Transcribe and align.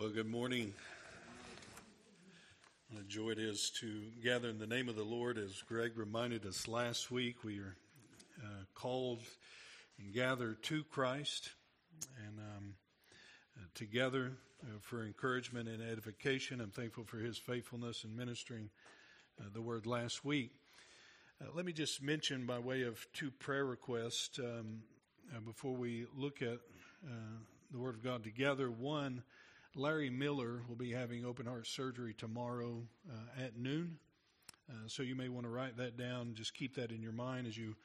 Well, 0.00 0.08
good 0.08 0.30
morning. 0.30 0.72
What 2.88 3.02
a 3.02 3.06
joy 3.06 3.32
it 3.32 3.38
is 3.38 3.68
to 3.80 4.00
gather 4.24 4.48
in 4.48 4.58
the 4.58 4.66
name 4.66 4.88
of 4.88 4.96
the 4.96 5.04
Lord. 5.04 5.36
As 5.36 5.60
Greg 5.68 5.92
reminded 5.94 6.46
us 6.46 6.66
last 6.66 7.10
week, 7.10 7.44
we 7.44 7.58
are 7.58 7.76
uh, 8.42 8.64
called 8.74 9.20
and 9.98 10.10
gathered 10.14 10.62
to 10.62 10.84
Christ 10.84 11.50
and 12.26 12.38
um, 12.38 12.74
uh, 13.58 13.66
together 13.74 14.32
uh, 14.62 14.78
for 14.80 15.04
encouragement 15.04 15.68
and 15.68 15.82
edification. 15.82 16.62
I'm 16.62 16.70
thankful 16.70 17.04
for 17.04 17.18
his 17.18 17.36
faithfulness 17.36 18.02
in 18.02 18.16
ministering 18.16 18.70
uh, 19.38 19.50
the 19.52 19.60
word 19.60 19.84
last 19.84 20.24
week. 20.24 20.52
Uh, 21.42 21.48
let 21.54 21.66
me 21.66 21.74
just 21.74 22.02
mention, 22.02 22.46
by 22.46 22.58
way 22.58 22.84
of 22.84 23.06
two 23.12 23.30
prayer 23.30 23.66
requests, 23.66 24.38
um, 24.38 24.78
uh, 25.36 25.40
before 25.40 25.74
we 25.74 26.06
look 26.16 26.40
at 26.40 26.58
the 27.70 27.78
Word 27.78 27.96
of 27.96 28.02
God 28.02 28.24
together. 28.24 28.70
One, 28.70 29.24
Larry 29.76 30.10
Miller 30.10 30.62
will 30.68 30.76
be 30.76 30.90
having 30.90 31.24
open 31.24 31.46
heart 31.46 31.66
surgery 31.66 32.12
tomorrow 32.12 32.82
uh, 33.08 33.42
at 33.44 33.56
noon. 33.56 33.98
Uh, 34.68 34.88
so 34.88 35.02
you 35.02 35.14
may 35.14 35.28
want 35.28 35.46
to 35.46 35.50
write 35.50 35.76
that 35.76 35.96
down. 35.96 36.34
Just 36.34 36.54
keep 36.54 36.74
that 36.74 36.90
in 36.90 37.02
your 37.02 37.12
mind 37.12 37.46
as 37.46 37.56
you 37.56 37.76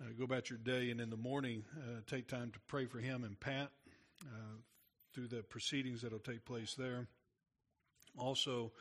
uh, 0.00 0.10
go 0.16 0.24
about 0.24 0.48
your 0.48 0.58
day. 0.58 0.90
And 0.90 1.00
in 1.00 1.10
the 1.10 1.16
morning, 1.16 1.64
uh, 1.76 2.00
take 2.06 2.28
time 2.28 2.50
to 2.52 2.60
pray 2.68 2.86
for 2.86 2.98
him 2.98 3.24
and 3.24 3.38
Pat 3.38 3.70
uh, 4.22 4.56
through 5.12 5.26
the 5.28 5.42
proceedings 5.42 6.02
that 6.02 6.12
will 6.12 6.18
take 6.20 6.44
place 6.44 6.74
there. 6.74 7.08
Also, 8.16 8.72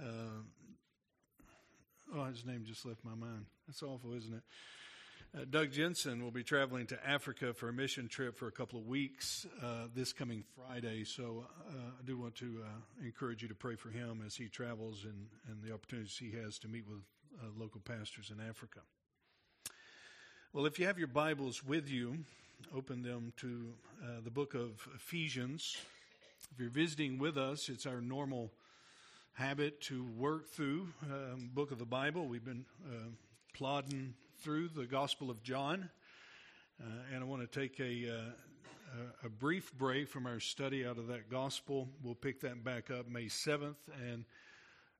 uh, 0.00 0.42
oh, 2.14 2.24
his 2.24 2.44
name 2.44 2.64
just 2.64 2.86
left 2.86 3.04
my 3.04 3.14
mind. 3.14 3.44
That's 3.66 3.82
awful, 3.82 4.12
isn't 4.12 4.32
it? 4.32 4.42
Uh, 5.34 5.46
Doug 5.48 5.72
Jensen 5.72 6.22
will 6.22 6.30
be 6.30 6.42
traveling 6.42 6.86
to 6.88 7.08
Africa 7.08 7.54
for 7.54 7.70
a 7.70 7.72
mission 7.72 8.06
trip 8.06 8.36
for 8.36 8.48
a 8.48 8.52
couple 8.52 8.78
of 8.78 8.86
weeks 8.86 9.46
uh, 9.62 9.86
this 9.94 10.12
coming 10.12 10.44
Friday. 10.54 11.04
So 11.04 11.46
uh, 11.70 11.72
I 11.72 12.04
do 12.04 12.18
want 12.18 12.34
to 12.36 12.60
uh, 12.62 13.02
encourage 13.02 13.40
you 13.40 13.48
to 13.48 13.54
pray 13.54 13.76
for 13.76 13.88
him 13.88 14.22
as 14.26 14.36
he 14.36 14.48
travels 14.48 15.04
and, 15.04 15.26
and 15.48 15.62
the 15.62 15.72
opportunities 15.72 16.18
he 16.18 16.32
has 16.32 16.58
to 16.58 16.68
meet 16.68 16.86
with 16.86 16.98
uh, 17.40 17.46
local 17.56 17.80
pastors 17.80 18.30
in 18.30 18.46
Africa. 18.46 18.80
Well, 20.52 20.66
if 20.66 20.78
you 20.78 20.84
have 20.84 20.98
your 20.98 21.08
Bibles 21.08 21.64
with 21.64 21.88
you, 21.88 22.18
open 22.76 23.02
them 23.02 23.32
to 23.38 23.72
uh, 24.04 24.06
the 24.22 24.30
book 24.30 24.52
of 24.52 24.86
Ephesians. 24.94 25.78
If 26.52 26.60
you're 26.60 26.68
visiting 26.68 27.16
with 27.16 27.38
us, 27.38 27.70
it's 27.70 27.86
our 27.86 28.02
normal 28.02 28.50
habit 29.32 29.80
to 29.82 30.04
work 30.18 30.50
through 30.50 30.88
um, 31.10 31.48
book 31.54 31.70
of 31.70 31.78
the 31.78 31.86
Bible. 31.86 32.26
We've 32.26 32.44
been 32.44 32.66
plodding 33.54 34.12
through 34.42 34.68
the 34.68 34.86
Gospel 34.86 35.30
of 35.30 35.40
John, 35.44 35.88
uh, 36.80 36.86
and 37.14 37.22
I 37.22 37.26
want 37.26 37.48
to 37.48 37.60
take 37.60 37.78
a, 37.78 38.12
uh, 38.12 39.26
a 39.26 39.28
brief 39.28 39.72
break 39.72 40.08
from 40.08 40.26
our 40.26 40.40
study 40.40 40.84
out 40.84 40.98
of 40.98 41.06
that 41.06 41.30
Gospel. 41.30 41.88
We'll 42.02 42.16
pick 42.16 42.40
that 42.40 42.64
back 42.64 42.90
up 42.90 43.08
May 43.08 43.26
7th 43.26 43.76
and 44.10 44.24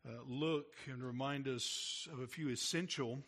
uh, 0.07 0.13
look 0.29 0.77
and 0.89 1.03
remind 1.03 1.49
us 1.49 2.07
of 2.13 2.21
a 2.21 2.27
few 2.29 2.51
essential 2.51 3.19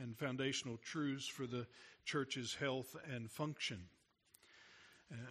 and 0.00 0.16
foundational 0.16 0.76
truths 0.76 1.26
for 1.26 1.44
the 1.44 1.66
church's 2.04 2.54
health 2.54 2.94
and 3.12 3.28
function. 3.28 3.80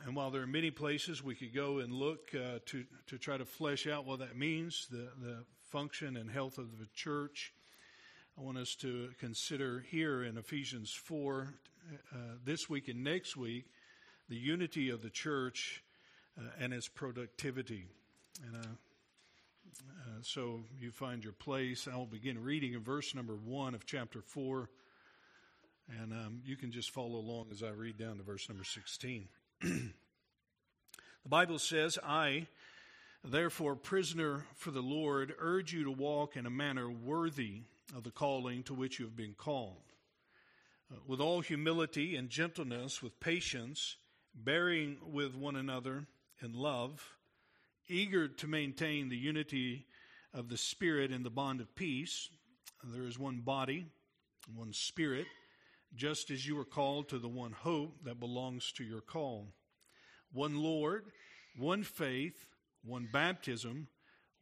And 0.05 0.13
while 0.13 0.29
there 0.29 0.41
are 0.41 0.47
many 0.47 0.71
places 0.71 1.23
we 1.23 1.35
could 1.35 1.55
go 1.55 1.79
and 1.79 1.93
look 1.93 2.31
uh, 2.35 2.59
to, 2.65 2.83
to 3.07 3.17
try 3.17 3.37
to 3.37 3.45
flesh 3.45 3.87
out 3.87 4.05
what 4.05 4.19
that 4.19 4.37
means, 4.37 4.87
the, 4.91 5.07
the 5.21 5.45
function 5.61 6.17
and 6.17 6.29
health 6.29 6.57
of 6.57 6.79
the 6.79 6.87
church, 6.93 7.53
I 8.35 8.41
want 8.41 8.57
us 8.57 8.73
to 8.77 9.09
consider 9.19 9.85
here 9.91 10.23
in 10.23 10.39
Ephesians 10.39 10.91
4, 10.91 11.53
uh, 12.11 12.17
this 12.43 12.67
week 12.67 12.87
and 12.87 13.03
next 13.03 13.37
week, 13.37 13.65
the 14.27 14.35
unity 14.35 14.89
of 14.89 15.03
the 15.03 15.11
church 15.11 15.83
uh, 16.39 16.49
and 16.59 16.73
its 16.73 16.87
productivity. 16.87 17.85
And 18.43 18.55
uh, 18.55 18.59
uh 18.59 20.21
so 20.23 20.63
you 20.79 20.89
find 20.89 21.23
your 21.23 21.33
place. 21.33 21.87
I'll 21.87 22.07
begin 22.07 22.43
reading 22.43 22.73
in 22.73 22.81
verse 22.81 23.13
number 23.13 23.35
1 23.35 23.75
of 23.75 23.85
chapter 23.85 24.21
4. 24.21 24.67
And 26.01 26.11
um, 26.11 26.41
you 26.43 26.55
can 26.55 26.71
just 26.71 26.89
follow 26.89 27.19
along 27.19 27.49
as 27.51 27.61
I 27.61 27.69
read 27.69 27.97
down 27.97 28.17
to 28.17 28.23
verse 28.23 28.49
number 28.49 28.63
16. 28.63 29.27
the 29.61 29.91
Bible 31.29 31.59
says, 31.59 31.99
I, 32.03 32.47
therefore, 33.23 33.75
prisoner 33.75 34.47
for 34.55 34.71
the 34.71 34.81
Lord, 34.81 35.35
urge 35.37 35.71
you 35.71 35.83
to 35.83 35.91
walk 35.91 36.35
in 36.35 36.47
a 36.47 36.49
manner 36.49 36.89
worthy 36.89 37.65
of 37.95 38.03
the 38.03 38.11
calling 38.11 38.63
to 38.63 38.73
which 38.73 38.99
you 38.99 39.05
have 39.05 39.15
been 39.15 39.35
called. 39.35 39.83
Uh, 40.91 40.97
with 41.07 41.19
all 41.19 41.41
humility 41.41 42.15
and 42.15 42.29
gentleness, 42.29 43.01
with 43.01 43.19
patience, 43.19 43.97
bearing 44.35 44.97
with 45.05 45.35
one 45.35 45.55
another 45.55 46.07
in 46.41 46.53
love, 46.53 47.15
eager 47.87 48.27
to 48.27 48.47
maintain 48.47 49.09
the 49.09 49.17
unity 49.17 49.85
of 50.33 50.49
the 50.49 50.57
Spirit 50.57 51.11
in 51.11 51.23
the 51.23 51.29
bond 51.29 51.61
of 51.61 51.75
peace. 51.75 52.29
There 52.83 53.03
is 53.03 53.19
one 53.19 53.41
body, 53.41 53.85
one 54.55 54.73
Spirit, 54.73 55.27
just 55.95 56.31
as 56.31 56.47
you 56.47 56.59
are 56.59 56.65
called 56.65 57.09
to 57.09 57.19
the 57.19 57.29
one 57.29 57.51
hope 57.51 58.03
that 58.03 58.19
belongs 58.19 58.71
to 58.73 58.83
your 58.83 59.01
call. 59.01 59.47
One 60.31 60.57
Lord, 60.57 61.05
one 61.57 61.83
faith, 61.83 62.45
one 62.83 63.07
baptism 63.11 63.87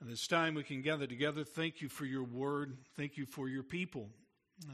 And 0.00 0.10
this 0.10 0.26
time 0.26 0.54
we 0.54 0.62
can 0.62 0.80
gather 0.80 1.06
together. 1.06 1.44
Thank 1.44 1.82
you 1.82 1.88
for 1.88 2.06
your 2.06 2.24
word. 2.24 2.78
Thank 2.96 3.18
you 3.18 3.26
for 3.26 3.48
your 3.48 3.62
people. 3.62 4.08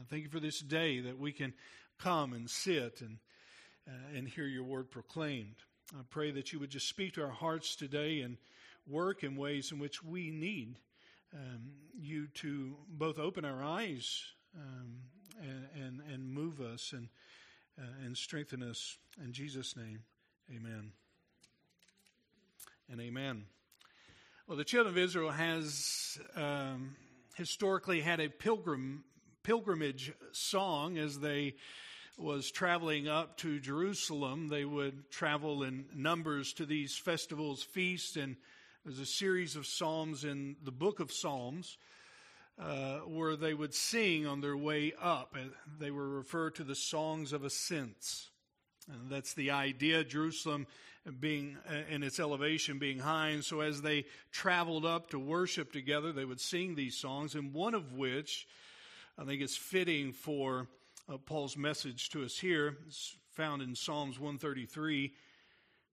Thank 0.09 0.23
you 0.23 0.29
for 0.29 0.39
this 0.39 0.59
day 0.59 1.01
that 1.01 1.19
we 1.19 1.31
can 1.31 1.53
come 1.99 2.33
and 2.33 2.49
sit 2.49 3.01
and, 3.01 3.17
uh, 3.87 4.17
and 4.17 4.27
hear 4.27 4.45
your 4.45 4.63
word 4.63 4.89
proclaimed. 4.89 5.55
I 5.93 6.01
pray 6.09 6.31
that 6.31 6.51
you 6.51 6.59
would 6.59 6.69
just 6.69 6.87
speak 6.87 7.13
to 7.13 7.23
our 7.23 7.31
hearts 7.31 7.75
today 7.75 8.21
and 8.21 8.37
work 8.87 9.23
in 9.23 9.35
ways 9.35 9.71
in 9.71 9.79
which 9.79 10.03
we 10.03 10.29
need 10.29 10.75
um, 11.33 11.71
you 11.97 12.27
to 12.27 12.75
both 12.89 13.19
open 13.19 13.43
our 13.43 13.63
eyes 13.63 14.23
um, 14.55 14.95
and, 15.41 15.67
and, 15.75 16.01
and, 16.11 16.29
move 16.29 16.61
us 16.61 16.93
and, 16.93 17.09
uh, 17.77 18.05
and 18.05 18.15
strengthen 18.17 18.63
us. 18.63 18.97
In 19.23 19.33
Jesus' 19.33 19.75
name, 19.75 20.03
amen. 20.49 20.91
And 22.89 23.01
amen. 23.01 23.43
Well, 24.47 24.55
the 24.55 24.63
children 24.63 24.93
of 24.93 24.97
Israel 24.97 25.31
has 25.31 26.17
um, 26.33 26.95
historically 27.35 27.99
had 27.99 28.21
a 28.21 28.29
pilgrim 28.29 29.03
pilgrimage 29.43 30.13
song 30.31 30.97
as 30.97 31.19
they 31.19 31.55
was 32.17 32.49
traveling 32.49 33.09
up 33.09 33.35
to 33.39 33.59
Jerusalem. 33.59 34.47
They 34.47 34.63
would 34.63 35.11
travel 35.11 35.63
in 35.63 35.87
numbers 35.93 36.53
to 36.53 36.65
these 36.65 36.95
festivals, 36.95 37.61
feasts, 37.61 38.15
and 38.15 38.37
There's 38.85 38.99
a 38.99 39.05
series 39.05 39.57
of 39.57 39.67
psalms 39.67 40.23
in 40.23 40.55
the 40.63 40.71
book 40.71 41.01
of 41.01 41.11
Psalms 41.11 41.77
uh, 42.57 42.99
where 42.99 43.35
they 43.35 43.53
would 43.53 43.73
sing 43.73 44.25
on 44.25 44.39
their 44.39 44.55
way 44.55 44.93
up. 45.01 45.35
They 45.77 45.91
were 45.91 46.07
referred 46.07 46.55
to 46.55 46.63
the 46.63 46.73
songs 46.73 47.33
of 47.33 47.43
ascents. 47.43 48.29
And 48.91 49.09
that's 49.09 49.33
the 49.33 49.51
idea, 49.51 50.03
Jerusalem 50.03 50.67
being 51.19 51.57
uh, 51.69 51.93
in 51.93 52.03
its 52.03 52.19
elevation 52.19 52.79
being 52.79 52.99
high. 52.99 53.29
And 53.29 53.43
so 53.43 53.61
as 53.61 53.81
they 53.81 54.05
traveled 54.31 54.85
up 54.85 55.09
to 55.11 55.19
worship 55.19 55.71
together, 55.71 56.11
they 56.11 56.25
would 56.25 56.41
sing 56.41 56.75
these 56.75 56.97
songs, 56.97 57.35
and 57.35 57.53
one 57.53 57.73
of 57.73 57.93
which 57.93 58.47
I 59.17 59.23
think 59.23 59.41
is 59.41 59.55
fitting 59.55 60.11
for 60.11 60.67
uh, 61.11 61.17
Paul's 61.17 61.57
message 61.57 62.09
to 62.09 62.23
us 62.23 62.37
here. 62.37 62.77
It's 62.87 63.15
found 63.31 63.61
in 63.61 63.75
Psalms 63.75 64.19
133. 64.19 65.13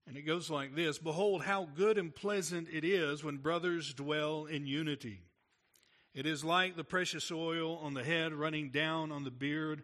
And 0.07 0.17
it 0.17 0.23
goes 0.23 0.51
like 0.51 0.75
this 0.75 0.99
Behold, 0.99 1.43
how 1.45 1.69
good 1.75 1.97
and 1.97 2.15
pleasant 2.15 2.69
it 2.73 2.85
is 2.85 3.25
when 3.25 3.39
brothers 3.39 3.95
dwell 3.95 4.47
in 4.47 4.67
unity. 4.67 5.21
It 6.15 6.27
is 6.27 6.45
like 6.45 6.77
the 6.77 6.85
precious 6.85 7.33
oil 7.33 7.79
on 7.79 7.95
the 7.95 8.05
head 8.05 8.33
running 8.33 8.71
down 8.71 9.11
on 9.11 9.25
the 9.25 9.31
beard 9.31 9.83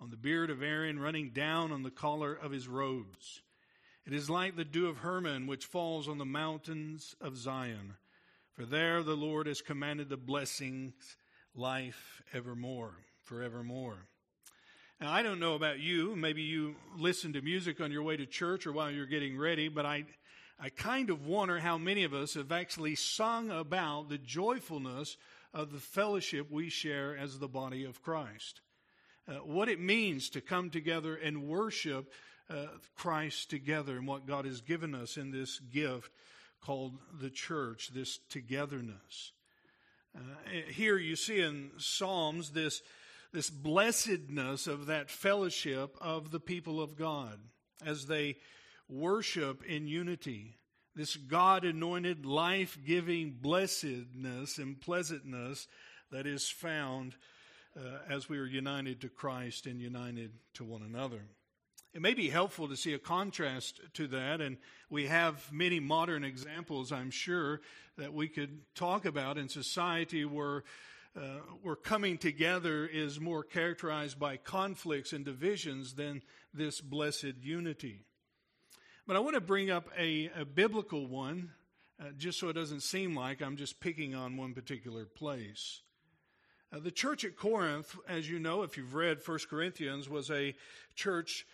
on 0.00 0.10
the 0.10 0.16
beard 0.16 0.50
of 0.50 0.62
Aaron, 0.62 0.98
running 0.98 1.30
down 1.30 1.70
on 1.70 1.82
the 1.82 1.90
collar 1.90 2.32
of 2.32 2.52
his 2.52 2.66
robes. 2.66 3.42
It 4.06 4.14
is 4.14 4.30
like 4.30 4.56
the 4.56 4.64
dew 4.64 4.86
of 4.86 4.98
Hermon, 4.98 5.46
which 5.46 5.66
falls 5.66 6.08
on 6.08 6.16
the 6.16 6.24
mountains 6.24 7.14
of 7.20 7.36
Zion. 7.36 7.96
For 8.54 8.64
there 8.64 9.02
the 9.02 9.16
Lord 9.16 9.46
has 9.46 9.60
commanded 9.60 10.08
the 10.08 10.16
blessings, 10.16 10.94
life 11.54 12.22
evermore, 12.32 12.94
forevermore. 13.24 14.06
Now, 15.00 15.12
I 15.12 15.22
don't 15.22 15.40
know 15.40 15.54
about 15.54 15.80
you. 15.80 16.16
Maybe 16.16 16.42
you 16.42 16.76
listen 16.96 17.34
to 17.34 17.42
music 17.42 17.80
on 17.80 17.92
your 17.92 18.02
way 18.02 18.16
to 18.16 18.26
church 18.26 18.66
or 18.66 18.72
while 18.72 18.90
you're 18.90 19.06
getting 19.06 19.38
ready, 19.38 19.68
but 19.68 19.84
I, 19.84 20.04
I 20.58 20.70
kind 20.70 21.10
of 21.10 21.26
wonder 21.26 21.58
how 21.58 21.76
many 21.78 22.04
of 22.04 22.14
us 22.14 22.34
have 22.34 22.52
actually 22.52 22.94
sung 22.94 23.50
about 23.50 24.08
the 24.08 24.18
joyfulness 24.18 25.18
of 25.52 25.72
the 25.72 25.78
fellowship 25.78 26.50
we 26.50 26.70
share 26.70 27.16
as 27.16 27.38
the 27.38 27.48
body 27.48 27.84
of 27.84 28.02
Christ 28.02 28.62
uh, 29.30 29.34
what 29.34 29.68
it 29.68 29.78
means 29.78 30.28
to 30.30 30.40
come 30.40 30.70
together 30.70 31.14
and 31.14 31.46
worship 31.46 32.12
uh, 32.48 32.66
Christ 32.96 33.48
together 33.48 33.96
and 33.96 34.06
what 34.06 34.26
God 34.26 34.44
has 34.44 34.60
given 34.60 34.92
us 34.94 35.16
in 35.16 35.30
this 35.30 35.60
gift 35.60 36.10
called 36.60 36.98
the 37.20 37.30
church, 37.30 37.90
this 37.94 38.18
togetherness. 38.28 39.32
Uh, 40.16 40.20
here 40.68 40.96
you 40.96 41.14
see 41.14 41.40
in 41.40 41.70
Psalms 41.78 42.50
this, 42.50 42.82
this 43.32 43.50
blessedness 43.50 44.66
of 44.66 44.86
that 44.86 45.10
fellowship 45.10 45.96
of 46.00 46.32
the 46.32 46.40
people 46.40 46.82
of 46.82 46.96
God 46.96 47.38
as 47.86 48.06
they 48.06 48.36
worship 48.88 49.64
in 49.64 49.86
unity. 49.86 50.56
This 50.96 51.14
God 51.14 51.64
anointed, 51.64 52.26
life 52.26 52.76
giving 52.84 53.36
blessedness 53.40 54.58
and 54.58 54.80
pleasantness 54.80 55.68
that 56.10 56.26
is 56.26 56.48
found 56.48 57.14
uh, 57.76 57.98
as 58.08 58.28
we 58.28 58.38
are 58.38 58.46
united 58.46 59.00
to 59.00 59.08
Christ 59.08 59.66
and 59.66 59.80
united 59.80 60.32
to 60.54 60.64
one 60.64 60.82
another. 60.82 61.22
It 61.92 62.02
may 62.02 62.14
be 62.14 62.30
helpful 62.30 62.68
to 62.68 62.76
see 62.76 62.94
a 62.94 62.98
contrast 62.98 63.80
to 63.94 64.06
that, 64.08 64.40
and 64.40 64.58
we 64.90 65.06
have 65.06 65.52
many 65.52 65.80
modern 65.80 66.22
examples, 66.22 66.92
I'm 66.92 67.10
sure, 67.10 67.60
that 67.98 68.14
we 68.14 68.28
could 68.28 68.60
talk 68.76 69.04
about 69.04 69.38
in 69.38 69.48
society 69.48 70.24
where, 70.24 70.62
uh, 71.16 71.40
where 71.62 71.74
coming 71.74 72.16
together 72.16 72.86
is 72.86 73.18
more 73.18 73.42
characterized 73.42 74.20
by 74.20 74.36
conflicts 74.36 75.12
and 75.12 75.24
divisions 75.24 75.94
than 75.94 76.22
this 76.54 76.80
blessed 76.80 77.34
unity. 77.42 78.04
But 79.04 79.16
I 79.16 79.20
want 79.20 79.34
to 79.34 79.40
bring 79.40 79.70
up 79.70 79.88
a, 79.98 80.30
a 80.38 80.44
biblical 80.44 81.08
one, 81.08 81.50
uh, 82.00 82.10
just 82.16 82.38
so 82.38 82.48
it 82.48 82.52
doesn't 82.52 82.82
seem 82.82 83.16
like 83.16 83.42
I'm 83.42 83.56
just 83.56 83.80
picking 83.80 84.14
on 84.14 84.36
one 84.36 84.54
particular 84.54 85.06
place. 85.06 85.80
Uh, 86.72 86.78
the 86.78 86.90
church 86.90 87.24
at 87.24 87.36
Corinth, 87.36 87.96
as 88.08 88.30
you 88.30 88.38
know, 88.38 88.62
if 88.62 88.76
you've 88.76 88.94
read 88.94 89.18
1 89.24 89.38
Corinthians, 89.48 90.08
was 90.08 90.30
a 90.30 90.54
church 90.94 91.44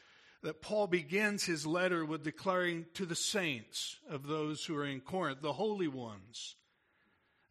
that 0.42 0.60
Paul 0.60 0.86
begins 0.86 1.44
his 1.44 1.66
letter 1.66 2.04
with 2.04 2.22
declaring 2.22 2.84
to 2.94 3.06
the 3.06 3.14
saints 3.14 3.98
of 4.10 4.26
those 4.26 4.64
who 4.64 4.76
are 4.76 4.84
in 4.84 5.00
Corinth, 5.00 5.40
the 5.40 5.54
holy 5.54 5.88
ones. 5.88 6.56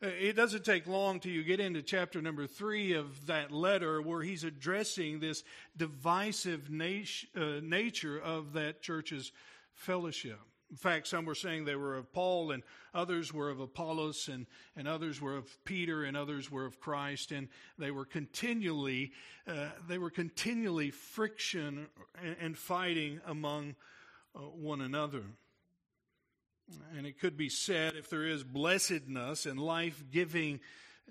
Uh, 0.03 0.07
it 0.07 0.35
doesn't 0.35 0.63
take 0.63 0.85
long 0.85 1.19
till 1.19 1.31
you 1.31 1.43
get 1.43 1.59
into 1.59 1.81
chapter 1.81 2.21
number 2.21 2.45
three 2.45 2.93
of 2.93 3.25
that 3.25 3.51
letter 3.51 3.99
where 4.01 4.21
he's 4.21 4.43
addressing 4.43 5.19
this 5.19 5.43
divisive 5.75 6.69
nat- 6.69 7.25
uh, 7.35 7.59
nature 7.63 8.19
of 8.19 8.53
that 8.53 8.81
church's 8.83 9.31
fellowship. 9.73 10.39
In 10.71 10.77
fact, 10.77 11.07
some 11.07 11.25
were 11.25 11.35
saying 11.35 11.65
they 11.65 11.75
were 11.75 11.95
of 11.95 12.11
Paul, 12.11 12.51
and 12.51 12.63
others 12.93 13.31
were 13.31 13.49
of 13.49 13.59
Apollos, 13.59 14.27
and, 14.27 14.47
and 14.75 14.87
others 14.87 15.21
were 15.21 15.35
of 15.35 15.63
Peter, 15.63 16.03
and 16.03 16.17
others 16.17 16.49
were 16.49 16.65
of 16.65 16.79
Christ, 16.79 17.31
and 17.31 17.49
they 17.77 17.91
were 17.91 18.05
continually 18.05 19.11
uh, 19.47 19.69
they 19.87 19.99
were 19.99 20.09
continually 20.09 20.89
friction 20.89 21.87
and, 22.21 22.35
and 22.41 22.57
fighting 22.57 23.21
among 23.27 23.75
uh, 24.35 24.39
one 24.39 24.81
another. 24.81 25.23
And 26.97 27.05
it 27.05 27.19
could 27.19 27.37
be 27.37 27.49
said 27.49 27.95
if 27.95 28.09
there 28.09 28.25
is 28.25 28.43
blessedness 28.43 29.45
and 29.45 29.59
life 29.59 30.03
giving 30.11 30.61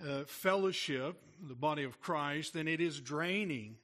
uh, 0.04 0.24
fellowship, 0.26 1.16
the 1.40 1.54
body 1.54 1.84
of 1.84 2.00
Christ, 2.00 2.54
then 2.54 2.66
it 2.66 2.80
is 2.80 3.00
draining 3.00 3.76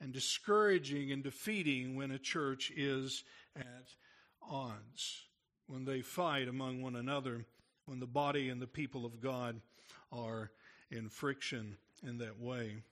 and 0.00 0.12
discouraging 0.12 1.10
and 1.10 1.22
defeating 1.22 1.96
when 1.96 2.10
a 2.10 2.18
church 2.18 2.70
is 2.76 3.24
at 3.56 3.88
odds, 4.48 5.24
when 5.66 5.84
they 5.84 6.00
fight 6.00 6.48
among 6.48 6.82
one 6.82 6.96
another, 6.96 7.44
when 7.86 8.00
the 8.00 8.06
body 8.06 8.48
and 8.48 8.60
the 8.60 8.66
people 8.66 9.04
of 9.04 9.20
God 9.20 9.60
are 10.12 10.50
in 10.90 11.08
friction 11.08 11.76
in 12.06 12.18
that 12.18 12.40
way. 12.40 12.82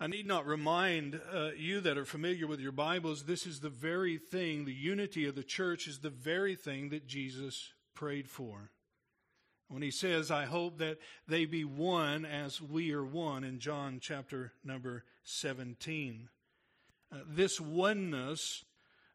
I 0.00 0.08
need 0.08 0.26
not 0.26 0.46
remind 0.46 1.20
uh, 1.32 1.50
you 1.56 1.80
that 1.80 1.96
are 1.96 2.04
familiar 2.04 2.46
with 2.46 2.60
your 2.60 2.72
Bibles, 2.72 3.24
this 3.24 3.46
is 3.46 3.60
the 3.60 3.68
very 3.68 4.18
thing, 4.18 4.64
the 4.64 4.72
unity 4.72 5.26
of 5.26 5.36
the 5.36 5.44
church 5.44 5.86
is 5.86 6.00
the 6.00 6.10
very 6.10 6.56
thing 6.56 6.88
that 6.88 7.06
Jesus 7.06 7.72
prayed 7.94 8.28
for. 8.28 8.70
When 9.68 9.82
he 9.82 9.90
says, 9.90 10.30
I 10.30 10.44
hope 10.44 10.78
that 10.78 10.98
they 11.26 11.46
be 11.46 11.64
one 11.64 12.24
as 12.26 12.60
we 12.60 12.92
are 12.92 13.04
one 13.04 13.44
in 13.44 13.60
John 13.60 13.98
chapter 14.00 14.52
number 14.64 15.04
17. 15.22 16.28
Uh, 17.10 17.16
this 17.28 17.60
oneness 17.60 18.64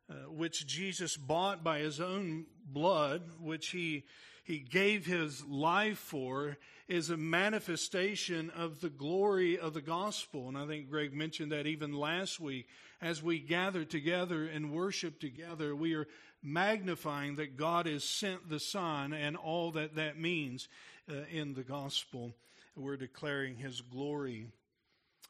uh, 0.10 0.14
which 0.30 0.66
Jesus 0.66 1.18
bought 1.18 1.64
by 1.64 1.80
his 1.80 2.00
own 2.00 2.46
blood, 2.66 3.22
which 3.40 3.70
he, 3.70 4.06
he 4.44 4.60
gave 4.60 5.06
his 5.06 5.46
life 5.46 6.00
for, 6.00 6.58
is 6.88 7.12
a 7.12 7.18
manifestation 7.18 8.50
of 8.50 8.82
the 8.82 8.90
glory 8.90 9.60
of 9.60 9.74
the 9.76 9.82
gospel. 9.82 10.48
And 10.48 10.58
I 10.58 10.66
think 10.66 10.90
Greg 10.90 11.14
mentioned 11.14 11.52
that 11.52 11.68
even 11.68 11.94
last 11.94 12.40
week. 12.40 12.68
As 13.02 13.22
we 13.24 13.40
gather 13.40 13.86
together 13.86 14.46
and 14.46 14.74
worship 14.74 15.20
together, 15.20 15.76
we 15.76 15.94
are 15.94 16.08
magnifying 16.42 17.36
that 17.36 17.56
God 17.56 17.86
has 17.86 18.04
sent 18.04 18.50
the 18.50 18.60
Son 18.60 19.14
and 19.14 19.38
all 19.38 19.72
that 19.72 19.96
that 19.96 20.20
means 20.20 20.68
uh, 21.10 21.14
in 21.32 21.54
the 21.54 21.64
gospel. 21.64 22.34
We're 22.76 22.98
declaring 22.98 23.58
his 23.58 23.82
glory. 23.82 24.48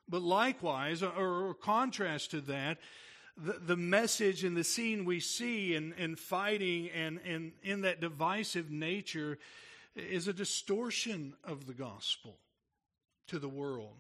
But 0.08 0.22
likewise, 0.22 1.04
or, 1.04 1.12
or 1.12 1.54
contrast 1.54 2.32
to 2.32 2.42
that, 2.42 2.78
the, 3.44 3.54
the 3.54 3.78
message 3.78 4.44
and 4.44 4.56
the 4.56 4.64
scene 4.64 5.06
we 5.06 5.20
see 5.20 5.76
in, 5.76 5.94
in 5.94 6.16
fighting 6.16 6.90
and, 6.90 7.20
and 7.26 7.52
in 7.64 7.82
that 7.82 8.02
divisive 8.02 8.70
nature 8.70 9.38
is 9.96 10.28
a 10.28 10.34
distortion 10.34 11.34
of 11.44 11.66
the 11.66 11.74
gospel 11.74 12.38
to 13.28 13.40
the 13.40 13.50
world. 13.50 13.96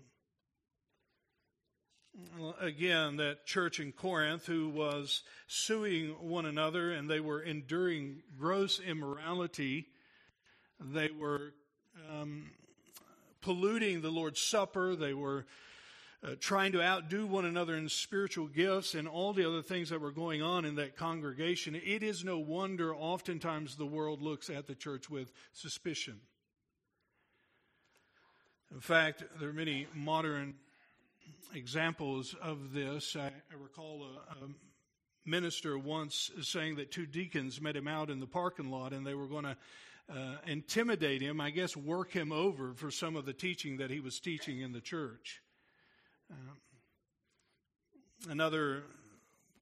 Again, 2.59 3.17
that 3.17 3.45
church 3.45 3.79
in 3.79 3.93
Corinth 3.93 4.45
who 4.45 4.69
was 4.69 5.23
suing 5.47 6.09
one 6.19 6.45
another 6.45 6.91
and 6.91 7.09
they 7.09 7.21
were 7.21 7.41
enduring 7.41 8.23
gross 8.37 8.79
immorality. 8.79 9.87
They 10.79 11.09
were 11.11 11.53
um, 12.11 12.51
polluting 13.41 14.01
the 14.01 14.09
Lord's 14.09 14.41
Supper. 14.41 14.95
They 14.95 15.13
were 15.13 15.45
uh, 16.21 16.35
trying 16.39 16.73
to 16.73 16.81
outdo 16.81 17.25
one 17.25 17.45
another 17.45 17.75
in 17.75 17.87
spiritual 17.87 18.47
gifts 18.47 18.93
and 18.93 19.07
all 19.07 19.31
the 19.31 19.47
other 19.47 19.61
things 19.61 19.89
that 19.89 20.01
were 20.01 20.11
going 20.11 20.41
on 20.41 20.65
in 20.65 20.75
that 20.75 20.97
congregation, 20.97 21.75
it 21.75 22.03
is 22.03 22.25
no 22.25 22.37
wonder 22.37 22.93
oftentimes 22.93 23.75
the 23.75 23.85
world 23.85 24.21
looks 24.21 24.49
at 24.49 24.67
the 24.67 24.75
church 24.75 25.09
with 25.09 25.31
suspicion. 25.53 26.19
In 28.71 28.81
fact, 28.81 29.23
there 29.39 29.49
are 29.49 29.53
many 29.53 29.87
modern 29.95 30.55
examples 31.55 32.35
of 32.41 32.73
this. 32.73 33.15
I, 33.15 33.27
I 33.27 33.61
recall 33.61 34.03
a, 34.03 34.45
a, 34.45 34.49
minister 35.25 35.77
once 35.77 36.31
saying 36.41 36.75
that 36.77 36.91
two 36.91 37.05
deacons 37.05 37.61
met 37.61 37.75
him 37.75 37.87
out 37.87 38.09
in 38.09 38.19
the 38.19 38.25
parking 38.25 38.71
lot 38.71 38.93
and 38.93 39.05
they 39.05 39.13
were 39.13 39.27
going 39.27 39.43
to 39.43 39.55
uh, 40.11 40.37
intimidate 40.47 41.21
him, 41.21 41.39
I 41.39 41.51
guess 41.51 41.77
work 41.77 42.11
him 42.11 42.31
over 42.31 42.73
for 42.73 42.89
some 42.89 43.15
of 43.15 43.25
the 43.25 43.33
teaching 43.33 43.77
that 43.77 43.91
he 43.91 43.99
was 43.99 44.19
teaching 44.19 44.61
in 44.61 44.71
the 44.71 44.81
church. 44.81 45.41
Uh, 46.31 46.35
another 48.29 48.83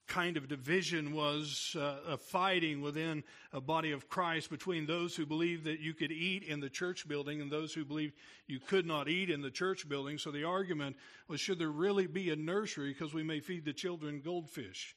kind 0.07 0.37
of 0.37 0.47
division 0.47 1.13
was 1.13 1.75
uh, 1.77 1.97
a 2.07 2.17
fighting 2.17 2.81
within 2.81 3.23
a 3.51 3.59
body 3.59 3.91
of 3.91 4.07
Christ 4.09 4.49
between 4.49 4.85
those 4.85 5.15
who 5.15 5.25
believed 5.25 5.65
that 5.65 5.79
you 5.81 5.93
could 5.93 6.11
eat 6.11 6.43
in 6.43 6.61
the 6.61 6.69
church 6.69 7.07
building 7.07 7.41
and 7.41 7.51
those 7.51 7.73
who 7.73 7.83
believed 7.83 8.13
you 8.47 8.59
could 8.59 8.85
not 8.85 9.09
eat 9.09 9.29
in 9.29 9.41
the 9.41 9.51
church 9.51 9.87
building. 9.87 10.17
So 10.17 10.31
the 10.31 10.45
argument 10.45 10.95
was 11.27 11.41
should 11.41 11.59
there 11.59 11.69
really 11.69 12.07
be 12.07 12.31
a 12.31 12.35
nursery 12.35 12.93
because 12.93 13.13
we 13.13 13.23
may 13.23 13.41
feed 13.41 13.65
the 13.65 13.73
children 13.73 14.21
goldfish? 14.23 14.95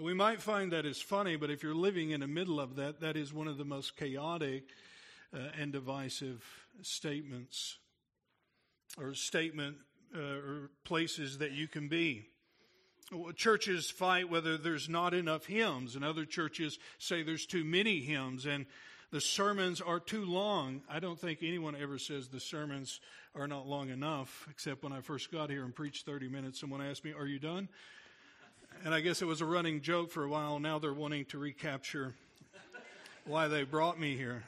We 0.00 0.12
might 0.12 0.42
find 0.42 0.72
that 0.72 0.86
is 0.86 1.00
funny, 1.00 1.36
but 1.36 1.50
if 1.50 1.62
you're 1.62 1.72
living 1.72 2.10
in 2.10 2.20
the 2.20 2.26
middle 2.26 2.58
of 2.58 2.74
that, 2.76 3.00
that 3.00 3.16
is 3.16 3.32
one 3.32 3.46
of 3.46 3.58
the 3.58 3.64
most 3.64 3.96
chaotic 3.96 4.64
uh, 5.32 5.38
and 5.56 5.72
divisive 5.72 6.44
statements 6.82 7.78
or 8.98 9.14
statement 9.14 9.76
uh, 10.14 10.20
or 10.20 10.70
places 10.84 11.38
that 11.38 11.52
you 11.52 11.68
can 11.68 11.88
be. 11.88 12.26
Churches 13.36 13.90
fight 13.90 14.30
whether 14.30 14.56
there's 14.56 14.88
not 14.88 15.14
enough 15.14 15.46
hymns, 15.46 15.94
and 15.94 16.04
other 16.04 16.24
churches 16.24 16.78
say 16.98 17.22
there's 17.22 17.46
too 17.46 17.62
many 17.62 18.00
hymns, 18.00 18.46
and 18.46 18.66
the 19.10 19.20
sermons 19.20 19.80
are 19.80 20.00
too 20.00 20.24
long. 20.24 20.82
I 20.88 21.00
don't 21.00 21.18
think 21.18 21.40
anyone 21.42 21.76
ever 21.76 21.98
says 21.98 22.28
the 22.28 22.40
sermons 22.40 23.00
are 23.34 23.46
not 23.46 23.66
long 23.66 23.90
enough, 23.90 24.48
except 24.50 24.82
when 24.82 24.92
I 24.92 25.00
first 25.00 25.30
got 25.30 25.50
here 25.50 25.64
and 25.64 25.74
preached 25.74 26.06
30 26.06 26.28
minutes, 26.28 26.60
someone 26.60 26.80
asked 26.80 27.04
me, 27.04 27.12
Are 27.12 27.26
you 27.26 27.38
done? 27.38 27.68
And 28.84 28.92
I 28.92 29.00
guess 29.00 29.22
it 29.22 29.26
was 29.26 29.40
a 29.40 29.46
running 29.46 29.82
joke 29.82 30.10
for 30.10 30.24
a 30.24 30.28
while. 30.28 30.58
Now 30.58 30.78
they're 30.78 30.92
wanting 30.92 31.26
to 31.26 31.38
recapture 31.38 32.14
why 33.24 33.48
they 33.48 33.62
brought 33.62 34.00
me 34.00 34.16
here. 34.16 34.42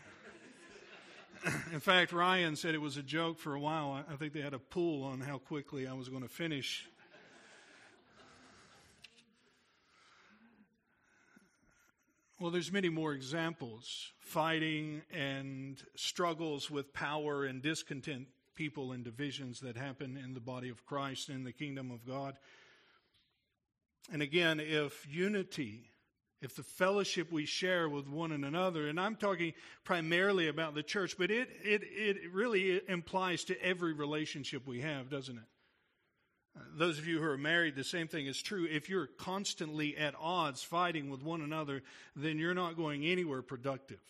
In 1.73 1.81
fact, 1.81 2.13
Ryan 2.13 2.57
said 2.57 2.75
it 2.75 2.81
was 2.81 2.97
a 2.97 3.03
joke 3.03 3.39
for 3.39 3.55
a 3.55 3.61
while. 3.61 4.05
I 4.11 4.17
think 4.17 4.33
they 4.33 4.41
had 4.41 4.55
a 4.55 4.59
pool 4.59 5.05
on 5.05 5.21
how 5.21 5.39
quickly 5.39 5.87
I 5.87 5.93
was 5.93 6.09
going 6.09 6.23
to 6.23 6.29
finish. 6.29 6.87
Well, 12.39 12.51
there's 12.51 12.73
many 12.73 12.91
more 12.91 13.15
examples 13.15 14.13
fighting 14.19 15.03
and 15.11 15.83
struggles 15.95 16.71
with 16.71 16.93
power 16.93 17.45
and 17.45 17.63
discontent 17.63 18.27
people 18.55 18.93
and 18.93 19.05
divisions 19.05 19.61
that 19.61 19.77
happen 19.77 20.19
in 20.23 20.35
the 20.35 20.41
body 20.41 20.69
of 20.69 20.85
Christ 20.85 21.31
in 21.31 21.45
the 21.45 21.53
kingdom 21.53 21.91
of 21.91 22.07
God. 22.07 22.37
And 24.13 24.21
again, 24.21 24.61
if 24.61 25.07
unity 25.09 25.91
if 26.47 26.55
the 26.55 26.63
fellowship 26.63 27.33
we 27.33 27.45
share 27.45 27.89
with 27.89 28.07
one 28.07 28.31
another, 28.31 28.87
and 28.87 29.01
I'm 29.01 29.17
talking 29.17 29.53
primarily 29.83 30.47
about 30.47 30.77
the 30.77 30.83
church, 30.85 31.19
but 31.19 31.29
it, 31.29 31.49
it, 31.65 31.83
it 31.83 32.33
really 32.33 32.81
implies 32.89 33.43
to 33.45 33.61
every 33.61 33.93
relationship 33.93 34.65
we 34.65 34.81
have, 34.81 35.11
doesn't 35.11 35.37
it? 35.37 35.43
Those 36.79 37.01
of 37.01 37.09
you 37.09 37.19
who 37.19 37.27
are 37.27 37.37
married, 37.37 37.75
the 37.75 37.83
same 37.83 38.07
thing 38.07 38.27
is 38.27 38.41
true. 38.41 38.65
If 38.71 38.89
you're 38.89 39.09
constantly 39.09 39.97
at 39.97 40.15
odds 40.21 40.63
fighting 40.63 41.11
with 41.11 41.21
one 41.21 41.43
another, 41.43 41.83
then 42.15 42.39
you're 42.39 42.55
not 42.55 42.77
going 42.77 43.05
anywhere 43.05 43.43
productive. 43.43 44.01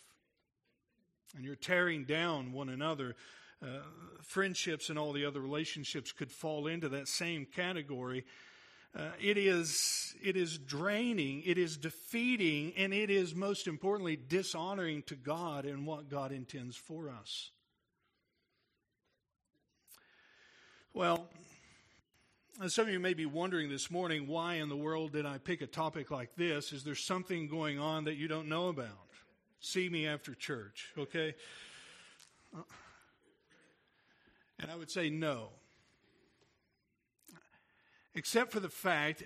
And 1.35 1.43
you're 1.43 1.55
tearing 1.55 2.05
down 2.05 2.53
one 2.53 2.69
another. 2.69 3.15
Uh, 3.63 3.79
friendships 4.21 4.91
and 4.91 4.99
all 4.99 5.11
the 5.11 5.25
other 5.25 5.41
relationships 5.41 6.11
could 6.11 6.31
fall 6.31 6.67
into 6.67 6.87
that 6.89 7.07
same 7.07 7.47
category 7.47 8.25
uh, 8.97 9.09
it 9.21 9.37
is 9.37 10.15
it 10.23 10.35
is 10.35 10.57
draining, 10.57 11.43
it 11.45 11.59
is 11.59 11.77
defeating, 11.77 12.73
and 12.75 12.93
it 12.93 13.11
is 13.11 13.35
most 13.35 13.67
importantly 13.67 14.15
dishonoring 14.15 15.03
to 15.03 15.15
God 15.15 15.65
and 15.65 15.85
what 15.85 16.09
God 16.09 16.31
intends 16.31 16.75
for 16.75 17.09
us. 17.09 17.51
Well, 20.93 21.29
some 22.67 22.87
of 22.87 22.91
you 22.91 22.99
may 22.99 23.13
be 23.13 23.27
wondering 23.27 23.69
this 23.69 23.91
morning, 23.91 24.25
why 24.25 24.55
in 24.55 24.69
the 24.69 24.75
world 24.75 25.11
did 25.11 25.27
I 25.27 25.37
pick 25.37 25.61
a 25.61 25.67
topic 25.67 26.09
like 26.09 26.35
this? 26.35 26.73
Is 26.73 26.83
there 26.83 26.95
something 26.95 27.47
going 27.47 27.77
on 27.77 28.05
that 28.05 28.15
you 28.15 28.27
don't 28.27 28.49
know 28.49 28.69
about? 28.69 28.87
See 29.59 29.89
me 29.89 30.07
after 30.07 30.33
church, 30.33 30.91
okay? 30.97 31.35
And 34.59 34.71
I 34.71 34.75
would 34.75 34.89
say 34.89 35.11
no 35.11 35.49
except 38.17 38.51
for 38.51 38.59
the 38.59 38.67
fact 38.67 39.23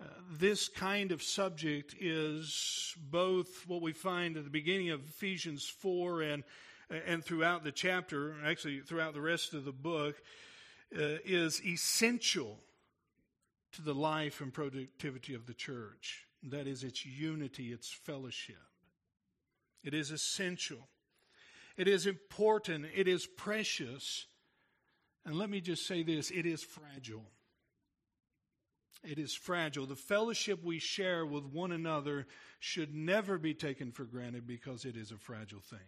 uh, 0.00 0.04
this 0.32 0.68
kind 0.68 1.12
of 1.12 1.22
subject 1.22 1.94
is 2.00 2.92
both 2.98 3.64
what 3.68 3.80
we 3.80 3.92
find 3.92 4.36
at 4.36 4.42
the 4.42 4.50
beginning 4.50 4.90
of 4.90 5.00
Ephesians 5.04 5.64
4 5.64 6.22
and, 6.22 6.44
and 7.06 7.24
throughout 7.24 7.62
the 7.62 7.70
chapter, 7.70 8.34
actually 8.44 8.80
throughout 8.80 9.14
the 9.14 9.20
rest 9.20 9.54
of 9.54 9.64
the 9.64 9.72
book, 9.72 10.16
uh, 10.92 11.22
is 11.24 11.64
essential 11.64 12.58
to 13.72 13.82
the 13.82 13.94
life 13.94 14.40
and 14.40 14.52
productivity 14.52 15.34
of 15.34 15.46
the 15.46 15.54
church. 15.54 16.26
That 16.42 16.66
is 16.66 16.82
its 16.82 17.06
unity, 17.06 17.72
its 17.72 17.88
fellowship. 17.88 18.56
It 19.84 19.94
is 19.94 20.10
essential. 20.10 20.88
It 21.76 21.86
is 21.86 22.06
important. 22.06 22.86
It 22.92 23.06
is 23.06 23.26
precious. 23.26 24.26
And 25.24 25.36
let 25.36 25.48
me 25.48 25.60
just 25.60 25.86
say 25.86 26.02
this 26.02 26.32
it 26.32 26.44
is 26.44 26.64
fragile. 26.64 27.30
It 29.04 29.18
is 29.18 29.32
fragile. 29.32 29.86
The 29.86 29.96
fellowship 29.96 30.62
we 30.62 30.78
share 30.78 31.24
with 31.24 31.44
one 31.44 31.72
another 31.72 32.26
should 32.58 32.94
never 32.94 33.38
be 33.38 33.54
taken 33.54 33.92
for 33.92 34.04
granted 34.04 34.46
because 34.46 34.84
it 34.84 34.96
is 34.96 35.12
a 35.12 35.16
fragile 35.18 35.60
thing. 35.60 35.78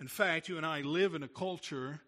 In 0.00 0.08
fact, 0.08 0.48
you 0.48 0.56
and 0.56 0.66
I 0.66 0.80
live 0.82 1.14
in 1.14 1.22
a 1.22 1.28
culture 1.28 2.00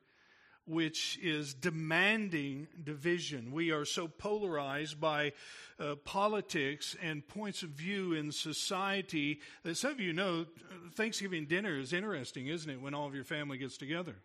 which 0.67 1.19
is 1.21 1.55
demanding 1.55 2.69
division. 2.83 3.51
We 3.51 3.73
are 3.73 3.85
so 3.85 4.07
polarized 4.07 5.01
by 5.01 5.33
uh, 5.79 5.97
politics 6.05 6.97
and 7.03 7.27
points 7.27 7.63
of 7.63 7.71
view 7.71 8.13
in 8.13 8.31
society 8.31 9.41
that 9.65 9.77
some 9.77 9.93
of 9.93 10.01
you 10.01 10.13
know 10.13 10.47
Thanksgiving 10.95 11.47
dinner 11.47 11.77
is 11.77 11.93
interesting, 11.93 12.47
isn't 12.47 12.71
it, 12.71 12.81
when 12.81 12.95
all 12.95 13.07
of 13.07 13.15
your 13.15 13.25
family 13.25 13.59
gets 13.59 13.77
together? 13.77 14.17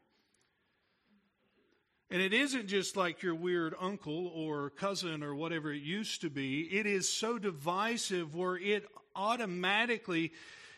And 2.16 2.24
it 2.24 2.32
isn't 2.32 2.68
just 2.68 2.96
like 2.96 3.24
your 3.24 3.36
weird 3.36 3.76
uncle 3.78 4.28
or 4.28 4.70
cousin 4.70 5.22
or 5.22 5.36
whatever 5.36 5.74
it 5.74 5.82
used 5.82 6.22
to 6.22 6.30
be. 6.30 6.62
It 6.62 6.86
is 6.86 7.12
so 7.12 7.38
divisive 7.38 8.34
where 8.34 8.56
it 8.56 8.86
automatically 9.18 10.32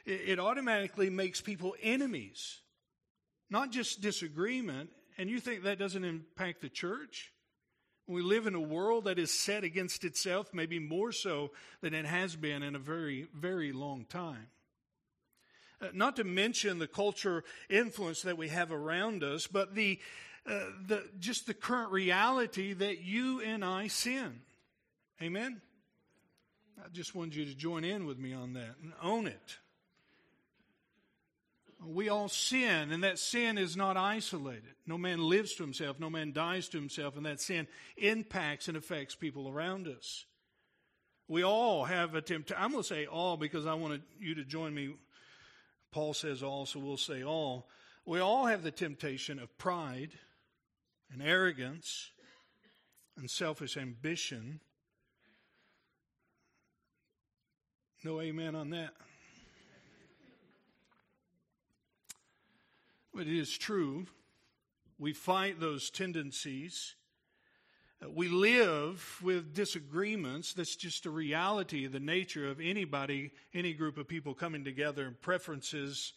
it 0.04 0.40
automatically 0.40 1.12
makes 1.12 1.40
people 1.40 1.76
enemies. 1.84 2.62
Not 3.52 3.72
just 3.72 4.02
disagreement. 4.02 4.90
And 5.20 5.30
you 5.30 5.40
think 5.40 5.62
that 5.62 5.78
doesn't 5.78 6.04
impact 6.04 6.62
the 6.62 6.70
church? 6.70 7.32
We 8.08 8.24
live 8.24 8.48
in 8.48 8.56
a 8.56 8.60
world 8.60 9.04
that 9.04 9.20
is 9.20 9.32
set 9.32 9.64
against 9.64 10.06
itself, 10.06 10.56
maybe 10.56 10.80
more 10.80 11.12
so 11.12 11.52
than 11.82 11.94
it 11.94 12.08
has 12.08 12.36
been 12.36 12.64
in 12.64 12.76
a 12.76 12.80
very, 12.80 13.28
very 13.32 13.72
long 13.74 14.06
time. 14.06 14.48
Uh, 15.80 15.90
not 15.94 16.16
to 16.16 16.24
mention 16.24 16.80
the 16.80 16.88
culture 16.88 17.44
influence 17.70 18.24
that 18.24 18.40
we 18.40 18.48
have 18.48 18.72
around 18.72 19.24
us, 19.24 19.46
but 19.46 19.76
the 19.76 20.00
uh, 20.48 20.60
the, 20.88 21.04
just 21.20 21.46
the 21.46 21.54
current 21.54 21.92
reality 21.92 22.74
that 22.74 23.00
you 23.02 23.42
and 23.42 23.66
I 23.66 23.88
sin. 23.88 24.40
Amen? 25.22 25.62
I 26.84 26.88
just 26.90 27.16
wanted 27.16 27.36
you 27.36 27.46
to 27.46 27.56
join 27.56 27.84
in 27.84 28.06
with 28.06 28.18
me 28.18 28.34
on 28.34 28.54
that 28.54 28.76
and 28.82 28.94
own 29.02 29.28
it. 29.28 29.58
We 31.86 32.10
all 32.10 32.28
sin, 32.28 32.92
and 32.92 33.04
that 33.04 33.20
sin 33.20 33.58
is 33.58 33.76
not 33.76 33.98
isolated. 33.98 34.64
No 34.88 34.98
man 34.98 35.22
lives 35.22 35.54
to 35.56 35.64
himself, 35.64 36.00
no 36.00 36.10
man 36.10 36.32
dies 36.32 36.70
to 36.70 36.78
himself, 36.78 37.18
and 37.18 37.26
that 37.26 37.40
sin 37.40 37.68
impacts 37.98 38.68
and 38.68 38.78
affects 38.78 39.16
people 39.16 39.48
around 39.48 39.88
us. 39.88 40.26
We 41.28 41.44
all 41.44 41.84
have 41.84 42.16
a 42.16 42.22
temptation. 42.22 42.64
I'm 42.64 42.72
going 42.72 42.84
to 42.84 42.88
say 42.88 43.06
all 43.06 43.38
because 43.38 43.66
I 43.66 43.74
want 43.74 44.02
you 44.20 44.36
to 44.36 44.46
join 44.46 44.74
me. 44.74 44.96
Paul 45.92 46.14
says 46.14 46.42
all, 46.42 46.66
so 46.66 46.80
we'll 46.80 46.98
say 46.98 47.24
all. 47.24 47.68
We 48.06 48.20
all 48.20 48.46
have 48.46 48.64
the 48.64 48.72
temptation 48.72 49.38
of 49.38 49.56
pride 49.58 50.12
and 51.12 51.22
arrogance 51.22 52.12
and 53.18 53.30
selfish 53.30 53.78
ambition. 53.78 54.60
No 58.04 58.22
amen 58.22 58.56
on 58.56 58.70
that. 58.72 58.92
But 63.14 63.28
it 63.28 63.38
is 63.38 63.58
true. 63.58 64.06
We 65.00 65.14
fight 65.14 65.60
those 65.60 65.90
tendencies. 65.90 66.96
Uh, 68.00 68.10
we 68.12 68.28
live 68.28 69.18
with 69.24 69.56
disagreements. 69.56 70.54
That's 70.54 70.76
just 70.76 71.08
a 71.08 71.10
reality, 71.10 71.88
the 71.88 72.00
nature 72.00 72.48
of 72.48 72.60
anybody, 72.60 73.32
any 73.54 73.74
group 73.74 73.98
of 73.98 74.08
people 74.08 74.36
coming 74.36 74.64
together, 74.64 75.08
and 75.08 75.20
preferences 75.20 76.14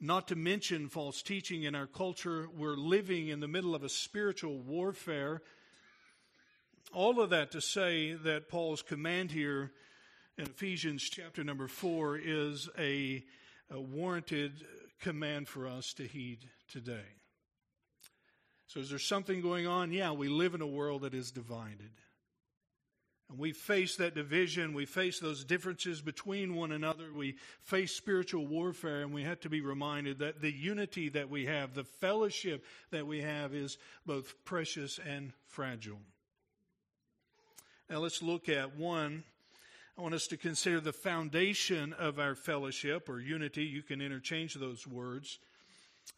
not 0.00 0.28
to 0.28 0.36
mention 0.36 0.88
false 0.88 1.20
teaching 1.20 1.64
in 1.64 1.74
our 1.74 1.86
culture. 1.86 2.48
We're 2.56 2.76
living 2.76 3.28
in 3.28 3.40
the 3.40 3.48
middle 3.48 3.74
of 3.74 3.84
a 3.84 3.88
spiritual 3.88 4.58
warfare. 4.58 5.42
All 6.92 7.20
of 7.20 7.30
that 7.30 7.52
to 7.52 7.60
say 7.60 8.14
that 8.14 8.48
Paul's 8.48 8.82
command 8.82 9.30
here 9.30 9.72
in 10.38 10.44
Ephesians 10.46 11.02
chapter 11.02 11.44
number 11.44 11.68
four 11.68 12.16
is 12.16 12.68
a, 12.78 13.22
a 13.70 13.80
warranted 13.80 14.64
command 15.00 15.48
for 15.48 15.68
us 15.68 15.92
to 15.94 16.06
heed 16.06 16.46
today. 16.68 17.06
So, 18.66 18.80
is 18.80 18.88
there 18.88 18.98
something 18.98 19.42
going 19.42 19.66
on? 19.66 19.92
Yeah, 19.92 20.12
we 20.12 20.28
live 20.28 20.54
in 20.54 20.60
a 20.60 20.66
world 20.66 21.02
that 21.02 21.12
is 21.12 21.30
divided. 21.30 21.90
And 23.30 23.38
we 23.38 23.52
face 23.52 23.94
that 23.96 24.16
division. 24.16 24.74
We 24.74 24.86
face 24.86 25.20
those 25.20 25.44
differences 25.44 26.00
between 26.00 26.56
one 26.56 26.72
another. 26.72 27.12
We 27.14 27.36
face 27.62 27.92
spiritual 27.92 28.44
warfare, 28.44 29.02
and 29.02 29.14
we 29.14 29.22
have 29.22 29.38
to 29.40 29.48
be 29.48 29.60
reminded 29.60 30.18
that 30.18 30.40
the 30.40 30.50
unity 30.50 31.08
that 31.10 31.30
we 31.30 31.46
have, 31.46 31.74
the 31.74 31.84
fellowship 31.84 32.64
that 32.90 33.06
we 33.06 33.20
have, 33.20 33.54
is 33.54 33.78
both 34.04 34.34
precious 34.44 34.98
and 34.98 35.32
fragile. 35.46 36.00
Now, 37.88 37.98
let's 37.98 38.20
look 38.20 38.48
at 38.48 38.76
one. 38.76 39.22
I 39.96 40.02
want 40.02 40.14
us 40.14 40.26
to 40.28 40.36
consider 40.36 40.80
the 40.80 40.92
foundation 40.92 41.92
of 41.92 42.18
our 42.18 42.34
fellowship 42.34 43.08
or 43.08 43.20
unity. 43.20 43.62
You 43.62 43.82
can 43.82 44.00
interchange 44.00 44.54
those 44.54 44.88
words. 44.88 45.38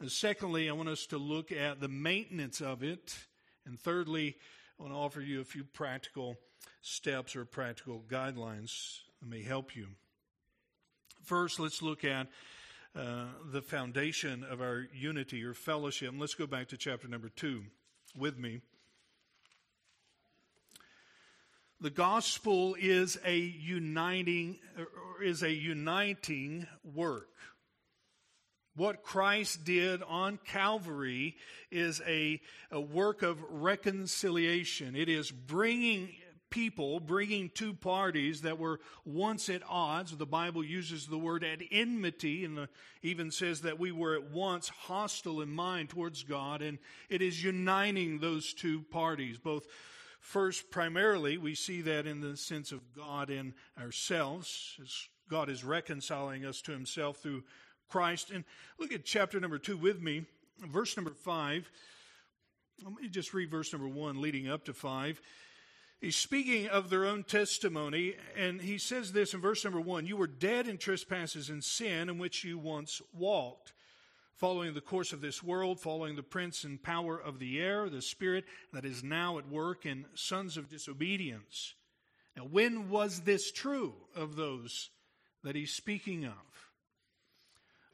And 0.00 0.10
secondly, 0.10 0.70
I 0.70 0.72
want 0.72 0.88
us 0.88 1.04
to 1.06 1.18
look 1.18 1.52
at 1.52 1.78
the 1.78 1.88
maintenance 1.88 2.62
of 2.62 2.82
it. 2.82 3.14
And 3.66 3.78
thirdly, 3.78 4.36
I 4.78 4.82
want 4.82 4.94
to 4.94 4.98
offer 4.98 5.20
you 5.20 5.42
a 5.42 5.44
few 5.44 5.64
practical 5.64 6.38
steps 6.82 7.34
or 7.34 7.44
practical 7.44 8.04
guidelines 8.08 8.98
that 9.20 9.28
may 9.28 9.42
help 9.42 9.74
you. 9.74 9.86
First, 11.22 11.60
let's 11.60 11.80
look 11.80 12.04
at 12.04 12.26
uh, 12.94 13.24
the 13.50 13.62
foundation 13.62 14.44
of 14.44 14.60
our 14.60 14.86
unity 14.92 15.42
or 15.44 15.54
fellowship. 15.54 16.10
And 16.10 16.20
let's 16.20 16.34
go 16.34 16.46
back 16.46 16.68
to 16.68 16.76
chapter 16.76 17.08
number 17.08 17.30
two 17.30 17.62
with 18.16 18.36
me. 18.38 18.60
The 21.80 21.90
gospel 21.90 22.76
is 22.78 23.18
a 23.24 23.36
uniting 23.36 24.58
is 25.20 25.42
a 25.42 25.50
uniting 25.50 26.66
work. 26.84 27.28
What 28.74 29.02
Christ 29.02 29.64
did 29.64 30.02
on 30.02 30.38
Calvary 30.46 31.36
is 31.70 32.00
a, 32.06 32.40
a 32.70 32.80
work 32.80 33.22
of 33.22 33.38
reconciliation. 33.50 34.96
It 34.96 35.08
is 35.08 35.30
bringing 35.30 36.10
people, 36.52 37.00
bringing 37.00 37.48
two 37.48 37.72
parties 37.72 38.42
that 38.42 38.58
were 38.58 38.78
once 39.04 39.48
at 39.48 39.62
odds. 39.68 40.16
The 40.16 40.26
Bible 40.26 40.62
uses 40.62 41.06
the 41.06 41.18
word 41.18 41.42
at 41.42 41.62
enmity 41.72 42.44
and 42.44 42.68
even 43.02 43.32
says 43.32 43.62
that 43.62 43.80
we 43.80 43.90
were 43.90 44.14
at 44.14 44.30
once 44.30 44.68
hostile 44.68 45.40
in 45.40 45.50
mind 45.50 45.88
towards 45.88 46.22
God. 46.22 46.62
And 46.62 46.78
it 47.08 47.22
is 47.22 47.42
uniting 47.42 48.18
those 48.18 48.52
two 48.52 48.82
parties. 48.82 49.38
Both, 49.38 49.66
first, 50.20 50.70
primarily, 50.70 51.38
we 51.38 51.54
see 51.54 51.80
that 51.80 52.06
in 52.06 52.20
the 52.20 52.36
sense 52.36 52.70
of 52.70 52.80
God 52.94 53.30
in 53.30 53.54
ourselves. 53.80 54.76
As 54.80 55.08
God 55.30 55.48
is 55.48 55.64
reconciling 55.64 56.44
us 56.44 56.60
to 56.62 56.72
himself 56.72 57.16
through 57.16 57.42
Christ. 57.88 58.30
And 58.30 58.44
look 58.78 58.92
at 58.92 59.04
chapter 59.06 59.40
number 59.40 59.58
two 59.58 59.78
with 59.78 60.00
me, 60.00 60.26
verse 60.60 60.94
number 60.96 61.12
five. 61.12 61.70
Let 62.84 63.00
me 63.00 63.08
just 63.08 63.32
read 63.32 63.50
verse 63.50 63.72
number 63.72 63.88
one 63.88 64.20
leading 64.20 64.48
up 64.48 64.66
to 64.66 64.74
five. 64.74 65.22
He's 66.02 66.16
speaking 66.16 66.66
of 66.66 66.90
their 66.90 67.04
own 67.06 67.22
testimony, 67.22 68.16
and 68.36 68.60
he 68.60 68.76
says 68.76 69.12
this 69.12 69.34
in 69.34 69.40
verse 69.40 69.62
number 69.62 69.80
one 69.80 70.04
You 70.04 70.16
were 70.16 70.26
dead 70.26 70.66
in 70.66 70.76
trespasses 70.76 71.48
and 71.48 71.62
sin 71.62 72.08
in 72.08 72.18
which 72.18 72.42
you 72.42 72.58
once 72.58 73.00
walked, 73.14 73.72
following 74.34 74.74
the 74.74 74.80
course 74.80 75.12
of 75.12 75.20
this 75.20 75.44
world, 75.44 75.78
following 75.78 76.16
the 76.16 76.24
prince 76.24 76.64
and 76.64 76.82
power 76.82 77.16
of 77.16 77.38
the 77.38 77.60
air, 77.60 77.88
the 77.88 78.02
spirit 78.02 78.46
that 78.72 78.84
is 78.84 79.04
now 79.04 79.38
at 79.38 79.48
work 79.48 79.86
in 79.86 80.06
sons 80.14 80.56
of 80.56 80.68
disobedience. 80.68 81.74
Now, 82.36 82.46
when 82.46 82.90
was 82.90 83.20
this 83.20 83.52
true 83.52 83.94
of 84.16 84.34
those 84.34 84.90
that 85.44 85.54
he's 85.54 85.72
speaking 85.72 86.24
of? 86.24 86.72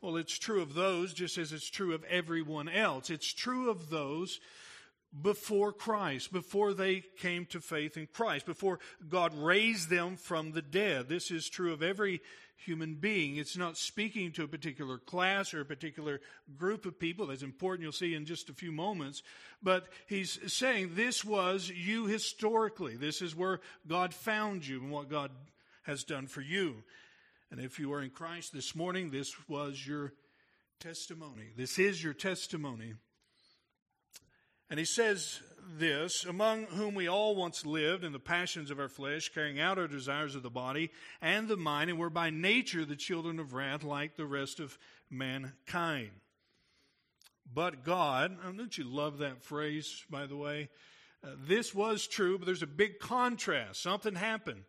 Well, 0.00 0.16
it's 0.16 0.38
true 0.38 0.62
of 0.62 0.72
those 0.72 1.12
just 1.12 1.36
as 1.36 1.52
it's 1.52 1.68
true 1.68 1.92
of 1.92 2.04
everyone 2.04 2.70
else. 2.70 3.10
It's 3.10 3.34
true 3.34 3.68
of 3.68 3.90
those 3.90 4.40
before 5.22 5.72
Christ, 5.72 6.32
before 6.32 6.74
they 6.74 7.02
came 7.18 7.46
to 7.46 7.60
faith 7.60 7.96
in 7.96 8.06
Christ, 8.06 8.46
before 8.46 8.78
God 9.08 9.34
raised 9.34 9.88
them 9.88 10.16
from 10.16 10.52
the 10.52 10.62
dead. 10.62 11.08
This 11.08 11.30
is 11.30 11.48
true 11.48 11.72
of 11.72 11.82
every 11.82 12.20
human 12.56 12.94
being. 12.94 13.36
It's 13.36 13.56
not 13.56 13.76
speaking 13.76 14.32
to 14.32 14.44
a 14.44 14.48
particular 14.48 14.98
class 14.98 15.54
or 15.54 15.60
a 15.60 15.64
particular 15.64 16.20
group 16.56 16.86
of 16.86 16.98
people. 16.98 17.26
That's 17.26 17.42
important. 17.42 17.84
You'll 17.84 17.92
see 17.92 18.14
in 18.14 18.26
just 18.26 18.50
a 18.50 18.54
few 18.54 18.72
moments. 18.72 19.22
But 19.62 19.86
he's 20.06 20.38
saying 20.52 20.94
this 20.94 21.24
was 21.24 21.70
you 21.70 22.06
historically. 22.06 22.96
This 22.96 23.22
is 23.22 23.34
where 23.34 23.60
God 23.86 24.12
found 24.12 24.66
you 24.66 24.80
and 24.80 24.90
what 24.90 25.08
God 25.08 25.30
has 25.82 26.04
done 26.04 26.26
for 26.26 26.42
you. 26.42 26.82
And 27.50 27.60
if 27.60 27.78
you 27.78 27.92
are 27.94 28.02
in 28.02 28.10
Christ 28.10 28.52
this 28.52 28.74
morning, 28.74 29.10
this 29.10 29.34
was 29.48 29.86
your 29.86 30.12
testimony. 30.80 31.52
This 31.56 31.78
is 31.78 32.02
your 32.02 32.12
testimony. 32.12 32.94
And 34.70 34.78
he 34.78 34.84
says 34.84 35.40
this 35.76 36.24
among 36.24 36.64
whom 36.66 36.94
we 36.94 37.08
all 37.08 37.36
once 37.36 37.66
lived 37.66 38.04
in 38.04 38.12
the 38.12 38.18
passions 38.18 38.70
of 38.70 38.78
our 38.78 38.88
flesh, 38.88 39.30
carrying 39.30 39.60
out 39.60 39.78
our 39.78 39.88
desires 39.88 40.34
of 40.34 40.42
the 40.42 40.50
body 40.50 40.90
and 41.20 41.48
the 41.48 41.56
mind, 41.56 41.90
and 41.90 41.98
were 41.98 42.10
by 42.10 42.30
nature 42.30 42.84
the 42.84 42.96
children 42.96 43.38
of 43.38 43.54
wrath 43.54 43.82
like 43.82 44.16
the 44.16 44.26
rest 44.26 44.60
of 44.60 44.78
mankind. 45.10 46.10
But 47.52 47.84
God, 47.84 48.36
oh, 48.46 48.52
don't 48.52 48.76
you 48.76 48.84
love 48.84 49.18
that 49.18 49.42
phrase, 49.42 50.04
by 50.10 50.26
the 50.26 50.36
way? 50.36 50.68
Uh, 51.24 51.30
this 51.46 51.74
was 51.74 52.06
true, 52.06 52.38
but 52.38 52.46
there's 52.46 52.62
a 52.62 52.66
big 52.66 52.98
contrast. 52.98 53.82
Something 53.82 54.14
happened. 54.14 54.64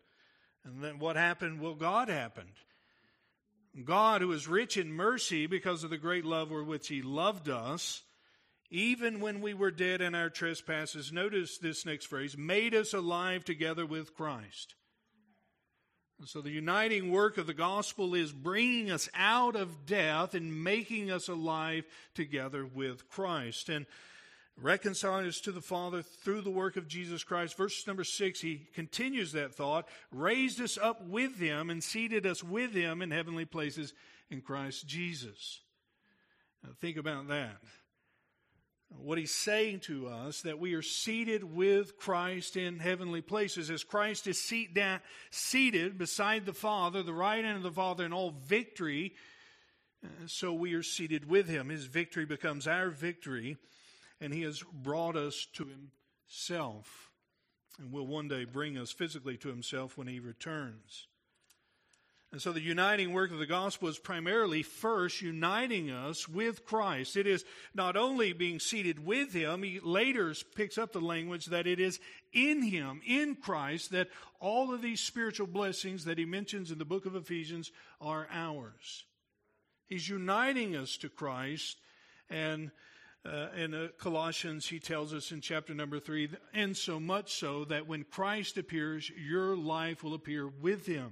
And 0.63 0.83
then 0.83 0.99
what 0.99 1.15
happened? 1.15 1.61
Well, 1.61 1.75
God 1.75 2.09
happened. 2.09 2.53
God, 3.85 4.21
who 4.21 4.31
is 4.31 4.47
rich 4.47 4.77
in 4.77 4.91
mercy 4.91 5.45
because 5.45 5.83
of 5.83 5.89
the 5.89 5.97
great 5.97 6.25
love 6.25 6.51
with 6.51 6.65
which 6.65 6.87
He 6.87 7.01
loved 7.01 7.49
us, 7.49 8.01
even 8.71 9.19
when 9.19 9.41
we 9.41 9.53
were 9.53 9.71
dead 9.71 10.01
in 10.01 10.13
our 10.13 10.29
trespasses, 10.29 11.11
notice 11.11 11.57
this 11.57 11.85
next 11.85 12.05
phrase, 12.05 12.37
made 12.37 12.75
us 12.75 12.93
alive 12.93 13.43
together 13.43 13.85
with 13.85 14.15
Christ. 14.15 14.75
so 16.25 16.41
the 16.41 16.51
uniting 16.51 17.11
work 17.11 17.37
of 17.37 17.47
the 17.47 17.53
gospel 17.53 18.13
is 18.13 18.31
bringing 18.31 18.91
us 18.91 19.09
out 19.15 19.55
of 19.55 19.85
death 19.85 20.35
and 20.35 20.63
making 20.63 21.09
us 21.09 21.27
alive 21.27 21.85
together 22.13 22.65
with 22.65 23.09
Christ. 23.09 23.69
And 23.69 23.85
reconciling 24.61 25.25
us 25.25 25.39
to 25.39 25.51
the 25.51 25.61
Father 25.61 26.01
through 26.01 26.41
the 26.41 26.49
work 26.49 26.75
of 26.75 26.87
Jesus 26.87 27.23
Christ. 27.23 27.55
Verse 27.55 27.87
number 27.87 28.03
six, 28.03 28.41
he 28.41 28.67
continues 28.73 29.31
that 29.31 29.55
thought, 29.55 29.87
raised 30.11 30.61
us 30.61 30.77
up 30.77 31.05
with 31.07 31.39
him 31.39 31.69
and 31.69 31.83
seated 31.83 32.25
us 32.25 32.43
with 32.43 32.73
him 32.73 33.01
in 33.01 33.11
heavenly 33.11 33.45
places 33.45 33.93
in 34.29 34.41
Christ 34.41 34.85
Jesus. 34.85 35.61
Now 36.61 36.71
think 36.81 36.97
about 36.97 37.29
that 37.29 37.57
what 38.97 39.17
he's 39.17 39.33
saying 39.33 39.81
to 39.81 40.07
us 40.07 40.41
that 40.41 40.59
we 40.59 40.73
are 40.73 40.81
seated 40.81 41.43
with 41.43 41.97
Christ 41.97 42.57
in 42.57 42.79
heavenly 42.79 43.21
places 43.21 43.69
as 43.69 43.83
Christ 43.83 44.27
is 44.27 44.41
seat 44.41 44.73
down, 44.73 44.99
seated 45.29 45.97
beside 45.97 46.45
the 46.45 46.53
Father, 46.53 47.03
the 47.03 47.13
right 47.13 47.43
hand 47.43 47.57
of 47.57 47.63
the 47.63 47.71
Father 47.71 48.05
in 48.05 48.13
all 48.13 48.31
victory. 48.31 49.13
Uh, 50.03 50.07
so 50.27 50.53
we 50.53 50.73
are 50.73 50.83
seated 50.83 51.29
with 51.29 51.47
him. 51.47 51.69
His 51.69 51.85
victory 51.85 52.25
becomes 52.25 52.67
our 52.67 52.89
victory, 52.89 53.57
and 54.19 54.33
he 54.33 54.41
has 54.41 54.63
brought 54.73 55.15
us 55.15 55.45
to 55.53 55.67
himself 55.67 57.09
and 57.79 57.91
will 57.91 58.07
one 58.07 58.27
day 58.27 58.43
bring 58.43 58.77
us 58.77 58.91
physically 58.91 59.37
to 59.37 59.49
himself 59.49 59.97
when 59.97 60.07
he 60.07 60.19
returns. 60.19 61.07
And 62.31 62.39
so 62.39 62.51
the 62.51 62.61
uniting 62.61 63.11
work 63.11 63.31
of 63.31 63.39
the 63.39 63.47
gospel 63.47 63.87
is 63.87 63.97
primarily 63.97 64.61
first 64.61 65.19
uniting 65.19 65.89
us 65.89 66.29
with 66.29 66.63
Christ. 66.63 67.17
It 67.17 67.25
is 67.25 67.43
not 67.73 67.97
only 67.97 68.33
being 68.33 68.59
seated 68.59 69.03
with 69.03 69.33
Him, 69.33 69.63
he 69.63 69.79
later 69.79 70.35
picks 70.55 70.77
up 70.77 70.91
the 70.91 71.01
language 71.01 71.47
that 71.47 71.65
it 71.65 71.79
is 71.79 71.99
in 72.31 72.61
Him, 72.61 73.01
in 73.03 73.35
Christ, 73.35 73.91
that 73.91 74.09
all 74.39 74.71
of 74.71 74.83
these 74.83 75.01
spiritual 75.01 75.47
blessings 75.47 76.05
that 76.05 76.19
He 76.19 76.25
mentions 76.25 76.69
in 76.69 76.77
the 76.77 76.85
book 76.85 77.07
of 77.07 77.15
Ephesians 77.15 77.71
are 77.99 78.27
ours. 78.31 79.05
He's 79.87 80.07
uniting 80.07 80.75
us 80.75 80.97
to 80.97 81.09
Christ 81.09 81.77
and 82.29 82.69
uh, 83.25 83.47
in 83.57 83.73
uh, 83.73 83.87
Colossians, 83.97 84.67
he 84.67 84.79
tells 84.79 85.13
us 85.13 85.31
in 85.31 85.41
chapter 85.41 85.73
number 85.73 85.99
three, 85.99 86.29
and 86.53 86.77
so 86.77 86.99
much 86.99 87.33
so 87.33 87.65
that 87.65 87.85
when 87.85 88.05
Christ 88.05 88.57
appears, 88.57 89.09
your 89.09 89.57
life 89.57 90.03
will 90.03 90.13
appear 90.13 90.47
with 90.47 90.85
him. 90.85 91.11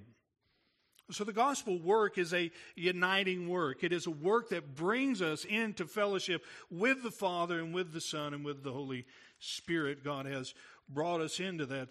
So 1.09 1.23
the 1.23 1.31
gospel 1.31 1.79
work 1.79 2.17
is 2.17 2.33
a 2.33 2.51
uniting 2.75 3.47
work. 3.47 3.83
It 3.83 3.93
is 3.93 4.07
a 4.07 4.11
work 4.11 4.49
that 4.49 4.75
brings 4.75 5.21
us 5.21 5.45
into 5.45 5.85
fellowship 5.85 6.43
with 6.69 7.01
the 7.01 7.11
Father 7.11 7.59
and 7.59 7.73
with 7.73 7.93
the 7.93 8.01
Son 8.01 8.33
and 8.33 8.43
with 8.43 8.61
the 8.63 8.73
Holy 8.73 9.05
Spirit. 9.39 10.03
God 10.03 10.25
has 10.25 10.53
brought 10.89 11.21
us 11.21 11.39
into 11.39 11.65
that, 11.67 11.89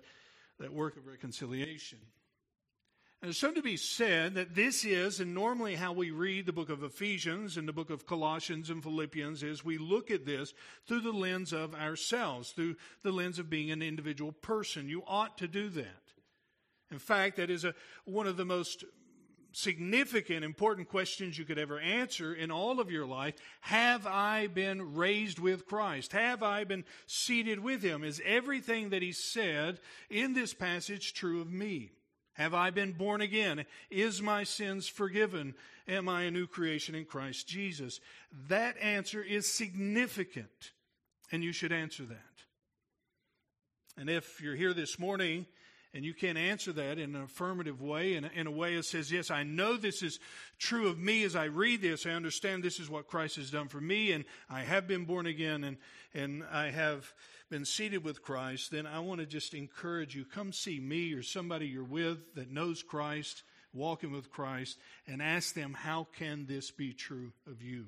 that 0.58 0.72
work 0.72 0.98
of 0.98 1.06
reconciliation. 1.06 1.98
And 3.22 3.28
there's 3.28 3.38
something 3.38 3.62
to 3.62 3.68
be 3.68 3.78
said 3.78 4.34
that 4.34 4.54
this 4.54 4.84
is, 4.84 5.20
and 5.20 5.32
normally 5.32 5.76
how 5.76 5.94
we 5.94 6.10
read 6.10 6.44
the 6.44 6.52
book 6.52 6.68
of 6.68 6.82
Ephesians 6.82 7.56
and 7.56 7.66
the 7.66 7.72
book 7.72 7.88
of 7.88 8.06
Colossians 8.06 8.68
and 8.68 8.82
Philippians 8.82 9.42
is 9.42 9.64
we 9.64 9.78
look 9.78 10.10
at 10.10 10.26
this 10.26 10.52
through 10.86 11.00
the 11.00 11.12
lens 11.12 11.54
of 11.54 11.74
ourselves, 11.74 12.50
through 12.50 12.76
the 13.02 13.12
lens 13.12 13.38
of 13.38 13.48
being 13.48 13.70
an 13.70 13.80
individual 13.80 14.32
person. 14.32 14.90
You 14.90 15.02
ought 15.06 15.38
to 15.38 15.48
do 15.48 15.70
that. 15.70 16.02
In 16.90 16.98
fact, 16.98 17.38
that 17.38 17.48
is 17.48 17.64
a, 17.64 17.74
one 18.04 18.26
of 18.26 18.36
the 18.36 18.44
most 18.44 18.84
significant, 19.56 20.44
important 20.44 20.86
questions 20.86 21.38
you 21.38 21.46
could 21.46 21.58
ever 21.58 21.80
answer 21.80 22.34
in 22.34 22.50
all 22.50 22.78
of 22.78 22.90
your 22.90 23.06
life. 23.06 23.34
Have 23.62 24.06
I 24.06 24.48
been 24.48 24.94
raised 24.94 25.38
with 25.38 25.66
Christ? 25.66 26.12
Have 26.12 26.42
I 26.42 26.64
been 26.64 26.84
seated 27.06 27.60
with 27.60 27.82
Him? 27.82 28.04
Is 28.04 28.20
everything 28.26 28.90
that 28.90 29.00
He 29.00 29.12
said 29.12 29.80
in 30.10 30.34
this 30.34 30.52
passage 30.52 31.14
true 31.14 31.40
of 31.40 31.50
me? 31.50 31.90
Have 32.34 32.52
I 32.52 32.68
been 32.68 32.92
born 32.92 33.22
again? 33.22 33.64
Is 33.90 34.20
my 34.20 34.44
sins 34.44 34.88
forgiven? 34.88 35.54
Am 35.88 36.06
I 36.06 36.24
a 36.24 36.30
new 36.30 36.46
creation 36.46 36.94
in 36.94 37.06
Christ 37.06 37.48
Jesus? 37.48 37.98
That 38.48 38.76
answer 38.76 39.22
is 39.22 39.50
significant, 39.50 40.72
and 41.32 41.42
you 41.42 41.52
should 41.52 41.72
answer 41.72 42.04
that. 42.04 42.18
And 43.96 44.10
if 44.10 44.42
you're 44.42 44.54
here 44.54 44.74
this 44.74 44.98
morning 44.98 45.46
and 45.94 46.04
you 46.04 46.14
can't 46.14 46.38
answer 46.38 46.72
that 46.72 46.98
in 46.98 47.14
an 47.14 47.22
affirmative 47.22 47.80
way, 47.80 48.14
in 48.14 48.24
a, 48.24 48.30
in 48.34 48.46
a 48.46 48.50
way 48.50 48.76
that 48.76 48.84
says, 48.84 49.10
Yes, 49.10 49.30
I 49.30 49.42
know 49.42 49.76
this 49.76 50.02
is 50.02 50.18
true 50.58 50.88
of 50.88 50.98
me 50.98 51.24
as 51.24 51.34
I 51.34 51.44
read 51.44 51.80
this. 51.80 52.06
I 52.06 52.10
understand 52.10 52.62
this 52.62 52.78
is 52.78 52.90
what 52.90 53.08
Christ 53.08 53.36
has 53.36 53.50
done 53.50 53.68
for 53.68 53.80
me, 53.80 54.12
and 54.12 54.24
I 54.50 54.60
have 54.60 54.86
been 54.86 55.04
born 55.04 55.26
again, 55.26 55.64
and, 55.64 55.76
and 56.14 56.44
I 56.52 56.70
have 56.70 57.12
been 57.50 57.64
seated 57.64 58.04
with 58.04 58.22
Christ. 58.22 58.70
Then 58.70 58.86
I 58.86 59.00
want 59.00 59.20
to 59.20 59.26
just 59.26 59.54
encourage 59.54 60.14
you 60.14 60.24
come 60.24 60.52
see 60.52 60.80
me 60.80 61.12
or 61.12 61.22
somebody 61.22 61.66
you're 61.66 61.84
with 61.84 62.34
that 62.34 62.50
knows 62.50 62.82
Christ, 62.82 63.42
walking 63.72 64.12
with 64.12 64.30
Christ, 64.30 64.78
and 65.06 65.22
ask 65.22 65.54
them, 65.54 65.72
How 65.72 66.06
can 66.16 66.46
this 66.46 66.70
be 66.70 66.92
true 66.92 67.32
of 67.46 67.62
you? 67.62 67.86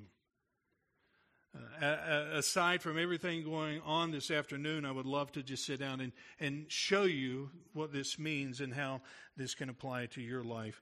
Uh, 1.55 2.25
aside 2.33 2.81
from 2.81 2.99
everything 2.99 3.43
going 3.43 3.81
on 3.81 4.11
this 4.11 4.29
afternoon, 4.29 4.85
I 4.85 4.91
would 4.91 5.07
love 5.07 5.31
to 5.31 5.41
just 5.41 5.65
sit 5.65 5.79
down 5.79 5.99
and, 5.99 6.11
and 6.39 6.65
show 6.71 7.03
you 7.03 7.49
what 7.73 7.91
this 7.91 8.19
means 8.19 8.61
and 8.61 8.73
how 8.73 9.01
this 9.35 9.55
can 9.55 9.69
apply 9.69 10.07
to 10.07 10.21
your 10.21 10.43
life 10.43 10.81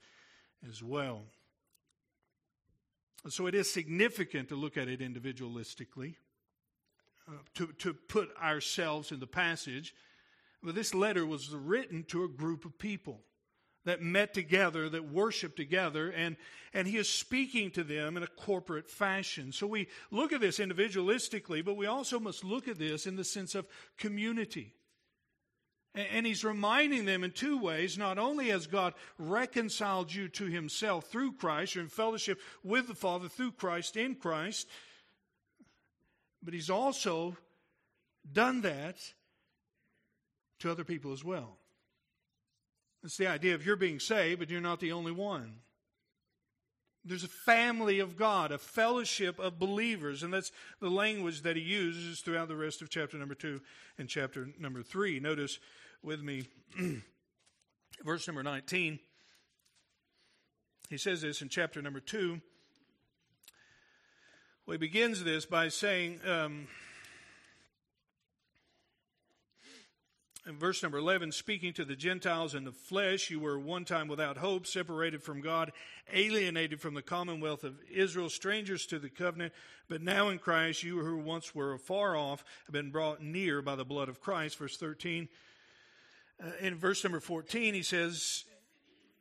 as 0.68 0.84
well. 0.84 1.24
So 3.30 3.48
it 3.48 3.56
is 3.56 3.72
significant 3.72 4.50
to 4.50 4.56
look 4.56 4.78
at 4.78 4.88
it 4.88 5.00
individualistically, 5.00 6.16
uh, 7.28 7.32
to, 7.56 7.68
to 7.80 7.94
put 7.94 8.30
ourselves 8.42 9.12
in 9.12 9.20
the 9.20 9.28
passage. 9.28 9.96
But 10.62 10.76
this 10.76 10.94
letter 10.94 11.26
was 11.26 11.50
written 11.50 12.04
to 12.10 12.24
a 12.24 12.30
group 12.30 12.66
of 12.66 12.78
people 12.78 13.22
that 13.88 14.02
met 14.02 14.34
together, 14.34 14.90
that 14.90 15.10
worshiped 15.10 15.56
together, 15.56 16.10
and, 16.10 16.36
and 16.74 16.90
he 16.90 16.98
is 16.98 17.10
speaking 17.10 17.72
to 17.72 17.86
them 17.86 18.18
in 18.18 18.24
a 18.24 18.28
corporate 18.28 18.90
fashion. 18.90 19.54
So 19.54 19.66
we 19.66 19.88
look 20.12 20.34
at 20.34 20.42
this 20.42 20.60
individualistically, 20.60 21.64
but 21.64 21.78
we 21.78 21.86
also 21.86 22.20
must 22.20 22.44
look 22.44 22.68
at 22.68 22.78
this 22.78 23.08
in 23.08 23.16
the 23.16 23.24
sense 23.24 23.56
of 23.56 23.66
community. 23.98 24.74
And, 25.96 26.08
and 26.12 26.26
he's 26.26 26.44
reminding 26.44 27.06
them 27.06 27.24
in 27.24 27.32
two 27.32 27.58
ways. 27.58 27.98
Not 27.98 28.18
only 28.18 28.50
has 28.50 28.68
God 28.68 28.94
reconciled 29.18 30.14
you 30.14 30.28
to 30.28 30.48
himself 30.48 31.06
through 31.06 31.34
Christ, 31.34 31.76
you're 31.76 31.84
in 31.86 31.90
fellowship 31.90 32.42
with 32.66 32.90
the 32.90 32.94
Father 32.94 33.30
through 33.30 33.54
Christ 33.54 33.96
in 33.96 34.16
Christ, 34.16 34.68
but 36.44 36.54
he's 36.54 36.70
also 36.70 37.38
done 38.30 38.60
that 38.64 38.98
to 40.60 40.70
other 40.70 40.84
people 40.84 41.14
as 41.14 41.24
well. 41.24 41.58
It's 43.08 43.16
the 43.16 43.28
idea 43.28 43.56
of 43.56 43.66
you're 43.66 43.78
being 43.78 44.02
saved, 44.02 44.40
but 44.40 44.50
you're 44.50 44.60
not 44.60 44.82
the 44.82 44.92
only 44.92 45.14
one. 45.14 45.60
There's 47.06 47.24
a 47.24 47.30
family 47.30 48.00
of 48.00 48.18
God, 48.18 48.52
a 48.52 48.58
fellowship 48.58 49.40
of 49.40 49.58
believers, 49.58 50.24
and 50.24 50.34
that's 50.34 50.52
the 50.82 50.90
language 50.90 51.44
that 51.44 51.56
he 51.56 51.62
uses 51.62 52.20
throughout 52.20 52.50
the 52.50 52.58
rest 52.58 52.82
of 52.82 52.90
chapter 52.90 53.16
number 53.16 53.34
two 53.34 53.62
and 53.98 54.10
chapter 54.10 54.50
number 54.60 54.84
three. 54.84 55.22
Notice 55.22 55.58
with 56.04 56.22
me 56.22 56.50
verse 58.04 58.28
number 58.28 58.44
19. 58.44 59.00
He 60.90 60.98
says 60.98 61.22
this 61.22 61.42
in 61.42 61.48
chapter 61.48 61.82
number 61.82 62.02
two. 62.02 62.42
Well, 64.66 64.74
he 64.74 64.80
begins 64.80 65.24
this 65.24 65.46
by 65.46 65.70
saying, 65.70 66.20
um, 66.28 66.68
verse 70.56 70.82
number 70.82 70.98
11, 70.98 71.32
speaking 71.34 71.74
to 71.74 71.84
the 71.84 71.96
Gentiles 71.96 72.56
in 72.56 72.64
the 72.64 72.72
flesh, 72.72 73.30
you 73.30 73.40
were 73.40 73.60
one 73.60 73.84
time 73.84 74.08
without 74.08 74.38
hope, 74.38 74.66
separated 74.66 75.22
from 75.22 75.42
God, 75.42 75.72
alienated 76.14 76.80
from 76.80 76.94
the 76.94 77.02
commonwealth 77.02 77.64
of 77.64 77.76
Israel, 77.92 78.30
strangers 78.30 78.86
to 78.88 79.00
the 79.00 79.10
covenant. 79.10 79.54
But 79.90 80.02
now 80.02 80.30
in 80.30 80.40
Christ, 80.40 80.84
you 80.84 81.00
who 81.00 81.18
once 81.18 81.54
were 81.54 81.74
afar 81.74 82.16
off 82.16 82.46
have 82.66 82.74
been 82.74 82.92
brought 82.92 83.22
near 83.22 83.62
by 83.62 83.76
the 83.76 83.86
blood 83.86 84.10
of 84.10 84.22
Christ. 84.22 84.58
Verse 84.58 84.78
13. 84.78 85.28
Uh, 86.42 86.52
in 86.62 86.76
verse 86.76 87.04
number 87.04 87.20
14, 87.20 87.74
he 87.74 87.82
says, 87.82 88.46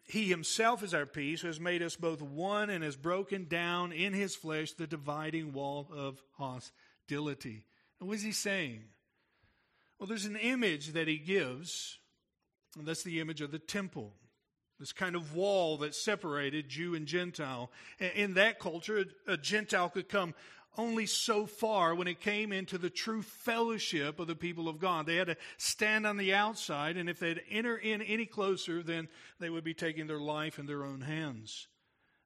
He 0.07 0.29
himself 0.29 0.83
is 0.83 0.95
our 0.95 1.07
peace, 1.07 1.41
who 1.41 1.49
has 1.49 1.59
made 1.59 1.83
us 1.83 1.97
both 1.97 2.23
one 2.23 2.71
and 2.71 2.85
has 2.85 2.97
broken 2.97 3.47
down 3.49 3.93
in 3.93 4.13
his 4.13 4.37
flesh 4.37 4.73
the 4.73 4.87
dividing 4.87 5.53
wall 5.53 5.89
of 5.93 6.23
hostility. 6.37 7.65
What 7.99 8.15
is 8.15 8.23
he 8.23 8.33
saying? 8.33 8.85
Well, 9.99 10.07
there's 10.07 10.27
an 10.27 10.37
image 10.37 10.93
that 10.93 11.09
he 11.09 11.17
gives, 11.17 11.99
and 12.77 12.87
that's 12.87 13.03
the 13.03 13.21
image 13.21 13.41
of 13.41 13.51
the 13.51 13.59
temple. 13.59 14.13
This 14.79 14.93
kind 14.93 15.17
of 15.17 15.35
wall 15.35 15.79
that 15.79 15.95
separated 15.95 16.69
Jew 16.69 16.95
and 16.95 17.07
Gentile. 17.07 17.71
In 18.15 18.35
that 18.35 18.59
culture, 18.59 19.07
a 19.27 19.37
Gentile 19.39 19.89
could 19.89 20.09
come 20.09 20.35
only 20.77 21.07
so 21.07 21.47
far 21.47 21.95
when 21.95 22.09
it 22.09 22.21
came 22.21 22.53
into 22.53 22.77
the 22.77 22.91
true 22.91 23.23
fellowship 23.23 24.21
of 24.21 24.27
the 24.27 24.35
people 24.35 24.69
of 24.69 24.79
God. 24.79 25.07
They 25.07 25.17
had 25.17 25.29
to 25.29 25.37
stand 25.57 26.07
on 26.07 26.19
the 26.19 26.35
outside, 26.35 26.99
and 26.99 27.09
if 27.09 27.19
they'd 27.19 27.41
enter 27.51 27.79
in 27.79 28.03
any 28.03 28.27
closer, 28.27 28.83
then 28.83 29.09
they 29.41 29.49
would 29.49 29.65
be 29.65 29.73
taking 29.73 30.07
their 30.07 30.21
life 30.21 30.59
in 30.59 30.67
their 30.67 30.85
own 30.85 31.01
hands. 31.01 31.69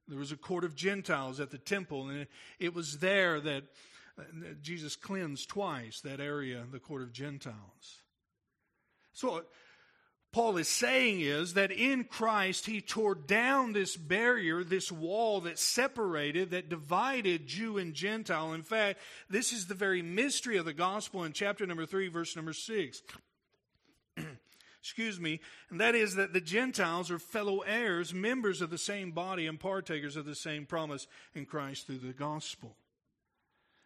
There 0.09 0.19
was 0.19 0.33
a 0.33 0.37
court 0.37 0.65
of 0.65 0.75
Gentiles 0.75 1.39
at 1.39 1.51
the 1.51 1.57
temple, 1.57 2.09
and 2.09 2.27
it 2.59 2.73
was 2.73 2.97
there 2.97 3.39
that 3.39 3.63
Jesus 4.61 4.95
cleansed 4.95 5.49
twice 5.49 6.01
that 6.01 6.19
area, 6.19 6.63
the 6.71 6.79
court 6.79 7.01
of 7.01 7.11
Gentiles. 7.11 8.01
So, 9.13 9.43
Paul 10.31 10.55
is 10.55 10.69
saying 10.69 11.19
is 11.19 11.55
that 11.55 11.71
in 11.71 12.05
Christ, 12.05 12.65
he 12.65 12.79
tore 12.79 13.15
down 13.15 13.73
this 13.73 13.97
barrier, 13.97 14.63
this 14.63 14.89
wall 14.89 15.41
that 15.41 15.59
separated, 15.59 16.51
that 16.51 16.69
divided 16.69 17.47
Jew 17.47 17.77
and 17.77 17.93
Gentile. 17.93 18.53
In 18.53 18.63
fact, 18.63 18.99
this 19.29 19.51
is 19.51 19.67
the 19.67 19.73
very 19.73 20.01
mystery 20.01 20.55
of 20.55 20.63
the 20.63 20.73
gospel 20.73 21.25
in 21.25 21.33
chapter 21.33 21.65
number 21.65 21.85
3, 21.85 22.07
verse 22.07 22.37
number 22.37 22.53
6. 22.53 23.01
Excuse 24.81 25.19
me, 25.19 25.41
and 25.69 25.81
that 25.81 25.95
is 25.95 26.15
that 26.15 26.31
the 26.31 26.41
Gentiles 26.41 27.11
are 27.11 27.19
fellow 27.19 27.59
heirs, 27.59 28.13
members 28.13 28.61
of 28.61 28.69
the 28.69 28.77
same 28.77 29.11
body, 29.11 29.47
and 29.47 29.59
partakers 29.59 30.15
of 30.15 30.25
the 30.25 30.33
same 30.33 30.65
promise 30.65 31.07
in 31.35 31.45
Christ 31.45 31.87
through 31.87 31.99
the 31.99 32.13
gospel. 32.13 32.77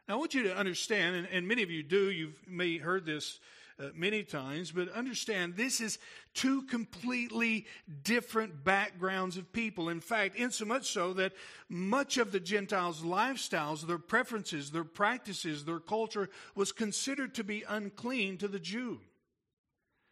Now, 0.08 0.16
I 0.16 0.18
want 0.18 0.34
you 0.34 0.44
to 0.44 0.56
understand, 0.56 1.16
and, 1.16 1.28
and 1.32 1.48
many 1.48 1.64
of 1.64 1.72
you 1.72 1.82
do, 1.84 2.12
you've 2.12 2.40
may 2.48 2.78
heard 2.78 3.06
this 3.06 3.40
uh, 3.78 3.88
many 3.94 4.24
times, 4.24 4.72
but 4.72 4.90
understand 4.94 5.56
this 5.56 5.82
is 5.82 6.00
two 6.34 6.62
completely 6.64 7.66
different 8.04 8.64
backgrounds 8.64 9.36
of 9.36 9.52
people. 9.52 9.90
In 9.90 10.00
fact, 10.00 10.38
insomuch 10.38 10.86
so 10.86 11.14
that 11.14 11.34
much 11.68 12.18
of 12.18 12.32
the 12.32 12.40
Gentiles' 12.40 13.02
lifestyles, 13.02 13.86
their 13.86 13.98
preferences, 13.98 14.72
their 14.72 14.86
practices, 14.86 15.66
their 15.66 15.80
culture 15.80 16.30
was 16.56 16.72
considered 16.72 17.36
to 17.36 17.44
be 17.44 17.64
unclean 17.68 18.38
to 18.38 18.48
the 18.48 18.60
Jew. 18.60 19.02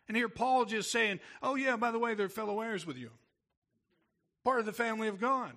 And 0.09 0.17
here 0.17 0.29
Paul 0.29 0.65
just 0.65 0.91
saying, 0.91 1.21
oh, 1.41 1.55
yeah, 1.55 1.77
by 1.77 1.91
the 1.91 1.99
way, 1.99 2.15
they're 2.15 2.29
fellow 2.29 2.59
heirs 2.59 2.85
with 2.85 2.97
you, 2.97 3.11
part 4.43 4.59
of 4.59 4.65
the 4.65 4.73
family 4.73 5.07
of 5.07 5.21
God. 5.21 5.53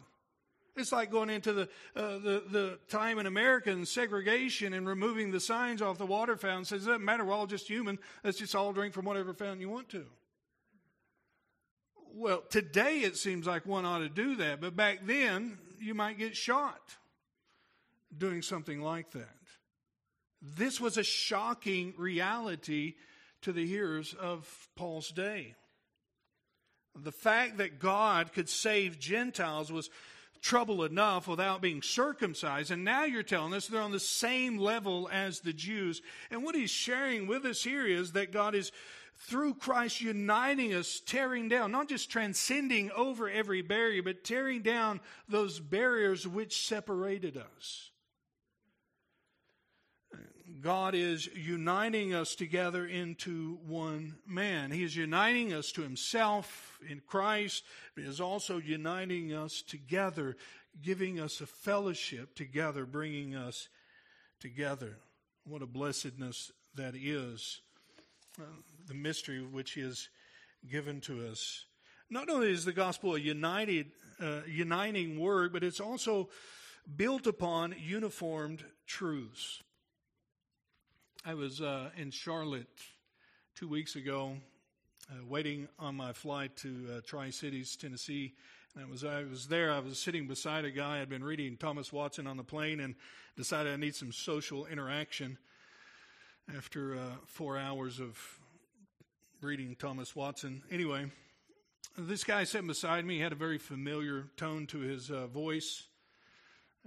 It's 0.76 0.92
like 0.92 1.10
going 1.10 1.30
into 1.30 1.52
the, 1.52 1.62
uh, 1.96 2.18
the, 2.18 2.42
the 2.50 2.78
time 2.88 3.18
in 3.18 3.26
America 3.26 3.70
and 3.70 3.88
segregation 3.88 4.74
and 4.74 4.86
removing 4.86 5.30
the 5.30 5.40
signs 5.40 5.80
off 5.80 5.96
the 5.96 6.06
water 6.06 6.36
fountain. 6.36 6.66
Says, 6.66 6.82
it 6.84 6.86
doesn't 6.90 7.04
matter, 7.04 7.24
we're 7.24 7.32
all 7.32 7.46
just 7.46 7.66
human. 7.66 7.98
Let's 8.22 8.38
just 8.38 8.54
all 8.54 8.72
drink 8.72 8.92
from 8.92 9.06
whatever 9.06 9.32
fountain 9.32 9.60
you 9.60 9.70
want 9.70 9.88
to. 9.90 10.04
Well, 12.14 12.42
today 12.50 13.00
it 13.00 13.16
seems 13.16 13.46
like 13.46 13.66
one 13.66 13.84
ought 13.84 13.98
to 13.98 14.08
do 14.08 14.36
that, 14.36 14.60
but 14.60 14.76
back 14.76 15.00
then 15.04 15.58
you 15.78 15.94
might 15.94 16.18
get 16.18 16.36
shot 16.36 16.80
doing 18.16 18.42
something 18.42 18.80
like 18.80 19.10
that. 19.12 19.28
This 20.42 20.80
was 20.80 20.96
a 20.96 21.02
shocking 21.02 21.94
reality 21.96 22.94
to 23.42 23.52
the 23.52 23.66
hearers 23.66 24.14
of 24.14 24.48
Paul's 24.76 25.10
day. 25.10 25.54
The 26.94 27.12
fact 27.12 27.58
that 27.58 27.78
God 27.78 28.32
could 28.32 28.48
save 28.48 28.98
Gentiles 28.98 29.70
was 29.70 29.90
trouble 30.40 30.84
enough 30.84 31.28
without 31.28 31.60
being 31.60 31.82
circumcised. 31.82 32.70
And 32.70 32.84
now 32.84 33.04
you're 33.04 33.22
telling 33.22 33.54
us 33.54 33.66
they're 33.66 33.80
on 33.80 33.92
the 33.92 34.00
same 34.00 34.58
level 34.58 35.08
as 35.12 35.40
the 35.40 35.52
Jews. 35.52 36.02
And 36.30 36.42
what 36.42 36.54
he's 36.54 36.70
sharing 36.70 37.26
with 37.26 37.44
us 37.44 37.62
here 37.62 37.86
is 37.86 38.12
that 38.12 38.32
God 38.32 38.54
is 38.54 38.72
through 39.18 39.54
Christ 39.54 40.00
uniting 40.00 40.74
us, 40.74 41.00
tearing 41.00 41.48
down, 41.48 41.72
not 41.72 41.88
just 41.88 42.10
transcending 42.10 42.90
over 42.92 43.28
every 43.28 43.62
barrier, 43.62 44.02
but 44.02 44.24
tearing 44.24 44.62
down 44.62 45.00
those 45.28 45.58
barriers 45.58 46.26
which 46.26 46.66
separated 46.66 47.36
us. 47.36 47.90
God 50.60 50.94
is 50.94 51.26
uniting 51.34 52.14
us 52.14 52.34
together 52.34 52.86
into 52.86 53.58
one 53.66 54.16
man. 54.26 54.70
He 54.70 54.84
is 54.84 54.96
uniting 54.96 55.52
us 55.52 55.72
to 55.72 55.82
himself 55.82 56.78
in 56.88 57.02
Christ, 57.06 57.64
but 57.94 58.04
is 58.04 58.20
also 58.20 58.58
uniting 58.58 59.32
us 59.32 59.62
together, 59.62 60.36
giving 60.82 61.20
us 61.20 61.40
a 61.40 61.46
fellowship 61.46 62.34
together, 62.34 62.86
bringing 62.86 63.34
us 63.34 63.68
together. 64.40 64.98
What 65.44 65.62
a 65.62 65.66
blessedness 65.66 66.52
that 66.74 66.94
is. 66.94 67.60
Uh, 68.38 68.44
the 68.86 68.94
mystery 68.94 69.40
which 69.40 69.76
is 69.76 70.10
given 70.70 71.00
to 71.02 71.26
us. 71.26 71.64
Not 72.10 72.28
only 72.28 72.52
is 72.52 72.64
the 72.64 72.72
gospel 72.72 73.14
a 73.14 73.18
united, 73.18 73.90
uh, 74.20 74.40
uniting 74.46 75.18
word, 75.18 75.52
but 75.52 75.64
it's 75.64 75.80
also 75.80 76.28
built 76.96 77.26
upon 77.26 77.74
uniformed 77.78 78.62
truths. 78.86 79.62
I 81.28 81.34
was 81.34 81.60
uh, 81.60 81.90
in 81.96 82.12
Charlotte 82.12 82.68
two 83.56 83.66
weeks 83.66 83.96
ago, 83.96 84.36
uh, 85.10 85.24
waiting 85.28 85.66
on 85.76 85.96
my 85.96 86.12
flight 86.12 86.56
to 86.58 86.86
uh, 86.88 87.00
Tri 87.04 87.30
Cities, 87.30 87.74
Tennessee. 87.74 88.34
And 88.76 88.84
I 88.84 88.88
was 88.88 89.02
I 89.02 89.24
was 89.24 89.48
there. 89.48 89.72
I 89.72 89.80
was 89.80 89.98
sitting 89.98 90.28
beside 90.28 90.64
a 90.64 90.70
guy. 90.70 91.00
I'd 91.00 91.08
been 91.08 91.24
reading 91.24 91.56
Thomas 91.56 91.92
Watson 91.92 92.28
on 92.28 92.36
the 92.36 92.44
plane, 92.44 92.78
and 92.78 92.94
decided 93.36 93.72
I 93.72 93.76
need 93.76 93.96
some 93.96 94.12
social 94.12 94.66
interaction. 94.66 95.36
After 96.56 96.94
uh, 96.94 97.16
four 97.26 97.58
hours 97.58 97.98
of 97.98 98.16
reading 99.42 99.74
Thomas 99.80 100.14
Watson, 100.14 100.62
anyway, 100.70 101.10
this 101.98 102.22
guy 102.22 102.44
sitting 102.44 102.68
beside 102.68 103.04
me 103.04 103.18
had 103.18 103.32
a 103.32 103.36
very 103.36 103.58
familiar 103.58 104.28
tone 104.36 104.68
to 104.68 104.78
his 104.78 105.10
uh, 105.10 105.26
voice 105.26 105.88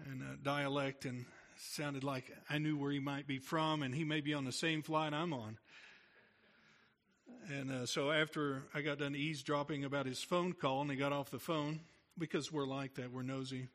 and 0.10 0.22
uh, 0.22 0.38
dialect, 0.42 1.04
and 1.04 1.26
sounded 1.60 2.04
like 2.04 2.32
I 2.50 2.58
knew 2.58 2.78
where 2.78 2.92
he 2.92 3.00
might 3.00 3.28
be 3.28 3.38
from, 3.38 3.84
and 3.84 3.94
he 3.94 4.04
may 4.04 4.22
be 4.22 4.34
on 4.34 4.46
the 4.46 4.52
same 4.52 4.82
flight 4.82 5.14
I'm 5.14 5.34
on. 5.34 5.58
And 7.50 7.72
uh, 7.72 7.86
so 7.86 8.12
after 8.12 8.64
I 8.74 8.82
got 8.82 9.00
done 9.00 9.16
eavesdropping 9.16 9.84
about 9.84 10.06
his 10.06 10.22
phone 10.24 10.54
call, 10.54 10.82
and 10.82 10.92
he 10.92 10.98
got 10.98 11.12
off 11.12 11.32
the 11.32 11.40
phone, 11.40 11.82
because 12.18 12.52
we're 12.52 12.66
like 12.66 12.96
that, 12.96 13.12
we're 13.12 13.24
nosy. 13.24 13.68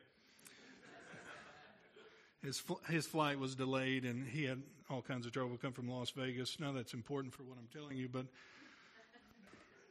His 2.42 2.62
his 2.90 3.06
flight 3.06 3.38
was 3.38 3.54
delayed, 3.54 4.04
and 4.04 4.26
he 4.26 4.44
had 4.44 4.62
all 4.90 5.00
kinds 5.00 5.24
of 5.24 5.32
trouble. 5.32 5.56
coming 5.56 5.72
from 5.72 5.88
Las 5.88 6.10
Vegas. 6.10 6.60
Now 6.60 6.72
that's 6.72 6.92
important 6.92 7.32
for 7.32 7.42
what 7.42 7.56
I'm 7.58 7.68
telling 7.72 7.96
you, 7.96 8.08
but 8.08 8.26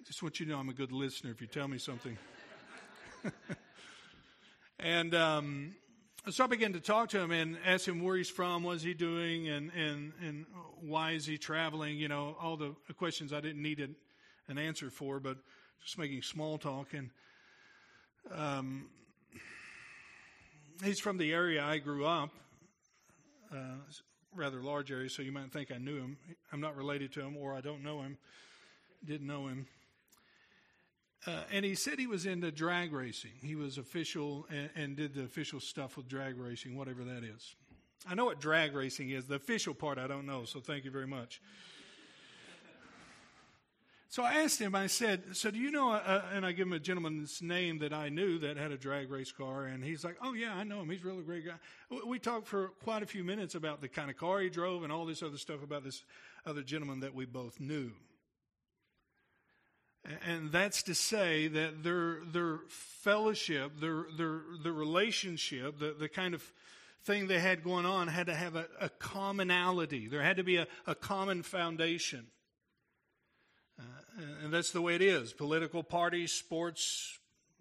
just 0.05 0.21
want 0.21 0.39
you 0.39 0.45
to 0.45 0.51
know 0.51 0.59
I'm 0.59 0.69
a 0.69 0.73
good 0.73 0.91
listener 0.91 1.31
if 1.31 1.41
you 1.41 1.47
tell 1.47 1.67
me 1.67 1.77
something. 1.77 2.17
and 4.79 5.15
um, 5.15 5.75
so 6.29 6.45
I 6.45 6.47
began 6.47 6.71
to 6.73 6.79
talk 6.79 7.09
to 7.09 7.19
him 7.19 7.31
and 7.31 7.57
ask 7.65 7.85
him 7.85 8.01
where 8.01 8.15
he's 8.15 8.29
from, 8.29 8.63
what's 8.63 8.81
he 8.81 8.93
doing, 8.93 9.49
and, 9.49 9.71
and, 9.73 10.13
and 10.21 10.45
why 10.79 11.11
is 11.11 11.25
he 11.25 11.37
traveling, 11.37 11.97
you 11.97 12.07
know, 12.07 12.37
all 12.41 12.55
the 12.55 12.73
questions 12.93 13.33
I 13.33 13.41
didn't 13.41 13.61
need 13.61 13.79
an 14.47 14.57
answer 14.57 14.89
for, 14.89 15.19
but 15.19 15.37
just 15.83 15.97
making 15.97 16.21
small 16.21 16.57
talk. 16.57 16.93
And 16.93 17.09
um, 18.31 18.85
he's 20.81 21.01
from 21.01 21.17
the 21.17 21.33
area 21.33 21.61
I 21.61 21.79
grew 21.79 22.05
up, 22.05 22.29
uh, 23.53 23.75
rather 24.33 24.61
large 24.61 24.91
area, 24.91 25.09
so 25.09 25.21
you 25.21 25.33
might 25.33 25.51
think 25.51 25.71
I 25.73 25.77
knew 25.77 25.97
him. 25.97 26.17
I'm 26.53 26.61
not 26.61 26.77
related 26.77 27.11
to 27.13 27.21
him, 27.21 27.35
or 27.35 27.53
I 27.53 27.59
don't 27.59 27.83
know 27.83 28.01
him, 28.01 28.17
didn't 29.03 29.27
know 29.27 29.47
him. 29.47 29.67
Uh, 31.25 31.39
and 31.51 31.63
he 31.63 31.73
said 31.73 31.99
he 31.99 32.07
was 32.07 32.25
into 32.25 32.51
drag 32.51 32.91
racing. 32.91 33.31
He 33.41 33.55
was 33.55 33.77
official 33.77 34.45
and, 34.49 34.69
and, 34.75 34.95
did 34.97 35.13
the 35.13 35.23
official 35.23 35.61
stuff 35.61 35.95
with 35.95 36.09
drag 36.09 36.37
racing, 36.37 36.75
whatever 36.75 37.03
that 37.05 37.23
is. 37.23 37.55
I 38.05 38.15
know 38.15 38.25
what 38.25 38.41
drag 38.41 38.75
racing 38.75 39.11
is. 39.11 39.27
The 39.27 39.35
official 39.35 39.73
part 39.73 39.97
I 39.97 40.07
don't 40.07 40.25
know, 40.25 40.43
so 40.43 40.59
thank 40.59 40.83
you 40.83 40.91
very 40.91 41.07
much. 41.07 41.41
So 44.13 44.21
I 44.21 44.43
asked 44.43 44.59
him, 44.59 44.75
I 44.75 44.85
said, 44.85 45.35
So 45.35 45.49
do 45.49 45.57
you 45.57 45.71
know, 45.71 45.91
uh, 45.93 46.21
and 46.31 46.45
I 46.45 46.51
give 46.51 46.67
him 46.67 46.73
a 46.73 46.79
gentleman's 46.79 47.41
name 47.41 47.79
that 47.79 47.93
I 47.93 48.09
knew 48.09 48.37
that 48.39 48.57
had 48.57 48.71
a 48.71 48.77
drag 48.77 49.09
race 49.09 49.31
car, 49.31 49.65
and 49.65 49.83
he's 49.83 50.03
like, 50.03 50.17
Oh, 50.21 50.33
yeah, 50.33 50.53
I 50.53 50.63
know 50.63 50.81
him. 50.81 50.89
He's 50.91 51.03
a 51.03 51.07
really 51.07 51.23
great 51.23 51.47
guy. 51.47 51.55
We 52.05 52.19
talked 52.19 52.45
for 52.45 52.67
quite 52.83 53.01
a 53.01 53.07
few 53.07 53.23
minutes 53.23 53.55
about 53.55 53.81
the 53.81 53.87
kind 53.87 54.11
of 54.11 54.17
car 54.17 54.41
he 54.41 54.49
drove 54.49 54.83
and 54.83 54.93
all 54.93 55.05
this 55.05 55.23
other 55.23 55.39
stuff 55.39 55.63
about 55.63 55.83
this 55.83 56.03
other 56.45 56.61
gentleman 56.61 56.99
that 56.99 57.15
we 57.15 57.25
both 57.25 57.59
knew. 57.59 57.91
And 60.25 60.51
that's 60.51 60.83
to 60.83 60.95
say 60.95 61.47
that 61.47 61.81
their, 61.81 62.17
their 62.25 62.59
fellowship, 62.67 63.79
their, 63.79 64.05
their, 64.17 64.41
their 64.61 64.73
relationship, 64.73 65.79
the, 65.79 65.95
the 65.97 66.09
kind 66.09 66.33
of 66.33 66.43
thing 67.03 67.27
they 67.27 67.39
had 67.39 67.63
going 67.63 67.85
on 67.85 68.09
had 68.09 68.27
to 68.27 68.35
have 68.35 68.55
a, 68.55 68.67
a 68.81 68.89
commonality. 68.89 70.07
There 70.07 70.21
had 70.21 70.37
to 70.37 70.43
be 70.43 70.57
a, 70.57 70.67
a 70.85 70.95
common 70.95 71.41
foundation. 71.41 72.27
Uh, 73.79 73.83
and 74.43 74.53
that's 74.53 74.71
the 74.71 74.81
way 74.81 74.95
it 74.95 75.01
is. 75.01 75.31
Political 75.31 75.83
parties, 75.83 76.33
sports, 76.33 77.17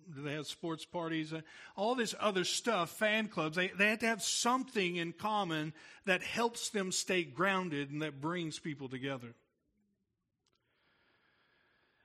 they 0.08 0.32
have 0.32 0.46
sports 0.46 0.84
parties, 0.84 1.32
uh, 1.32 1.40
all 1.76 1.94
this 1.94 2.14
other 2.18 2.44
stuff, 2.44 2.90
fan 2.90 3.28
clubs, 3.28 3.56
they, 3.56 3.68
they 3.68 3.88
have 3.90 4.00
to 4.00 4.06
have 4.06 4.22
something 4.22 4.96
in 4.96 5.12
common 5.12 5.72
that 6.06 6.22
helps 6.22 6.70
them 6.70 6.90
stay 6.90 7.22
grounded 7.22 7.90
and 7.90 8.02
that 8.02 8.20
brings 8.20 8.58
people 8.58 8.88
together. 8.88 9.34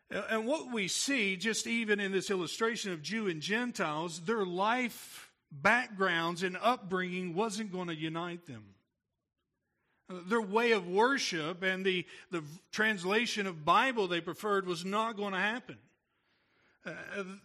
And 0.09 0.45
what 0.45 0.71
we 0.71 0.87
see, 0.87 1.35
just 1.35 1.67
even 1.67 1.99
in 1.99 2.11
this 2.11 2.31
illustration 2.31 2.93
of 2.93 3.01
Jew 3.01 3.27
and 3.27 3.41
Gentiles, 3.41 4.21
their 4.21 4.45
life 4.45 5.29
backgrounds 5.51 6.43
and 6.43 6.57
upbringing 6.61 7.33
wasn't 7.33 7.71
going 7.71 7.87
to 7.87 7.95
unite 7.95 8.45
them. 8.45 8.63
Their 10.09 10.41
way 10.41 10.71
of 10.71 10.87
worship 10.87 11.63
and 11.63 11.85
the, 11.85 12.05
the 12.31 12.41
translation 12.71 13.45
of 13.45 13.65
Bible 13.65 14.07
they 14.07 14.21
preferred 14.21 14.65
was 14.65 14.85
not 14.85 15.17
going 15.17 15.33
to 15.33 15.39
happen. 15.39 15.77
Uh, 16.85 16.91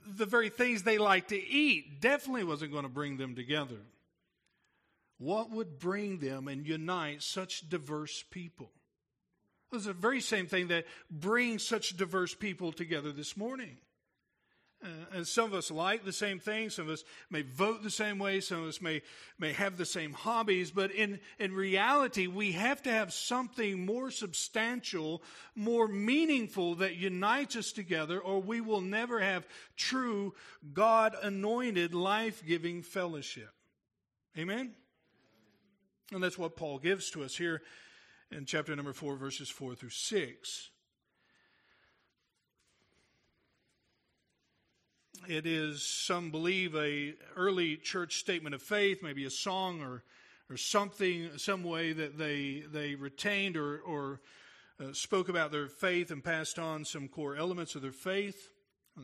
the 0.06 0.26
very 0.26 0.48
things 0.48 0.84
they 0.84 0.98
liked 0.98 1.30
to 1.30 1.48
eat 1.48 2.00
definitely 2.00 2.44
wasn't 2.44 2.70
going 2.70 2.84
to 2.84 2.88
bring 2.88 3.16
them 3.16 3.34
together. 3.34 3.80
What 5.18 5.50
would 5.50 5.80
bring 5.80 6.18
them 6.18 6.46
and 6.46 6.64
unite 6.64 7.22
such 7.22 7.68
diverse 7.68 8.24
people? 8.30 8.70
It's 9.72 9.86
the 9.86 9.94
very 9.94 10.20
same 10.20 10.46
thing 10.46 10.68
that 10.68 10.84
brings 11.10 11.66
such 11.66 11.96
diverse 11.96 12.34
people 12.34 12.72
together 12.72 13.10
this 13.10 13.36
morning. 13.38 13.78
Uh, 14.84 14.88
and 15.14 15.28
some 15.28 15.46
of 15.46 15.54
us 15.54 15.70
like 15.70 16.04
the 16.04 16.12
same 16.12 16.40
thing. 16.40 16.68
Some 16.68 16.86
of 16.86 16.92
us 16.92 17.04
may 17.30 17.42
vote 17.42 17.82
the 17.82 17.90
same 17.90 18.18
way. 18.18 18.40
Some 18.40 18.62
of 18.62 18.68
us 18.68 18.82
may, 18.82 19.00
may 19.38 19.52
have 19.52 19.78
the 19.78 19.86
same 19.86 20.12
hobbies. 20.12 20.70
But 20.72 20.90
in, 20.90 21.20
in 21.38 21.54
reality, 21.54 22.26
we 22.26 22.52
have 22.52 22.82
to 22.82 22.90
have 22.90 23.12
something 23.12 23.86
more 23.86 24.10
substantial, 24.10 25.22
more 25.54 25.86
meaningful 25.88 26.74
that 26.76 26.96
unites 26.96 27.56
us 27.56 27.72
together, 27.72 28.18
or 28.18 28.42
we 28.42 28.60
will 28.60 28.80
never 28.80 29.20
have 29.20 29.46
true 29.76 30.34
God 30.74 31.14
anointed, 31.22 31.94
life 31.94 32.42
giving 32.44 32.82
fellowship. 32.82 33.50
Amen? 34.36 34.72
And 36.12 36.22
that's 36.22 36.38
what 36.38 36.56
Paul 36.56 36.78
gives 36.78 37.08
to 37.12 37.22
us 37.22 37.36
here 37.36 37.62
in 38.32 38.46
chapter 38.46 38.74
number 38.74 38.92
4, 38.92 39.16
verses 39.16 39.48
4 39.50 39.74
through 39.74 39.90
6. 39.90 40.70
It 45.28 45.46
is, 45.46 45.86
some 45.86 46.30
believe, 46.30 46.74
a 46.74 47.14
early 47.36 47.76
church 47.76 48.16
statement 48.18 48.54
of 48.54 48.62
faith, 48.62 49.02
maybe 49.02 49.24
a 49.24 49.30
song 49.30 49.82
or, 49.82 50.02
or 50.50 50.56
something, 50.56 51.30
some 51.36 51.62
way 51.62 51.92
that 51.92 52.18
they, 52.18 52.64
they 52.72 52.94
retained 52.94 53.56
or, 53.56 53.78
or 53.80 54.20
uh, 54.80 54.92
spoke 54.92 55.28
about 55.28 55.52
their 55.52 55.68
faith 55.68 56.10
and 56.10 56.24
passed 56.24 56.58
on 56.58 56.84
some 56.84 57.08
core 57.08 57.36
elements 57.36 57.74
of 57.74 57.82
their 57.82 57.92
faith. 57.92 58.48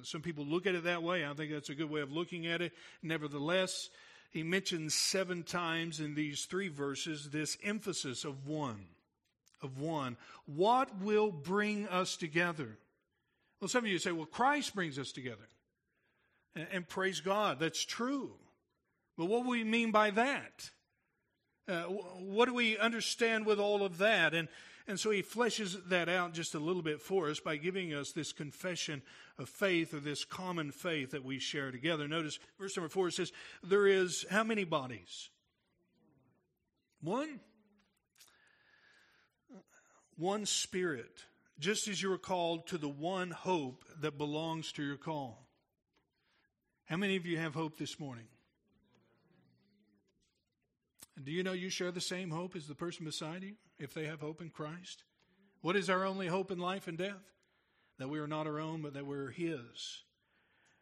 Some 0.03 0.23
people 0.23 0.45
look 0.45 0.67
at 0.67 0.75
it 0.75 0.85
that 0.85 1.03
way. 1.03 1.25
I 1.25 1.33
think 1.35 1.53
that's 1.53 1.71
a 1.71 1.75
good 1.75 1.89
way 1.89 2.01
of 2.01 2.11
looking 2.11 2.47
at 2.47 2.61
it. 2.61 2.73
Nevertheless, 3.03 3.89
he 4.31 4.43
mentions 4.43 4.95
seven 4.95 5.45
times 5.45 6.01
in 6.01 6.15
these 6.15 6.47
three 6.47 6.69
verses 6.69 7.31
this 7.31 7.57
emphasis 7.63 8.25
of 8.25 8.47
one 8.47 8.87
of 9.63 9.81
one. 9.81 10.17
What 10.47 11.01
will 11.01 11.31
bring 11.31 11.89
us 11.89 12.17
together? 12.17 12.79
Well, 13.61 13.69
some 13.69 13.85
of 13.85 13.91
you 13.91 13.99
say, 13.99 14.13
well, 14.13 14.27
Christ 14.27 14.75
brings 14.75 14.99
us 14.99 15.13
together. 15.13 15.49
And, 16.55 16.67
and 16.73 16.89
praise 16.89 17.21
God, 17.21 17.59
that's 17.59 17.85
true. 17.85 18.33
But 19.17 19.27
what 19.27 19.43
do 19.43 19.51
we 19.51 19.65
mean 19.65 19.91
by 19.91 20.11
that? 20.11 20.71
Uh, 21.67 21.83
what 21.83 22.47
do 22.47 22.55
we 22.55 22.79
understand 22.79 23.45
with 23.45 23.59
all 23.59 23.85
of 23.85 23.99
that? 23.99 24.33
And, 24.33 24.49
and 24.87 24.99
so 24.99 25.11
he 25.11 25.23
fleshes 25.23 25.89
that 25.89 26.09
out 26.09 26.33
just 26.33 26.55
a 26.55 26.59
little 26.59 26.83
bit 26.83 27.03
for 27.03 27.29
us 27.29 27.41
by 27.41 27.57
giving 27.57 27.93
us 27.93 28.13
this 28.13 28.33
confession 28.33 29.03
of 29.39 29.49
faith 29.49 29.93
or 29.93 30.01
this 30.01 30.25
common 30.25 30.71
faith 30.71 31.11
that 31.11 31.25
we 31.25 31.39
share 31.39 31.71
together. 31.71 32.09
Notice 32.09 32.39
verse 32.59 32.77
number 32.77 32.89
four 32.89 33.11
says, 33.11 33.33
There 33.63 33.87
is 33.87 34.25
how 34.31 34.45
many 34.45 34.65
bodies? 34.65 35.29
One? 37.03 37.41
One 40.19 40.45
spirit, 40.45 41.25
just 41.59 41.89
as 41.89 42.03
you 42.03 42.13
are 42.13 42.19
called 42.19 42.67
to 42.67 42.77
the 42.77 42.89
one 42.89 43.31
hope 43.31 43.85
that 44.01 44.19
belongs 44.19 44.73
to 44.73 44.83
your 44.83 44.97
call. 44.97 45.47
How 46.87 46.97
many 46.97 47.17
of 47.17 47.25
you 47.25 47.39
have 47.39 47.55
hope 47.55 47.79
this 47.79 48.01
morning? 48.01 48.27
Do 51.23 51.31
you 51.31 51.43
know 51.43 51.53
you 51.53 51.71
share 51.71 51.93
the 51.93 52.01
same 52.01 52.31
hope 52.31 52.57
as 52.57 52.67
the 52.67 52.75
person 52.75 53.05
beside 53.05 53.43
you 53.43 53.55
if 53.79 53.95
they 53.95 54.07
have 54.07 54.21
hope 54.21 54.41
in 54.41 54.51
Christ? 54.51 55.05
What 55.63 55.77
is 55.77 55.89
our 55.91 56.05
only 56.05 56.27
hope 56.27 56.51
in 56.51 56.59
life 56.59 56.89
and 56.89 56.99
death? 56.99 57.33
That 57.99 58.09
we 58.09 58.19
are 58.19 58.29
not 58.29 58.47
our 58.47 58.61
own, 58.61 58.83
but 58.83 58.95
that 58.95 59.07
we're 59.07 59.31
His. 59.31 60.03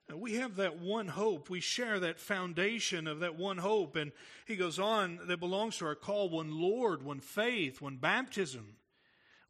And 0.08 0.20
we 0.20 0.34
have 0.34 0.56
that 0.56 0.78
one 0.78 1.08
hope. 1.08 1.50
We 1.50 1.60
share 1.60 1.98
that 2.00 2.20
foundation 2.20 3.06
of 3.06 3.20
that 3.20 3.36
one 3.36 3.58
hope. 3.58 3.96
And 3.96 4.12
he 4.46 4.54
goes 4.56 4.78
on, 4.78 5.18
that 5.26 5.40
belongs 5.40 5.78
to 5.78 5.86
our 5.86 5.94
call 5.94 6.28
one 6.28 6.60
Lord, 6.60 7.02
one 7.02 7.20
faith, 7.20 7.80
one 7.80 7.96
baptism, 7.96 8.76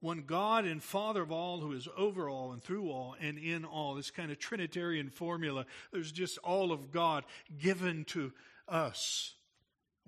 one 0.00 0.24
God 0.26 0.64
and 0.64 0.82
Father 0.82 1.22
of 1.22 1.32
all 1.32 1.61
who 1.61 1.72
is 1.72 1.88
over 1.96 2.28
all 2.28 2.52
and 2.52 2.62
through 2.62 2.90
all 2.90 3.16
and 3.20 3.38
in 3.38 3.64
all. 3.64 3.94
This 3.94 4.11
kind 4.11 4.30
of 4.30 4.38
Trinitarian 4.38 5.11
formula. 5.11 5.66
There's 5.92 6.12
just 6.12 6.38
all 6.38 6.72
of 6.72 6.92
God 6.92 7.24
given 7.59 8.04
to 8.06 8.32
us. 8.68 9.35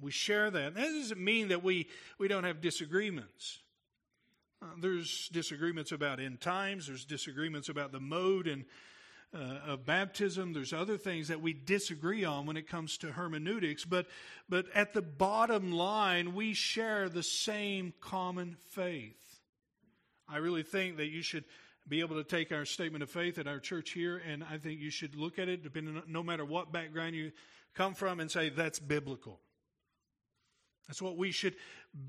We 0.01 0.11
share 0.11 0.51
that. 0.51 0.75
That 0.75 0.89
doesn't 0.89 1.21
mean 1.21 1.49
that 1.49 1.65
we, 1.65 1.89
we 2.19 2.29
don't 2.29 2.45
have 2.45 2.61
disagreements. 2.61 3.59
Uh, 4.61 4.67
there's 4.81 5.29
disagreements 5.29 5.93
about 5.93 6.21
end 6.21 6.41
times. 6.41 6.87
There's 6.87 7.05
disagreements 7.05 7.69
about 7.69 7.93
the 7.93 8.01
mode 8.01 8.47
and 8.47 8.65
uh, 9.35 9.73
of 9.73 9.87
baptism. 9.87 10.53
There's 10.53 10.73
other 10.73 10.97
things 10.97 11.29
that 11.29 11.41
we 11.41 11.53
disagree 11.53 12.25
on 12.25 12.47
when 12.47 12.57
it 12.57 12.69
comes 12.69 12.97
to 12.99 13.13
hermeneutics, 13.13 13.85
but 13.85 14.07
but 14.49 14.67
at 14.75 14.95
the 14.95 15.03
bottom 15.03 15.71
line, 15.73 16.35
we 16.35 16.55
share 16.55 17.09
the 17.09 17.23
same 17.23 17.93
common 18.01 18.57
faith. 18.71 19.28
I 20.29 20.39
really 20.39 20.63
think 20.63 20.99
that 20.99 21.07
you 21.07 21.23
should 21.23 21.45
be 21.89 22.01
able 22.01 22.17
to 22.17 22.25
take 22.25 22.53
our 22.53 22.65
statement 22.65 23.03
of 23.03 23.11
faith 23.11 23.39
at 23.39 23.47
our 23.47 23.59
church 23.59 23.91
here, 23.91 24.19
and 24.19 24.45
I 24.45 24.59
think 24.59 24.81
you 24.81 24.91
should 24.91 25.15
look 25.15 25.39
at 25.39 25.49
it, 25.49 25.63
depending 25.63 26.03
no 26.07 26.23
matter 26.23 26.45
what 26.45 26.71
background 26.71 27.15
you 27.15 27.33
come 27.75 27.95
from, 27.95 28.21
and 28.21 28.31
say 28.31 28.51
that's 28.51 28.79
biblical. 28.79 29.41
That's 30.87 31.01
what 31.01 31.17
we 31.17 31.33
should 31.33 31.55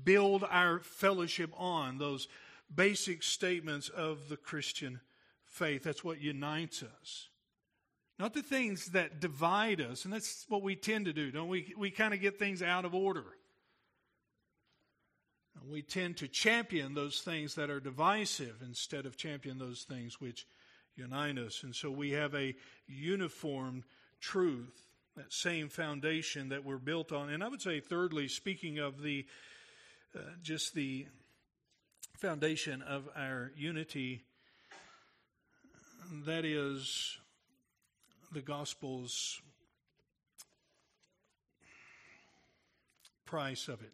build 0.04 0.44
our 0.44 0.80
fellowship 0.80 1.50
on, 1.56 1.98
those 1.98 2.28
basic 2.74 3.22
statements 3.22 3.88
of 3.88 4.28
the 4.28 4.36
Christian 4.36 5.00
faith. 5.46 5.82
That's 5.82 6.04
what 6.04 6.20
unites 6.20 6.82
us. 6.82 7.28
Not 8.18 8.34
the 8.34 8.42
things 8.42 8.88
that 8.88 9.20
divide 9.20 9.80
us. 9.80 10.04
And 10.04 10.12
that's 10.12 10.44
what 10.48 10.62
we 10.62 10.76
tend 10.76 11.06
to 11.06 11.12
do, 11.12 11.30
don't 11.30 11.48
we? 11.48 11.74
We 11.76 11.90
kind 11.90 12.12
of 12.12 12.20
get 12.20 12.38
things 12.38 12.62
out 12.62 12.84
of 12.84 12.94
order. 12.94 13.24
We 15.68 15.82
tend 15.82 16.16
to 16.18 16.28
champion 16.28 16.94
those 16.94 17.20
things 17.20 17.54
that 17.54 17.70
are 17.70 17.80
divisive 17.80 18.56
instead 18.62 19.06
of 19.06 19.16
champion 19.16 19.58
those 19.58 19.82
things 19.82 20.20
which 20.20 20.46
unite 20.96 21.38
us. 21.38 21.62
And 21.62 21.74
so 21.74 21.90
we 21.90 22.12
have 22.12 22.34
a 22.34 22.54
uniform 22.86 23.84
truth, 24.20 24.82
that 25.16 25.32
same 25.32 25.68
foundation 25.68 26.48
that 26.50 26.64
we're 26.64 26.78
built 26.78 27.12
on. 27.12 27.30
And 27.30 27.42
I 27.42 27.48
would 27.48 27.62
say, 27.62 27.80
thirdly, 27.80 28.28
speaking 28.28 28.78
of 28.78 29.02
the 29.02 29.26
uh, 30.14 30.20
just 30.42 30.74
the 30.74 31.06
foundation 32.18 32.82
of 32.82 33.08
our 33.16 33.52
unity, 33.56 34.22
that 36.26 36.44
is 36.44 37.16
the 38.32 38.40
gospel's 38.40 39.40
price 43.24 43.68
of 43.68 43.80
it. 43.82 43.92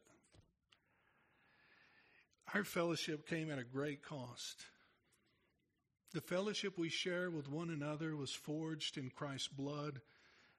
Our 2.57 2.65
fellowship 2.65 3.29
came 3.29 3.51
at 3.51 3.59
a 3.59 3.65
great 3.65 4.03
cost. 4.03 4.65
The 6.15 6.23
fellowship 6.23 6.79
we 6.79 6.89
share 6.89 7.31
with 7.31 7.51
one 7.51 7.69
another 7.69 8.17
was 8.17 8.31
forged 8.31 8.97
in 8.97 9.11
Christ's 9.11 9.49
blood 9.49 10.01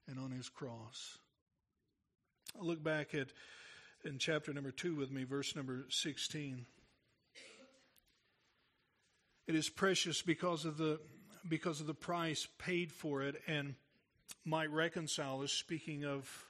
and 0.08 0.20
on 0.20 0.30
his 0.30 0.48
cross. 0.48 1.18
I'll 2.56 2.68
look 2.68 2.84
back 2.84 3.16
at 3.16 3.30
in 4.06 4.20
chapter 4.20 4.54
number 4.54 4.70
2 4.70 4.94
with 4.94 5.10
me, 5.10 5.24
verse 5.24 5.56
number 5.56 5.88
16. 5.90 6.68
It 9.48 9.56
is 9.56 9.68
precious 9.68 10.22
because 10.22 10.66
of 10.66 10.78
the 10.78 11.00
because 11.50 11.82
of 11.82 11.88
the 11.88 11.96
price 11.96 12.48
paid 12.60 12.92
for 12.92 13.24
it 13.24 13.42
and 13.48 13.74
might 14.46 14.70
reconcile 14.70 15.42
us, 15.42 15.52
speaking 15.52 16.06
of 16.06 16.46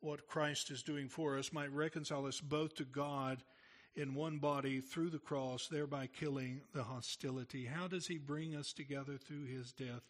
what 0.00 0.26
Christ 0.26 0.70
is 0.70 0.82
doing 0.82 1.10
for 1.10 1.36
us, 1.36 1.52
might 1.52 1.72
reconcile 1.72 2.24
us 2.24 2.40
both 2.40 2.76
to 2.76 2.84
God 2.84 3.42
in 3.96 4.14
one 4.14 4.38
body 4.38 4.80
through 4.80 5.10
the 5.10 5.18
cross, 5.18 5.66
thereby 5.68 6.06
killing 6.06 6.60
the 6.72 6.84
hostility. 6.84 7.64
How 7.66 7.88
does 7.88 8.06
he 8.06 8.18
bring 8.18 8.54
us 8.54 8.72
together 8.72 9.16
through 9.16 9.46
his 9.46 9.72
death 9.72 10.02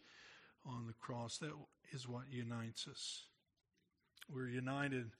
on 0.65 0.85
the 0.87 0.93
cross? 0.93 1.37
That 1.37 1.53
is 1.91 2.07
what 2.07 2.23
unites 2.31 2.87
us. 2.87 3.23
We're 4.31 4.49
united 4.49 5.11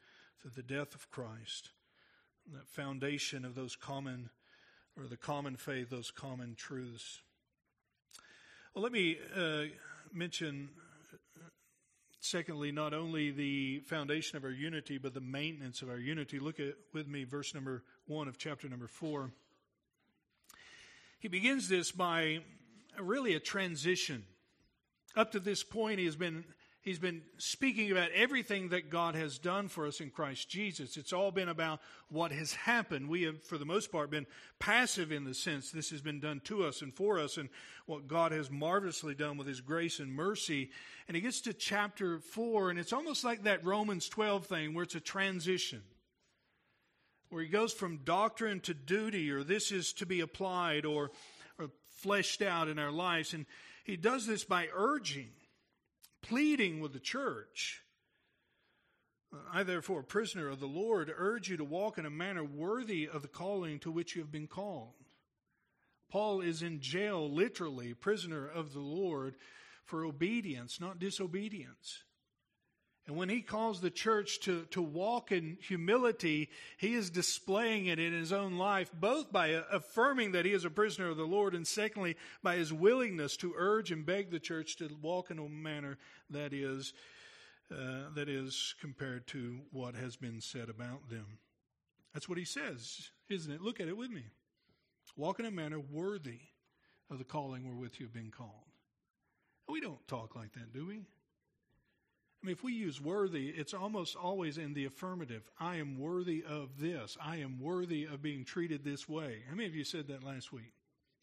through 0.41 0.51
the 0.55 0.61
death 0.61 0.93
of 0.93 1.09
Christ, 1.09 1.69
the 2.51 2.63
foundation 2.65 3.43
of 3.43 3.55
those 3.55 3.75
common, 3.75 4.29
or 4.97 5.07
the 5.07 5.17
common 5.17 5.55
faith, 5.55 5.89
those 5.89 6.11
common 6.11 6.55
truths. 6.55 7.21
Well, 8.73 8.83
let 8.83 8.91
me 8.91 9.17
uh, 9.35 9.63
mention, 10.13 10.69
secondly, 12.19 12.71
not 12.71 12.93
only 12.93 13.31
the 13.31 13.79
foundation 13.79 14.37
of 14.37 14.43
our 14.43 14.51
unity, 14.51 14.97
but 14.97 15.13
the 15.13 15.21
maintenance 15.21 15.81
of 15.81 15.89
our 15.89 15.97
unity. 15.97 16.39
Look 16.39 16.59
at 16.59 16.75
with 16.93 17.07
me 17.07 17.23
verse 17.23 17.53
number 17.53 17.83
one 18.07 18.27
of 18.27 18.37
chapter 18.37 18.67
number 18.67 18.87
four. 18.87 19.31
He 21.19 21.27
begins 21.27 21.67
this 21.67 21.91
by 21.91 22.39
really 22.99 23.35
a 23.35 23.39
transition. 23.39 24.23
Up 25.15 25.31
to 25.31 25.39
this 25.39 25.63
point, 25.63 25.99
he 25.99 26.05
has 26.05 26.15
been 26.15 26.45
He's 26.89 26.97
been 26.97 27.21
speaking 27.37 27.91
about 27.91 28.09
everything 28.15 28.69
that 28.69 28.89
God 28.89 29.13
has 29.13 29.37
done 29.37 29.67
for 29.67 29.85
us 29.85 30.01
in 30.01 30.09
Christ 30.09 30.49
Jesus. 30.49 30.97
It's 30.97 31.13
all 31.13 31.29
been 31.29 31.47
about 31.47 31.81
what 32.09 32.31
has 32.31 32.51
happened. 32.53 33.09
We 33.09 33.21
have, 33.25 33.43
for 33.43 33.59
the 33.59 33.65
most 33.65 33.91
part, 33.91 34.09
been 34.09 34.25
passive 34.57 35.11
in 35.11 35.23
the 35.23 35.35
sense 35.35 35.69
this 35.69 35.91
has 35.91 36.01
been 36.01 36.19
done 36.19 36.41
to 36.45 36.63
us 36.63 36.81
and 36.81 36.91
for 36.91 37.19
us, 37.19 37.37
and 37.37 37.49
what 37.85 38.07
God 38.07 38.31
has 38.31 38.49
marvelously 38.49 39.13
done 39.13 39.37
with 39.37 39.45
His 39.45 39.61
grace 39.61 39.99
and 39.99 40.11
mercy. 40.11 40.71
And 41.07 41.13
he 41.13 41.21
gets 41.21 41.41
to 41.41 41.53
chapter 41.53 42.17
4, 42.17 42.71
and 42.71 42.79
it's 42.79 42.91
almost 42.91 43.23
like 43.23 43.43
that 43.43 43.63
Romans 43.63 44.09
12 44.09 44.47
thing 44.47 44.73
where 44.73 44.81
it's 44.83 44.95
a 44.95 44.99
transition, 44.99 45.83
where 47.29 47.43
he 47.43 47.49
goes 47.49 47.71
from 47.71 47.97
doctrine 47.97 48.61
to 48.61 48.73
duty, 48.73 49.29
or 49.29 49.43
this 49.43 49.71
is 49.71 49.93
to 49.93 50.07
be 50.07 50.21
applied 50.21 50.85
or, 50.85 51.11
or 51.59 51.69
fleshed 51.97 52.41
out 52.41 52.67
in 52.67 52.79
our 52.79 52.91
lives. 52.91 53.35
And 53.35 53.45
he 53.83 53.95
does 53.95 54.25
this 54.25 54.43
by 54.43 54.69
urging 54.73 55.29
pleading 56.21 56.79
with 56.79 56.93
the 56.93 56.99
church. 56.99 57.83
Uh, 59.33 59.37
I, 59.51 59.63
therefore, 59.63 60.03
prisoner 60.03 60.49
of 60.49 60.59
the 60.59 60.67
Lord, 60.67 61.11
urge 61.15 61.49
you 61.49 61.57
to 61.57 61.63
walk 61.63 61.97
in 61.97 62.05
a 62.05 62.09
manner 62.09 62.43
worthy 62.43 63.07
of 63.07 63.21
the 63.21 63.27
calling 63.27 63.79
to 63.79 63.91
which 63.91 64.15
you 64.15 64.21
have 64.21 64.31
been 64.31 64.47
called. 64.47 64.93
Paul 66.09 66.41
is 66.41 66.63
in 66.63 66.81
jail, 66.81 67.29
literally, 67.31 67.93
prisoner 67.93 68.47
of 68.47 68.73
the 68.73 68.79
Lord, 68.79 69.35
for 69.85 70.03
obedience, 70.03 70.79
not 70.79 70.99
disobedience. 70.99 72.03
And 73.09 73.17
when 73.17 73.29
he 73.29 73.41
calls 73.41 73.81
the 73.81 73.89
church 73.89 74.39
to, 74.41 74.65
to 74.65 74.83
walk 74.83 75.31
in 75.31 75.57
humility, 75.61 76.47
he 76.77 76.93
is 76.93 77.09
displaying 77.09 77.87
it 77.87 77.97
in 77.97 78.13
his 78.13 78.31
own 78.31 78.59
life, 78.59 78.91
both 78.93 79.31
by 79.31 79.47
affirming 79.71 80.33
that 80.33 80.45
he 80.45 80.51
is 80.51 80.63
a 80.63 80.69
prisoner 80.69 81.09
of 81.09 81.17
the 81.17 81.23
Lord, 81.23 81.55
and 81.55 81.65
secondly, 81.65 82.17
by 82.43 82.57
his 82.57 82.71
willingness 82.71 83.35
to 83.37 83.55
urge 83.57 83.91
and 83.91 84.05
beg 84.05 84.29
the 84.29 84.39
church 84.39 84.75
to 84.75 84.95
walk 85.01 85.31
in 85.31 85.39
a 85.39 85.49
manner 85.49 85.97
that 86.29 86.53
is, 86.53 86.93
uh, 87.73 88.13
that 88.13 88.29
is 88.29 88.75
compared 88.79 89.25
to 89.29 89.57
what 89.71 89.95
has 89.95 90.15
been 90.15 90.39
said 90.39 90.69
about 90.69 91.09
them. 91.09 91.39
That's 92.13 92.29
what 92.29 92.37
he 92.37 92.45
says, 92.45 93.09
isn't 93.27 93.51
it? 93.51 93.59
Look 93.59 93.79
at 93.79 93.87
it 93.87 93.97
with 93.97 94.11
me. 94.11 94.25
Walk 95.17 95.39
in 95.39 95.47
a 95.47 95.51
manner 95.51 95.79
worthy 95.79 96.41
of 97.09 97.17
the 97.17 97.23
calling 97.23 97.67
wherewith 97.67 97.93
you 97.97 98.05
have 98.05 98.13
been 98.13 98.29
called. 98.29 98.69
We 99.67 99.81
don't 99.81 100.07
talk 100.07 100.35
like 100.35 100.53
that, 100.53 100.71
do 100.71 100.85
we? 100.85 101.07
I 102.41 102.45
mean, 102.45 102.53
if 102.53 102.63
we 102.63 102.71
use 102.71 103.01
worthy, 103.01 103.49
it's 103.49 103.73
almost 103.73 104.15
always 104.15 104.57
in 104.57 104.73
the 104.73 104.85
affirmative. 104.85 105.49
I 105.59 105.75
am 105.75 105.99
worthy 105.99 106.43
of 106.47 106.79
this. 106.79 107.17
I 107.21 107.37
am 107.37 107.59
worthy 107.59 108.05
of 108.05 108.21
being 108.21 108.45
treated 108.45 108.83
this 108.83 109.09
way. 109.09 109.39
How 109.49 109.55
many 109.55 109.67
of 109.67 109.75
you 109.75 109.83
said 109.83 110.07
that 110.07 110.23
last 110.23 110.53
week? 110.53 110.71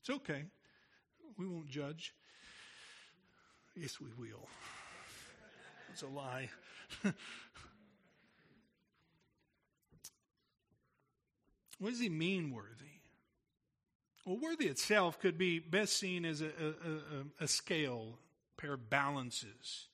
It's 0.00 0.11
okay. 0.11 0.44
We 1.38 1.46
won't 1.46 1.70
judge. 1.70 2.14
Yes, 3.74 3.98
we 3.98 4.11
will. 4.18 4.46
It's 5.92 6.02
a 6.02 6.07
lie. 6.07 6.50
what 11.79 11.90
does 11.90 12.00
he 12.00 12.11
mean, 12.11 12.52
worthy? 12.55 13.00
Well, 14.26 14.38
worthy 14.38 14.66
itself 14.66 15.18
could 15.18 15.38
be 15.38 15.61
best 15.61 15.96
seen 15.96 16.26
as 16.26 16.42
a, 16.42 16.46
a, 16.46 16.68
a, 16.68 17.44
a 17.44 17.48
scale, 17.48 18.19
pair 18.58 18.75
of 18.75 18.90
balances. 18.90 19.87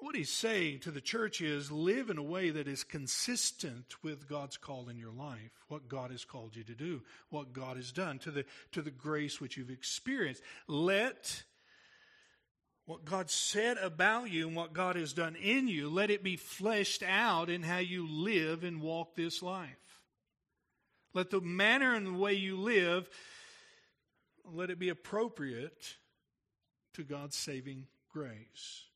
What 0.00 0.16
he's 0.16 0.30
saying 0.30 0.80
to 0.80 0.90
the 0.90 1.00
church 1.00 1.42
is 1.42 1.70
live 1.70 2.08
in 2.08 2.16
a 2.16 2.22
way 2.22 2.50
that 2.50 2.66
is 2.66 2.84
consistent 2.84 4.02
with 4.02 4.28
God's 4.28 4.56
call 4.56 4.88
in 4.88 4.96
your 4.96 5.12
life, 5.12 5.52
what 5.68 5.88
God 5.88 6.10
has 6.10 6.24
called 6.24 6.56
you 6.56 6.64
to 6.64 6.74
do, 6.74 7.02
what 7.28 7.52
God 7.52 7.76
has 7.76 7.92
done, 7.92 8.18
to 8.20 8.30
the, 8.30 8.44
to 8.72 8.80
the 8.80 8.90
grace 8.90 9.40
which 9.40 9.58
you've 9.58 9.70
experienced. 9.70 10.42
Let 10.66 11.44
what 12.86 13.04
God 13.04 13.30
said 13.30 13.76
about 13.76 14.30
you 14.30 14.48
and 14.48 14.56
what 14.56 14.72
God 14.72 14.96
has 14.96 15.12
done 15.12 15.36
in 15.36 15.68
you, 15.68 15.88
let 15.88 16.10
it 16.10 16.24
be 16.24 16.36
fleshed 16.36 17.02
out 17.02 17.50
in 17.50 17.62
how 17.62 17.78
you 17.78 18.08
live 18.10 18.64
and 18.64 18.80
walk 18.80 19.14
this 19.14 19.42
life. 19.42 19.68
Let 21.12 21.30
the 21.30 21.40
manner 21.40 21.94
and 21.94 22.06
the 22.06 22.18
way 22.18 22.34
you 22.34 22.56
live, 22.58 23.08
let 24.44 24.70
it 24.70 24.78
be 24.78 24.88
appropriate 24.88 25.96
to 26.94 27.04
God's 27.04 27.36
saving 27.36 27.86
grace. 28.12 28.86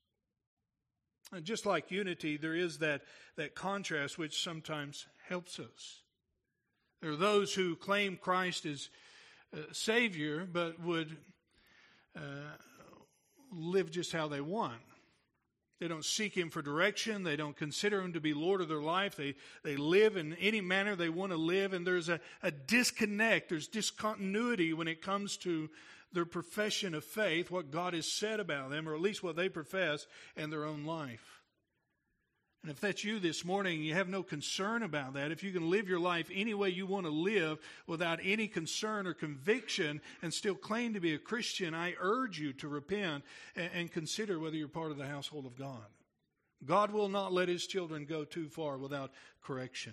And 1.34 1.44
just 1.44 1.66
like 1.66 1.90
unity, 1.90 2.36
there 2.36 2.54
is 2.54 2.78
that, 2.78 3.02
that 3.36 3.56
contrast 3.56 4.18
which 4.18 4.42
sometimes 4.42 5.06
helps 5.28 5.58
us. 5.58 6.02
There 7.02 7.10
are 7.10 7.16
those 7.16 7.52
who 7.52 7.74
claim 7.74 8.16
Christ 8.16 8.66
as 8.66 8.88
uh, 9.52 9.58
Savior, 9.72 10.46
but 10.50 10.80
would 10.80 11.16
uh, 12.16 12.20
live 13.52 13.90
just 13.90 14.12
how 14.12 14.28
they 14.28 14.40
want. 14.40 14.80
They 15.80 15.88
don't 15.88 16.04
seek 16.04 16.36
Him 16.36 16.50
for 16.50 16.62
direction. 16.62 17.24
They 17.24 17.36
don't 17.36 17.56
consider 17.56 18.00
Him 18.00 18.12
to 18.12 18.20
be 18.20 18.32
Lord 18.32 18.60
of 18.60 18.68
their 18.68 18.80
life. 18.80 19.16
They, 19.16 19.34
they 19.64 19.76
live 19.76 20.16
in 20.16 20.34
any 20.34 20.60
manner 20.60 20.94
they 20.94 21.08
want 21.08 21.32
to 21.32 21.36
live, 21.36 21.72
and 21.72 21.84
there's 21.84 22.08
a, 22.08 22.20
a 22.42 22.52
disconnect, 22.52 23.48
there's 23.48 23.66
discontinuity 23.66 24.72
when 24.72 24.86
it 24.86 25.02
comes 25.02 25.36
to 25.38 25.68
their 26.14 26.24
profession 26.24 26.94
of 26.94 27.04
faith, 27.04 27.50
what 27.50 27.70
God 27.70 27.94
has 27.94 28.10
said 28.10 28.40
about 28.40 28.70
them, 28.70 28.88
or 28.88 28.94
at 28.94 29.00
least 29.00 29.22
what 29.22 29.36
they 29.36 29.48
profess 29.48 30.06
in 30.36 30.50
their 30.50 30.64
own 30.64 30.84
life. 30.84 31.42
And 32.62 32.70
if 32.70 32.80
that's 32.80 33.04
you 33.04 33.18
this 33.18 33.44
morning, 33.44 33.82
you 33.82 33.92
have 33.92 34.08
no 34.08 34.22
concern 34.22 34.82
about 34.82 35.12
that. 35.14 35.30
If 35.30 35.44
you 35.44 35.52
can 35.52 35.68
live 35.68 35.86
your 35.86 36.00
life 36.00 36.30
any 36.32 36.54
way 36.54 36.70
you 36.70 36.86
want 36.86 37.04
to 37.04 37.12
live 37.12 37.58
without 37.86 38.20
any 38.22 38.48
concern 38.48 39.06
or 39.06 39.12
conviction 39.12 40.00
and 40.22 40.32
still 40.32 40.54
claim 40.54 40.94
to 40.94 41.00
be 41.00 41.12
a 41.12 41.18
Christian, 41.18 41.74
I 41.74 41.94
urge 42.00 42.40
you 42.40 42.54
to 42.54 42.68
repent 42.68 43.22
and, 43.54 43.70
and 43.74 43.92
consider 43.92 44.38
whether 44.38 44.56
you're 44.56 44.68
part 44.68 44.92
of 44.92 44.96
the 44.96 45.06
household 45.06 45.44
of 45.44 45.58
God. 45.58 45.84
God 46.64 46.90
will 46.90 47.10
not 47.10 47.34
let 47.34 47.48
his 47.48 47.66
children 47.66 48.06
go 48.06 48.24
too 48.24 48.48
far 48.48 48.78
without 48.78 49.10
correction. 49.42 49.92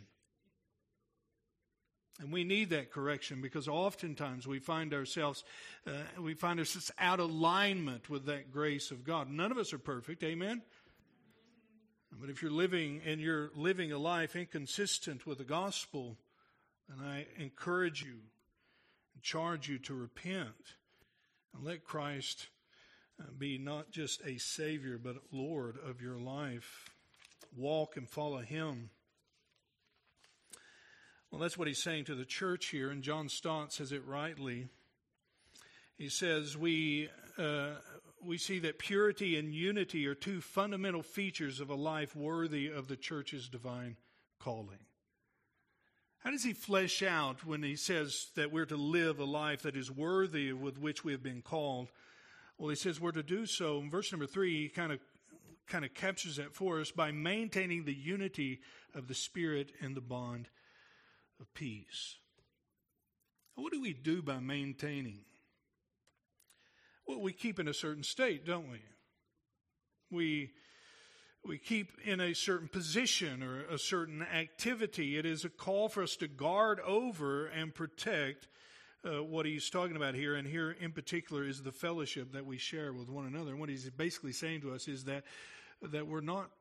And 2.19 2.31
we 2.31 2.43
need 2.43 2.69
that 2.69 2.91
correction 2.91 3.41
because 3.41 3.67
oftentimes 3.67 4.45
we 4.45 4.59
find 4.59 4.93
ourselves 4.93 5.43
uh, 5.87 5.91
we 6.21 6.33
find 6.33 6.59
ourselves 6.59 6.91
out 6.99 7.19
of 7.19 7.29
alignment 7.29 8.09
with 8.09 8.25
that 8.25 8.51
grace 8.51 8.91
of 8.91 9.03
God. 9.03 9.29
None 9.29 9.51
of 9.51 9.57
us 9.57 9.73
are 9.73 9.79
perfect, 9.79 10.23
amen. 10.23 10.61
But 12.19 12.29
if 12.29 12.41
you're 12.41 12.51
living 12.51 13.01
and 13.05 13.21
you're 13.21 13.51
living 13.55 13.91
a 13.91 13.97
life 13.97 14.35
inconsistent 14.35 15.25
with 15.25 15.37
the 15.37 15.43
gospel, 15.43 16.17
then 16.89 17.05
I 17.07 17.25
encourage 17.37 18.03
you 18.03 18.19
and 19.13 19.23
charge 19.23 19.69
you 19.69 19.79
to 19.79 19.93
repent 19.93 20.75
and 21.53 21.63
let 21.63 21.83
Christ 21.83 22.49
uh, 23.19 23.23
be 23.37 23.57
not 23.57 23.91
just 23.91 24.21
a 24.25 24.37
Savior, 24.37 24.99
but 25.01 25.15
Lord 25.31 25.77
of 25.83 26.01
your 26.01 26.19
life. 26.19 26.89
Walk 27.55 27.97
and 27.97 28.09
follow 28.09 28.39
Him. 28.39 28.89
Well, 31.31 31.39
that's 31.39 31.57
what 31.57 31.69
he's 31.69 31.81
saying 31.81 32.05
to 32.05 32.15
the 32.15 32.25
church 32.25 32.67
here, 32.67 32.89
and 32.89 33.01
John 33.01 33.29
Stott 33.29 33.71
says 33.71 33.93
it 33.93 34.05
rightly. 34.05 34.67
He 35.97 36.09
says, 36.09 36.57
We 36.57 37.09
uh, 37.37 37.75
we 38.23 38.37
see 38.37 38.59
that 38.59 38.79
purity 38.79 39.37
and 39.37 39.53
unity 39.53 40.05
are 40.07 40.15
two 40.15 40.41
fundamental 40.41 41.01
features 41.01 41.59
of 41.59 41.69
a 41.69 41.75
life 41.75 42.15
worthy 42.15 42.67
of 42.67 42.87
the 42.87 42.97
church's 42.97 43.47
divine 43.47 43.95
calling. 44.39 44.79
How 46.19 46.29
does 46.29 46.43
he 46.43 46.53
flesh 46.53 47.01
out 47.01 47.45
when 47.45 47.63
he 47.63 47.75
says 47.75 48.27
that 48.35 48.51
we're 48.51 48.65
to 48.65 48.75
live 48.75 49.19
a 49.19 49.25
life 49.25 49.63
that 49.63 49.75
is 49.75 49.89
worthy 49.89 50.53
with 50.53 50.77
which 50.77 51.03
we 51.03 51.13
have 51.13 51.23
been 51.23 51.41
called? 51.41 51.91
Well, 52.57 52.69
he 52.69 52.75
says 52.75 53.01
we're 53.01 53.11
to 53.13 53.23
do 53.23 53.47
so. 53.47 53.79
In 53.79 53.89
verse 53.89 54.11
number 54.11 54.27
three, 54.27 54.63
he 54.63 54.69
kind 54.69 54.91
of 54.91 54.99
kind 55.67 55.85
of 55.85 55.93
captures 55.93 56.35
that 56.35 56.53
for 56.53 56.81
us 56.81 56.91
by 56.91 57.11
maintaining 57.11 57.85
the 57.85 57.93
unity 57.93 58.59
of 58.93 59.07
the 59.07 59.15
Spirit 59.15 59.71
and 59.81 59.95
the 59.95 60.01
bond 60.01 60.49
of 61.41 61.53
peace. 61.53 62.17
What 63.55 63.73
do 63.73 63.81
we 63.81 63.93
do 63.93 64.21
by 64.21 64.39
maintaining? 64.39 65.19
Well, 67.05 67.19
we 67.19 67.33
keep 67.33 67.59
in 67.59 67.67
a 67.67 67.73
certain 67.73 68.03
state, 68.03 68.45
don't 68.45 68.71
we? 68.71 68.79
We 70.09 70.51
we 71.43 71.57
keep 71.57 71.91
in 72.05 72.21
a 72.21 72.35
certain 72.35 72.67
position 72.67 73.41
or 73.41 73.61
a 73.65 73.79
certain 73.79 74.21
activity. 74.21 75.17
It 75.17 75.25
is 75.25 75.43
a 75.43 75.49
call 75.49 75.89
for 75.89 76.03
us 76.03 76.15
to 76.17 76.27
guard 76.27 76.79
over 76.81 77.47
and 77.47 77.73
protect 77.73 78.47
uh, 79.03 79.23
what 79.23 79.47
he's 79.47 79.67
talking 79.69 79.95
about 79.95 80.13
here. 80.13 80.35
And 80.35 80.47
here, 80.47 80.71
in 80.79 80.91
particular, 80.91 81.43
is 81.43 81.63
the 81.63 81.71
fellowship 81.71 82.33
that 82.33 82.45
we 82.45 82.59
share 82.59 82.93
with 82.93 83.09
one 83.09 83.25
another. 83.25 83.51
And 83.51 83.59
what 83.59 83.69
he's 83.69 83.89
basically 83.89 84.33
saying 84.33 84.61
to 84.61 84.73
us 84.73 84.87
is 84.87 85.05
that 85.05 85.23
that 85.81 86.05
we're 86.05 86.21
not 86.21 86.51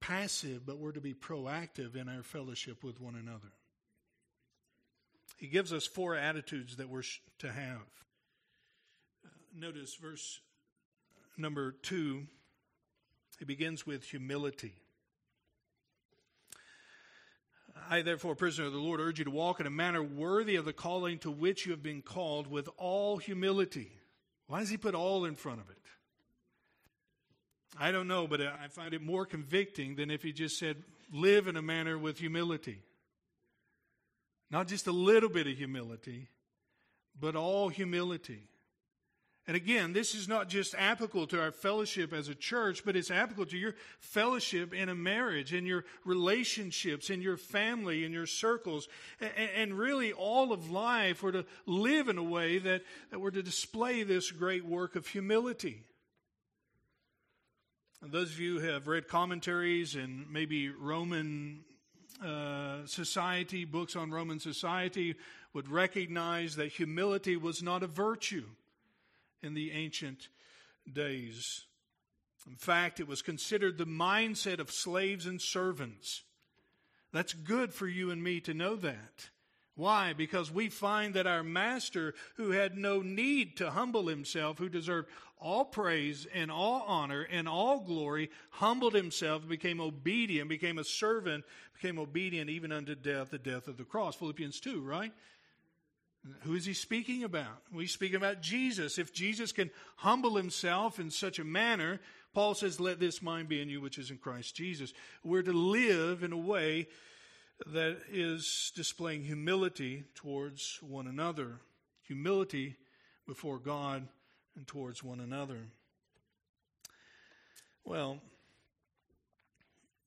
passive, 0.00 0.64
but 0.64 0.78
we're 0.78 0.92
to 0.92 1.00
be 1.00 1.14
proactive 1.14 1.94
in 1.94 2.08
our 2.08 2.22
fellowship 2.22 2.82
with 2.82 3.00
one 3.00 3.14
another. 3.14 3.52
He 5.38 5.48
gives 5.48 5.72
us 5.72 5.86
four 5.86 6.14
attitudes 6.14 6.76
that 6.76 6.88
we're 6.88 7.02
to 7.40 7.50
have 7.50 7.86
uh, 9.24 9.28
notice 9.54 9.94
verse 9.96 10.40
number 11.36 11.72
two. 11.82 12.26
it 13.40 13.46
begins 13.46 13.86
with 13.86 14.04
humility. 14.04 14.74
I, 17.90 18.02
therefore, 18.02 18.34
prisoner 18.34 18.66
of 18.66 18.72
the 18.72 18.78
Lord, 18.78 19.00
urge 19.00 19.18
you 19.18 19.24
to 19.24 19.30
walk 19.30 19.60
in 19.60 19.66
a 19.66 19.70
manner 19.70 20.02
worthy 20.02 20.56
of 20.56 20.64
the 20.64 20.72
calling 20.72 21.18
to 21.20 21.30
which 21.30 21.66
you 21.66 21.72
have 21.72 21.82
been 21.82 22.02
called 22.02 22.46
with 22.46 22.68
all 22.76 23.16
humility. 23.16 23.90
Why 24.46 24.60
does 24.60 24.70
he 24.70 24.76
put 24.76 24.94
all 24.94 25.24
in 25.24 25.34
front 25.34 25.60
of 25.60 25.70
it? 25.70 25.76
I 27.78 27.90
don't 27.90 28.08
know, 28.08 28.26
but 28.26 28.40
I 28.40 28.68
find 28.68 28.92
it 28.92 29.02
more 29.02 29.24
convicting 29.24 29.96
than 29.96 30.10
if 30.10 30.22
he 30.22 30.32
just 30.32 30.58
said, 30.58 30.76
live 31.12 31.48
in 31.48 31.56
a 31.56 31.62
manner 31.62 31.98
with 31.98 32.18
humility. 32.18 32.82
Not 34.52 34.68
just 34.68 34.86
a 34.86 34.92
little 34.92 35.30
bit 35.30 35.46
of 35.46 35.56
humility, 35.56 36.28
but 37.18 37.34
all 37.34 37.70
humility. 37.70 38.42
And 39.46 39.56
again, 39.56 39.92
this 39.92 40.14
is 40.14 40.28
not 40.28 40.48
just 40.48 40.74
applicable 40.76 41.26
to 41.28 41.40
our 41.40 41.50
fellowship 41.50 42.12
as 42.12 42.28
a 42.28 42.34
church, 42.34 42.84
but 42.84 42.94
it's 42.94 43.10
applicable 43.10 43.46
to 43.46 43.56
your 43.56 43.74
fellowship 43.98 44.72
in 44.72 44.88
a 44.88 44.94
marriage, 44.94 45.52
in 45.52 45.66
your 45.66 45.84
relationships, 46.04 47.10
in 47.10 47.20
your 47.22 47.36
family, 47.36 48.04
in 48.04 48.12
your 48.12 48.26
circles, 48.26 48.86
and, 49.56 49.76
really 49.76 50.12
all 50.12 50.52
of 50.52 50.70
life. 50.70 51.22
We're 51.22 51.32
to 51.32 51.46
live 51.66 52.08
in 52.08 52.18
a 52.18 52.22
way 52.22 52.58
that, 52.58 52.82
that 53.10 53.18
we're 53.18 53.32
to 53.32 53.42
display 53.42 54.04
this 54.04 54.30
great 54.30 54.64
work 54.64 54.94
of 54.94 55.08
humility. 55.08 55.82
And 58.00 58.12
those 58.12 58.30
of 58.30 58.38
you 58.38 58.60
who 58.60 58.66
have 58.68 58.86
read 58.86 59.08
commentaries 59.08 59.96
and 59.96 60.30
maybe 60.30 60.68
Roman 60.68 61.64
uh, 62.24 62.86
society, 62.86 63.64
books 63.64 63.96
on 63.96 64.10
Roman 64.10 64.40
society, 64.40 65.14
would 65.52 65.68
recognize 65.68 66.56
that 66.56 66.72
humility 66.72 67.36
was 67.36 67.62
not 67.62 67.82
a 67.82 67.86
virtue 67.86 68.46
in 69.42 69.54
the 69.54 69.72
ancient 69.72 70.28
days. 70.90 71.64
In 72.46 72.56
fact, 72.56 73.00
it 73.00 73.06
was 73.08 73.22
considered 73.22 73.78
the 73.78 73.86
mindset 73.86 74.58
of 74.58 74.70
slaves 74.70 75.26
and 75.26 75.40
servants. 75.40 76.22
That's 77.12 77.34
good 77.34 77.72
for 77.72 77.86
you 77.86 78.10
and 78.10 78.22
me 78.22 78.40
to 78.40 78.54
know 78.54 78.76
that. 78.76 79.30
Why? 79.74 80.12
Because 80.12 80.50
we 80.50 80.68
find 80.68 81.14
that 81.14 81.26
our 81.26 81.42
master, 81.42 82.14
who 82.36 82.50
had 82.50 82.76
no 82.76 83.00
need 83.00 83.56
to 83.56 83.70
humble 83.70 84.06
himself, 84.06 84.58
who 84.58 84.68
deserved 84.68 85.08
all 85.42 85.64
praise 85.64 86.26
and 86.32 86.50
all 86.50 86.84
honor 86.86 87.26
and 87.30 87.48
all 87.48 87.80
glory, 87.80 88.30
humbled 88.50 88.94
himself, 88.94 89.46
became 89.46 89.80
obedient, 89.80 90.48
became 90.48 90.78
a 90.78 90.84
servant, 90.84 91.44
became 91.74 91.98
obedient 91.98 92.48
even 92.48 92.72
unto 92.72 92.94
death, 92.94 93.30
the 93.30 93.38
death 93.38 93.68
of 93.68 93.76
the 93.76 93.84
cross. 93.84 94.14
Philippians 94.16 94.60
2, 94.60 94.80
right? 94.80 95.12
Who 96.42 96.54
is 96.54 96.64
he 96.64 96.72
speaking 96.72 97.24
about? 97.24 97.62
We 97.72 97.86
speak 97.86 98.14
about 98.14 98.42
Jesus. 98.42 98.98
If 98.98 99.12
Jesus 99.12 99.50
can 99.50 99.70
humble 99.96 100.36
himself 100.36 101.00
in 101.00 101.10
such 101.10 101.38
a 101.38 101.44
manner, 101.44 102.00
Paul 102.32 102.54
says, 102.54 102.78
Let 102.78 103.00
this 103.00 103.20
mind 103.20 103.48
be 103.48 103.60
in 103.60 103.68
you, 103.68 103.80
which 103.80 103.98
is 103.98 104.10
in 104.10 104.18
Christ 104.18 104.54
Jesus. 104.54 104.92
We're 105.24 105.42
to 105.42 105.52
live 105.52 106.22
in 106.22 106.32
a 106.32 106.36
way 106.36 106.86
that 107.66 107.98
is 108.10 108.72
displaying 108.76 109.24
humility 109.24 110.04
towards 110.14 110.78
one 110.80 111.06
another, 111.06 111.60
humility 112.06 112.76
before 113.26 113.58
God 113.58 114.06
and 114.56 114.66
towards 114.66 115.02
one 115.02 115.20
another. 115.20 115.58
Well, 117.84 118.20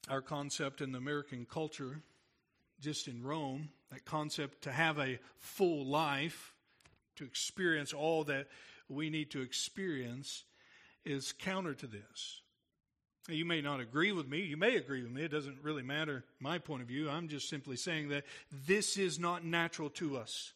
our 0.10 0.22
concept 0.22 0.82
in 0.82 0.92
the 0.92 0.98
American 0.98 1.46
culture, 1.46 2.02
just 2.80 3.08
in 3.08 3.24
Rome, 3.24 3.70
that 3.92 4.06
concept 4.06 4.64
to 4.64 4.72
have 4.72 5.00
a 5.00 5.20
full 5.38 5.86
life, 5.86 6.54
to 7.16 7.26
experience 7.26 7.94
all 7.94 8.24
that 8.26 8.48
we 8.88 9.10
need 9.10 9.32
to 9.32 9.42
experience, 9.42 10.44
is 11.06 11.34
counter 11.34 11.74
to 11.74 11.88
this. 11.88 12.42
You 13.28 13.46
may 13.46 13.62
not 13.62 13.80
agree 13.80 14.12
with 14.12 14.28
me. 14.28 14.42
You 14.42 14.58
may 14.58 14.76
agree 14.76 15.02
with 15.02 15.12
me. 15.12 15.24
It 15.24 15.32
doesn't 15.32 15.64
really 15.64 15.82
matter 15.82 16.24
my 16.40 16.60
point 16.60 16.84
of 16.84 16.88
view. 16.88 17.10
I'm 17.10 17.28
just 17.28 17.50
simply 17.50 17.76
saying 17.76 18.10
that 18.10 18.24
this 18.68 18.98
is 18.98 19.18
not 19.18 19.44
natural 19.44 19.90
to 19.92 20.18
us. 20.18 20.54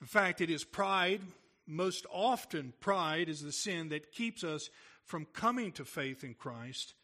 In 0.00 0.08
fact, 0.08 0.40
it 0.40 0.50
is 0.50 0.64
pride 0.64 1.20
Most 1.66 2.06
often, 2.12 2.74
pride 2.80 3.28
is 3.28 3.42
the 3.42 3.52
sin 3.52 3.88
that 3.88 4.12
keeps 4.12 4.44
us 4.44 4.70
from 5.04 5.26
coming 5.26 5.72
to 5.72 5.84
faith 5.84 6.24
in 6.24 6.34
Christ, 6.34 6.94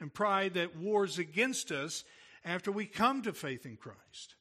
and 0.00 0.12
pride 0.12 0.54
that 0.54 0.76
wars 0.76 1.18
against 1.18 1.70
us 1.70 2.04
after 2.44 2.70
we 2.70 2.86
come 2.86 3.22
to 3.22 3.32
faith 3.32 3.64
in 3.64 3.76
Christ. 3.76 4.34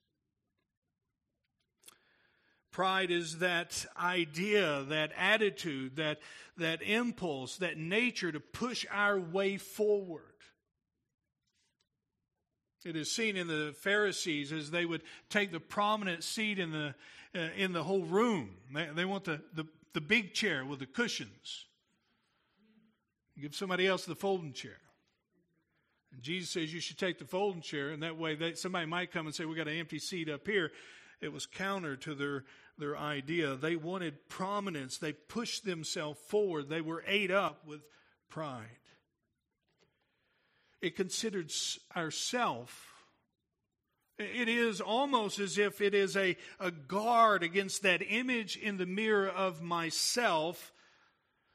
Pride 2.72 3.12
is 3.12 3.38
that 3.38 3.86
idea, 4.00 4.84
that 4.90 5.12
attitude, 5.16 5.98
that, 5.98 6.20
that 6.58 6.82
impulse, 6.82 7.58
that 7.58 7.78
nature 7.78 8.32
to 8.32 8.40
push 8.40 8.84
our 8.92 9.20
way 9.20 9.58
forward. 9.58 10.24
It 12.84 12.96
is 12.98 13.12
seen 13.12 13.38
in 13.38 13.48
the 13.48 13.74
Pharisees 13.80 14.52
as 14.52 14.72
they 14.72 14.86
would 14.86 15.04
take 15.30 15.52
the 15.52 15.60
prominent 15.60 16.24
seat 16.24 16.60
in 16.60 16.72
the, 16.72 16.96
Uh, 17.36 17.50
in 17.58 17.74
the 17.74 17.84
whole 17.84 18.04
room. 18.04 18.52
They, 18.74 18.88
they 18.96 19.06
want 19.06 19.24
the, 19.24 19.42
the, 19.56 19.66
the 19.94 20.02
big 20.02 20.34
chair 20.34 20.64
with 20.64 20.80
the 20.80 20.86
cushions. 20.86 21.66
Give 23.40 23.56
somebody 23.56 23.88
else 23.88 24.06
the 24.06 24.16
folding 24.16 24.54
chair. 24.54 24.78
And 26.12 26.22
Jesus 26.22 26.52
says 26.52 26.72
you 26.72 26.80
should 26.80 27.00
take 27.00 27.18
the 27.18 27.26
folding 27.26 27.62
chair, 27.62 27.90
and 27.90 28.04
that 28.04 28.18
way 28.18 28.36
they, 28.36 28.54
somebody 28.54 28.86
might 28.86 29.12
come 29.12 29.26
and 29.26 29.34
say, 29.34 29.46
We 29.46 29.56
got 29.56 29.68
an 29.68 29.80
empty 29.80 29.98
seat 29.98 30.30
up 30.30 30.46
here. 30.46 30.72
It 31.22 31.34
was 31.34 31.48
counter 31.48 31.96
to 31.96 32.14
their, 32.14 32.44
their 32.78 32.96
idea. 32.96 33.56
They 33.56 33.76
wanted 33.76 34.30
prominence, 34.30 34.98
they 34.98 35.14
pushed 35.14 35.66
themselves 35.66 36.20
forward, 36.28 36.70
they 36.70 36.82
were 36.82 37.04
ate 37.08 37.32
up 37.32 37.66
with 37.66 37.82
pride 38.30 38.78
it 40.84 40.98
considered 40.98 41.50
ourself. 41.96 42.93
It 44.20 44.48
is 44.48 44.80
almost 44.80 45.40
as 45.40 45.58
if 45.58 45.82
it 45.82 45.96
is 45.96 46.16
a, 46.16 46.38
a 46.60 46.70
guard 46.70 47.42
against 47.42 47.82
that 47.82 48.02
image 48.08 48.58
in 48.58 48.78
the 48.78 48.86
mirror 48.86 49.28
of 49.28 49.62
myself, 49.62 50.72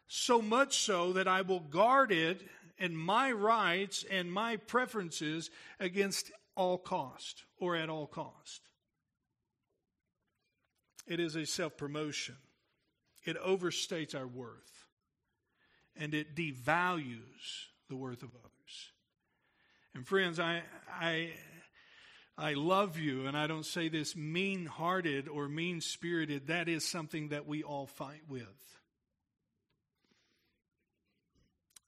so 0.08 0.42
much 0.42 0.78
so 0.78 1.12
that 1.12 1.28
I 1.28 1.42
will 1.42 1.60
guard 1.60 2.10
it 2.10 2.48
and 2.78 2.98
my 2.98 3.30
rights 3.30 4.04
and 4.10 4.32
my 4.32 4.56
preferences 4.56 5.50
against 5.78 6.32
all 6.56 6.78
cost 6.78 7.44
or 7.58 7.76
at 7.76 7.88
all 7.88 8.06
cost. 8.06 8.62
It 11.06 11.20
is 11.20 11.36
a 11.36 11.46
self 11.46 11.76
promotion. 11.76 12.36
It 13.24 13.40
overstates 13.40 14.14
our 14.14 14.26
worth 14.26 14.86
and 15.96 16.14
it 16.14 16.34
devalues 16.34 17.66
the 17.88 17.96
worth 17.96 18.22
of 18.22 18.30
others. 18.30 18.92
And 19.94 20.06
friends, 20.06 20.38
I, 20.38 20.62
I, 20.90 21.30
I 22.40 22.52
love 22.52 22.98
you, 22.98 23.26
and 23.26 23.36
I 23.36 23.48
don't 23.48 23.66
say 23.66 23.88
this 23.88 24.14
mean 24.14 24.66
hearted 24.66 25.26
or 25.26 25.48
mean 25.48 25.80
spirited. 25.80 26.46
That 26.46 26.68
is 26.68 26.84
something 26.84 27.30
that 27.30 27.48
we 27.48 27.64
all 27.64 27.86
fight 27.86 28.22
with. 28.28 28.46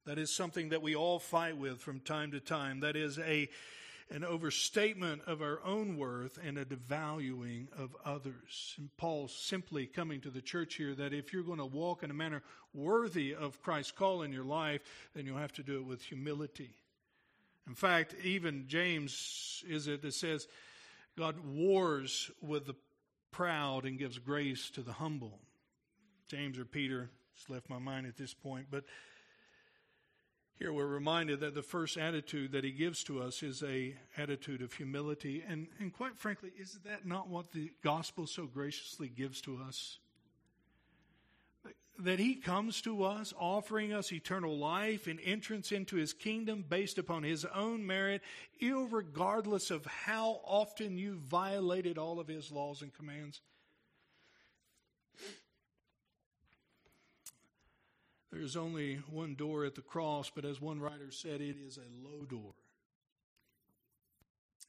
That 0.07 0.19
is 0.19 0.35
something 0.35 0.71
that 0.71 0.83
we 0.83 0.97
all 0.97 1.21
fight 1.21 1.57
with 1.57 1.81
from 1.81 2.01
time 2.01 2.33
to 2.33 2.41
time. 2.41 2.81
That 2.81 2.97
is 2.97 3.17
a, 3.21 3.49
an 4.11 4.25
overstatement 4.25 5.23
of 5.29 5.41
our 5.41 5.61
own 5.65 5.97
worth 5.97 6.37
and 6.45 6.59
a 6.59 6.65
devaluing 6.65 7.69
of 7.79 7.95
others. 8.05 8.75
And 8.77 8.89
Paul's 8.97 9.33
simply 9.33 9.87
coming 9.87 10.21
to 10.23 10.31
the 10.31 10.43
church 10.43 10.75
here 10.75 10.97
that 10.97 11.13
if 11.13 11.33
you're 11.33 11.45
going 11.45 11.59
to 11.59 11.65
walk 11.65 12.03
in 12.03 12.11
a 12.11 12.15
manner 12.15 12.43
worthy 12.75 13.37
of 13.37 13.63
Christ's 13.63 13.93
call 13.93 14.23
in 14.23 14.33
your 14.33 14.45
life, 14.45 14.81
then 15.15 15.27
you'll 15.27 15.39
have 15.39 15.53
to 15.53 15.63
do 15.63 15.77
it 15.77 15.87
with 15.87 16.03
humility. 16.03 16.71
In 17.67 17.75
fact, 17.75 18.15
even 18.25 18.67
James 18.67 19.63
is 19.69 19.87
it 19.87 20.03
that 20.03 20.15
says 20.15 20.47
God 21.17 21.37
wars 21.45 22.31
with 22.41 22.67
the 22.67 22.75
proud 23.31 23.85
and 23.85 23.99
gives 23.99 24.19
grace 24.19 24.71
to 24.71 24.83
the 24.83 24.93
humble. 24.93 25.39
James 26.29 26.59
or 26.59 26.65
Peter, 26.65 27.11
it's 27.35 27.49
left 27.49 27.69
my 27.69 27.79
mind 27.79 28.07
at 28.07 28.17
this 28.17 28.35
point, 28.35 28.67
but 28.71 28.85
here 30.61 30.73
we're 30.73 30.87
reminded 30.87 31.41
that 31.41 31.55
the 31.55 31.63
first 31.63 31.97
attitude 31.97 32.53
that 32.53 32.65
he 32.65 32.71
gives 32.71 33.03
to 33.05 33.23
us 33.23 33.43
is 33.43 33.63
a 33.63 33.95
attitude 34.19 34.61
of 34.61 34.75
humility 34.75 35.43
and 35.49 35.69
and 35.79 35.91
quite 35.91 36.19
frankly 36.19 36.51
is 36.59 36.79
that 36.85 37.07
not 37.07 37.29
what 37.29 37.53
the 37.53 37.73
gospel 37.83 38.27
so 38.27 38.45
graciously 38.45 39.09
gives 39.09 39.41
to 39.41 39.59
us 39.67 39.99
that 42.05 42.19
he 42.19 42.35
comes 42.35 42.81
to 42.83 43.05
us 43.05 43.33
offering 43.39 43.93
us 43.93 44.13
eternal 44.13 44.59
life 44.59 45.07
and 45.07 45.19
entrance 45.25 45.73
into 45.73 45.97
his 45.97 46.13
kingdom 46.13 46.65
based 46.69 46.99
upon 46.99 47.23
his 47.23 47.45
own 47.45 47.87
merit, 47.87 48.23
regardless 48.61 49.71
of 49.71 49.85
how 49.87 50.41
often 50.45 50.99
you 50.99 51.17
violated 51.17 51.99
all 51.99 52.21
of 52.21 52.29
his 52.29 52.51
laws 52.51 52.83
and 52.83 52.93
commands. 52.93 53.41
There's 58.33 58.57
only 58.57 59.01
one 59.11 59.35
door 59.35 59.65
at 59.65 59.75
the 59.75 59.81
cross, 59.81 60.31
but 60.33 60.45
as 60.45 60.61
one 60.61 60.81
writer 60.81 61.11
said, 61.11 61.41
it 61.41 61.57
is 61.57 61.79
a 61.79 62.09
low 62.09 62.25
door. 62.25 62.55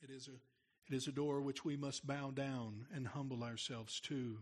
It 0.02 0.10
is 0.10 0.28
a, 0.28 0.92
it 0.92 0.96
is 0.96 1.08
a 1.08 1.12
door 1.12 1.42
which 1.42 1.64
we 1.64 1.78
must 1.78 2.08
bow 2.08 2.32
down 2.32 2.88
and 2.94 3.08
humble 3.08 3.44
ourselves 3.44 4.00
to. 4.02 4.40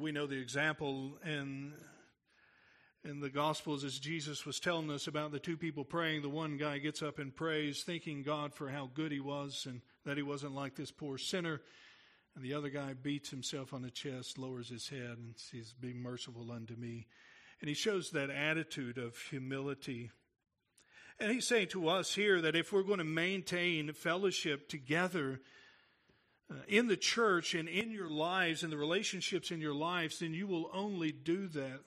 We 0.00 0.12
know 0.12 0.26
the 0.26 0.40
example 0.40 1.18
in 1.24 1.74
in 3.04 3.20
the 3.20 3.28
Gospels 3.28 3.84
as 3.84 3.98
Jesus 3.98 4.46
was 4.46 4.60
telling 4.60 4.90
us 4.90 5.06
about 5.06 5.32
the 5.32 5.38
two 5.38 5.56
people 5.56 5.84
praying. 5.84 6.22
The 6.22 6.28
one 6.28 6.56
guy 6.56 6.78
gets 6.78 7.02
up 7.02 7.18
and 7.18 7.34
prays, 7.34 7.82
thanking 7.82 8.22
God 8.22 8.54
for 8.54 8.68
how 8.68 8.90
good 8.94 9.10
he 9.10 9.20
was 9.20 9.66
and 9.68 9.82
that 10.06 10.16
he 10.16 10.22
wasn't 10.22 10.54
like 10.54 10.76
this 10.76 10.92
poor 10.92 11.18
sinner. 11.18 11.60
And 12.34 12.44
the 12.44 12.54
other 12.54 12.70
guy 12.70 12.94
beats 12.94 13.30
himself 13.30 13.74
on 13.74 13.82
the 13.82 13.90
chest, 13.90 14.38
lowers 14.38 14.68
his 14.68 14.88
head, 14.88 15.18
and 15.18 15.34
says, 15.36 15.74
Be 15.78 15.92
merciful 15.92 16.50
unto 16.50 16.76
me. 16.76 17.06
And 17.60 17.68
he 17.68 17.74
shows 17.74 18.10
that 18.10 18.30
attitude 18.30 18.98
of 18.98 19.16
humility. 19.30 20.10
And 21.18 21.30
he's 21.30 21.46
saying 21.46 21.68
to 21.68 21.88
us 21.88 22.14
here 22.14 22.40
that 22.40 22.56
if 22.56 22.72
we're 22.72 22.82
going 22.82 22.98
to 22.98 23.04
maintain 23.04 23.92
fellowship 23.92 24.68
together, 24.68 25.40
in 26.68 26.86
the 26.86 26.96
church 26.96 27.54
and 27.54 27.68
in 27.68 27.90
your 27.90 28.10
lives 28.10 28.62
and 28.62 28.72
the 28.72 28.76
relationships 28.76 29.50
in 29.50 29.60
your 29.60 29.74
lives, 29.74 30.18
then 30.18 30.34
you 30.34 30.46
will 30.46 30.70
only 30.72 31.12
do 31.12 31.48
that 31.48 31.80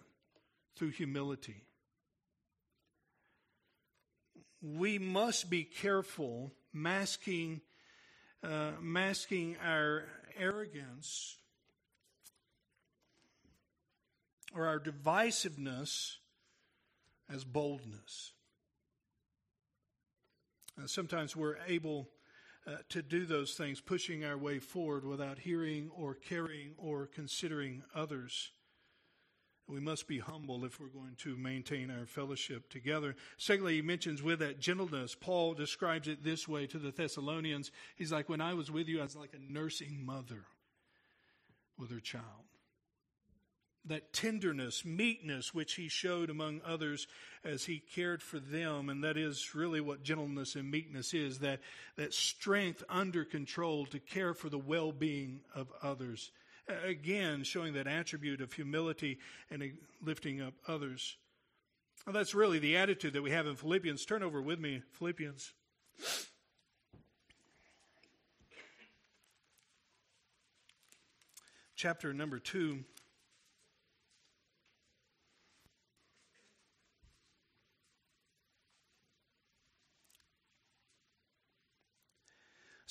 through 0.75 0.91
humility. 0.91 1.63
We 4.61 4.97
must 4.97 5.49
be 5.49 5.63
careful 5.63 6.51
masking, 6.73 7.61
uh, 8.43 8.71
masking 8.81 9.57
our 9.63 10.05
arrogance 10.37 11.37
or 14.55 14.65
our 14.67 14.79
divisiveness 14.79 16.15
as 17.29 17.43
boldness. 17.43 18.31
Uh, 20.77 20.87
sometimes 20.87 21.35
we're 21.35 21.57
able 21.67 22.09
uh, 22.67 22.77
to 22.89 23.01
do 23.01 23.25
those 23.25 23.53
things, 23.53 23.81
pushing 23.81 24.23
our 24.25 24.37
way 24.37 24.59
forward 24.59 25.05
without 25.05 25.39
hearing 25.39 25.89
or 25.95 26.15
caring 26.15 26.71
or 26.77 27.07
considering 27.07 27.83
others. 27.93 28.51
We 29.67 29.79
must 29.79 30.07
be 30.07 30.19
humble 30.19 30.63
if 30.63 30.79
we're 30.79 30.87
going 30.87 31.15
to 31.19 31.35
maintain 31.35 31.89
our 31.89 32.05
fellowship 32.05 32.69
together. 32.69 33.15
Secondly, 33.37 33.75
he 33.75 33.81
mentions 33.81 34.21
with 34.21 34.39
that 34.39 34.59
gentleness. 34.59 35.15
Paul 35.15 35.53
describes 35.53 36.07
it 36.07 36.23
this 36.23 36.47
way 36.47 36.67
to 36.67 36.77
the 36.77 36.91
Thessalonians. 36.91 37.71
He's 37.95 38.11
like, 38.11 38.29
When 38.29 38.41
I 38.41 38.53
was 38.53 38.69
with 38.69 38.87
you, 38.87 38.99
I 38.99 39.03
was 39.03 39.15
like 39.15 39.33
a 39.33 39.51
nursing 39.51 40.05
mother 40.05 40.45
with 41.77 41.89
her 41.91 41.99
child 41.99 42.45
that 43.87 44.13
tenderness, 44.13 44.83
meekness, 44.83 45.53
which 45.53 45.73
he 45.73 45.87
showed 45.87 46.29
among 46.29 46.61
others 46.65 47.07
as 47.43 47.65
he 47.65 47.79
cared 47.79 48.21
for 48.21 48.39
them. 48.39 48.89
And 48.89 49.03
that 49.03 49.17
is 49.17 49.53
really 49.53 49.81
what 49.81 50.03
gentleness 50.03 50.55
and 50.55 50.69
meekness 50.69 51.13
is 51.13 51.39
that, 51.39 51.59
that 51.95 52.13
strength 52.13 52.83
under 52.89 53.23
control 53.23 53.85
to 53.87 53.99
care 53.99 54.33
for 54.33 54.49
the 54.49 54.57
well 54.57 54.91
being 54.91 55.41
of 55.53 55.71
others. 55.83 56.31
Again, 56.83 57.43
showing 57.43 57.73
that 57.73 57.87
attribute 57.87 58.41
of 58.41 58.53
humility 58.53 59.19
and 59.51 59.73
lifting 60.03 60.41
up 60.41 60.55
others. 60.67 61.15
Well, 62.05 62.13
that's 62.13 62.33
really 62.33 62.59
the 62.59 62.77
attitude 62.77 63.13
that 63.13 63.21
we 63.21 63.31
have 63.31 63.45
in 63.45 63.55
Philippians. 63.55 64.03
Turn 64.05 64.23
over 64.23 64.41
with 64.41 64.59
me, 64.59 64.81
Philippians. 64.93 65.53
Chapter 71.75 72.13
number 72.13 72.39
2. 72.39 72.83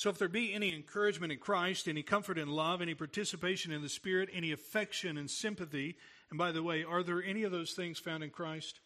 So, 0.05 0.11
if 0.11 0.19
there 0.19 0.29
be 0.29 0.53
any 0.53 0.75
encouragement 0.75 1.33
in 1.33 1.39
Christ, 1.39 1.89
any 1.89 2.03
comfort 2.03 2.37
in 2.37 2.47
love, 2.47 2.83
any 2.83 2.93
participation 2.93 3.73
in 3.73 3.81
the 3.81 3.89
Spirit, 3.89 4.29
any 4.35 4.53
affection 4.53 5.17
and 5.17 5.31
sympathy, 5.31 5.97
and 6.29 6.39
by 6.39 6.53
the 6.53 6.63
way, 6.63 6.85
are 6.85 7.03
there 7.03 7.25
any 7.25 7.43
of 7.45 7.53
those 7.53 7.73
things 7.73 7.99
found 7.99 8.23
in 8.23 8.29
Christ? 8.29 8.81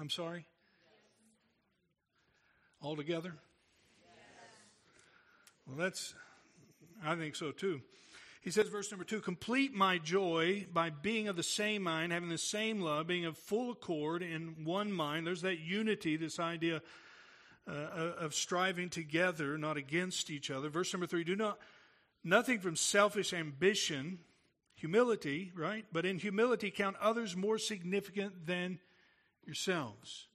I'm 0.00 0.10
sorry? 0.10 0.44
All 2.82 2.96
together? 2.96 3.36
Well, 5.68 5.76
that's, 5.76 6.14
I 7.06 7.14
think 7.14 7.36
so 7.36 7.52
too. 7.52 7.80
He 8.40 8.50
says, 8.50 8.66
verse 8.66 8.90
number 8.90 9.04
two, 9.04 9.20
complete 9.20 9.72
my 9.72 9.98
joy 9.98 10.66
by 10.72 10.90
being 10.90 11.28
of 11.28 11.36
the 11.36 11.44
same 11.44 11.84
mind, 11.84 12.10
having 12.12 12.28
the 12.28 12.38
same 12.38 12.80
love, 12.80 13.06
being 13.06 13.24
of 13.24 13.38
full 13.38 13.70
accord 13.70 14.20
in 14.20 14.64
one 14.64 14.90
mind. 14.90 15.28
There's 15.28 15.42
that 15.42 15.60
unity, 15.60 16.16
this 16.16 16.40
idea 16.40 16.82
uh, 17.68 18.24
of 18.24 18.34
striving 18.34 18.88
together, 18.88 19.58
not 19.58 19.76
against 19.76 20.30
each 20.30 20.50
other. 20.50 20.68
Verse 20.68 20.92
number 20.92 21.06
three, 21.06 21.24
do 21.24 21.36
not, 21.36 21.58
nothing 22.24 22.58
from 22.60 22.76
selfish 22.76 23.32
ambition, 23.32 24.18
humility, 24.74 25.52
right? 25.54 25.84
But 25.92 26.06
in 26.06 26.18
humility, 26.18 26.70
count 26.70 26.96
others 27.00 27.36
more 27.36 27.58
significant 27.58 28.46
than 28.46 28.78
yourselves. 29.44 30.28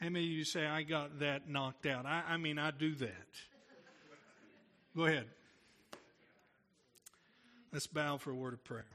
How 0.00 0.08
many 0.08 0.24
of 0.24 0.30
you 0.32 0.44
say, 0.44 0.66
I 0.66 0.82
got 0.82 1.20
that 1.20 1.48
knocked 1.48 1.86
out? 1.86 2.06
I, 2.06 2.22
I 2.26 2.36
mean, 2.36 2.58
I 2.58 2.70
do 2.70 2.94
that. 2.96 3.28
Go 4.96 5.04
ahead. 5.04 5.26
Let's 7.72 7.86
bow 7.86 8.16
for 8.16 8.30
a 8.30 8.34
word 8.34 8.54
of 8.54 8.64
prayer. 8.64 8.86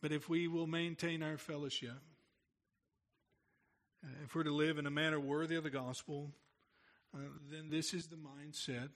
But 0.00 0.12
if 0.12 0.28
we 0.28 0.48
will 0.48 0.66
maintain 0.66 1.22
our 1.22 1.36
fellowship, 1.36 1.92
uh, 4.04 4.08
if 4.24 4.34
we're 4.34 4.42
to 4.44 4.54
live 4.54 4.78
in 4.78 4.86
a 4.86 4.90
manner 4.90 5.20
worthy 5.20 5.56
of 5.56 5.64
the 5.64 5.70
gospel, 5.70 6.30
uh, 7.14 7.18
then 7.50 7.70
this 7.70 7.94
is 7.94 8.06
the 8.06 8.16
mindset 8.16 8.90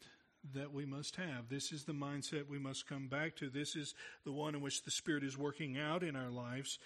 that 0.55 0.73
we 0.73 0.85
must 0.85 1.17
have. 1.17 1.49
This 1.49 1.73
is 1.73 1.85
the 1.85 1.93
mindset 1.93 2.49
we 2.49 2.59
must 2.59 2.89
come 2.89 3.09
back 3.09 3.37
to. 3.37 3.49
This 3.49 3.77
is 3.77 3.95
the 4.25 4.33
one 4.33 4.55
in 4.55 4.61
which 4.61 4.85
the 4.85 4.91
Spirit 4.91 5.25
is 5.25 5.37
working 5.37 5.79
out 5.79 6.03
in 6.03 6.17
our 6.17 6.31
lives 6.31 6.79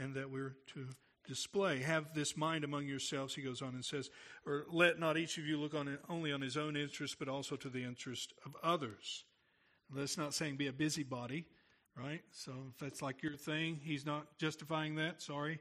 and 0.00 0.14
that 0.14 0.30
we're 0.30 0.56
to 0.74 0.86
display. 1.26 1.80
Have 1.80 2.12
this 2.14 2.36
mind 2.36 2.64
among 2.64 2.86
yourselves, 2.86 3.34
he 3.34 3.42
goes 3.42 3.62
on 3.62 3.70
and 3.70 3.84
says, 3.84 4.10
or 4.44 4.66
let 4.70 4.98
not 4.98 5.16
each 5.16 5.38
of 5.38 5.46
you 5.46 5.58
look 5.58 5.74
on 5.74 5.98
only 6.08 6.32
on 6.32 6.40
his 6.40 6.56
own 6.56 6.76
interest, 6.76 7.18
but 7.18 7.28
also 7.28 7.56
to 7.56 7.68
the 7.68 7.84
interest 7.84 8.34
of 8.44 8.54
others. 8.62 9.24
That's 9.94 10.18
not 10.18 10.34
saying 10.34 10.56
be 10.56 10.66
a 10.66 10.72
busybody, 10.72 11.46
right? 11.96 12.22
So 12.32 12.52
if 12.70 12.78
that's 12.78 13.02
like 13.02 13.22
your 13.22 13.36
thing, 13.36 13.80
he's 13.82 14.06
not 14.06 14.26
justifying 14.38 14.96
that, 14.96 15.22
sorry. 15.22 15.60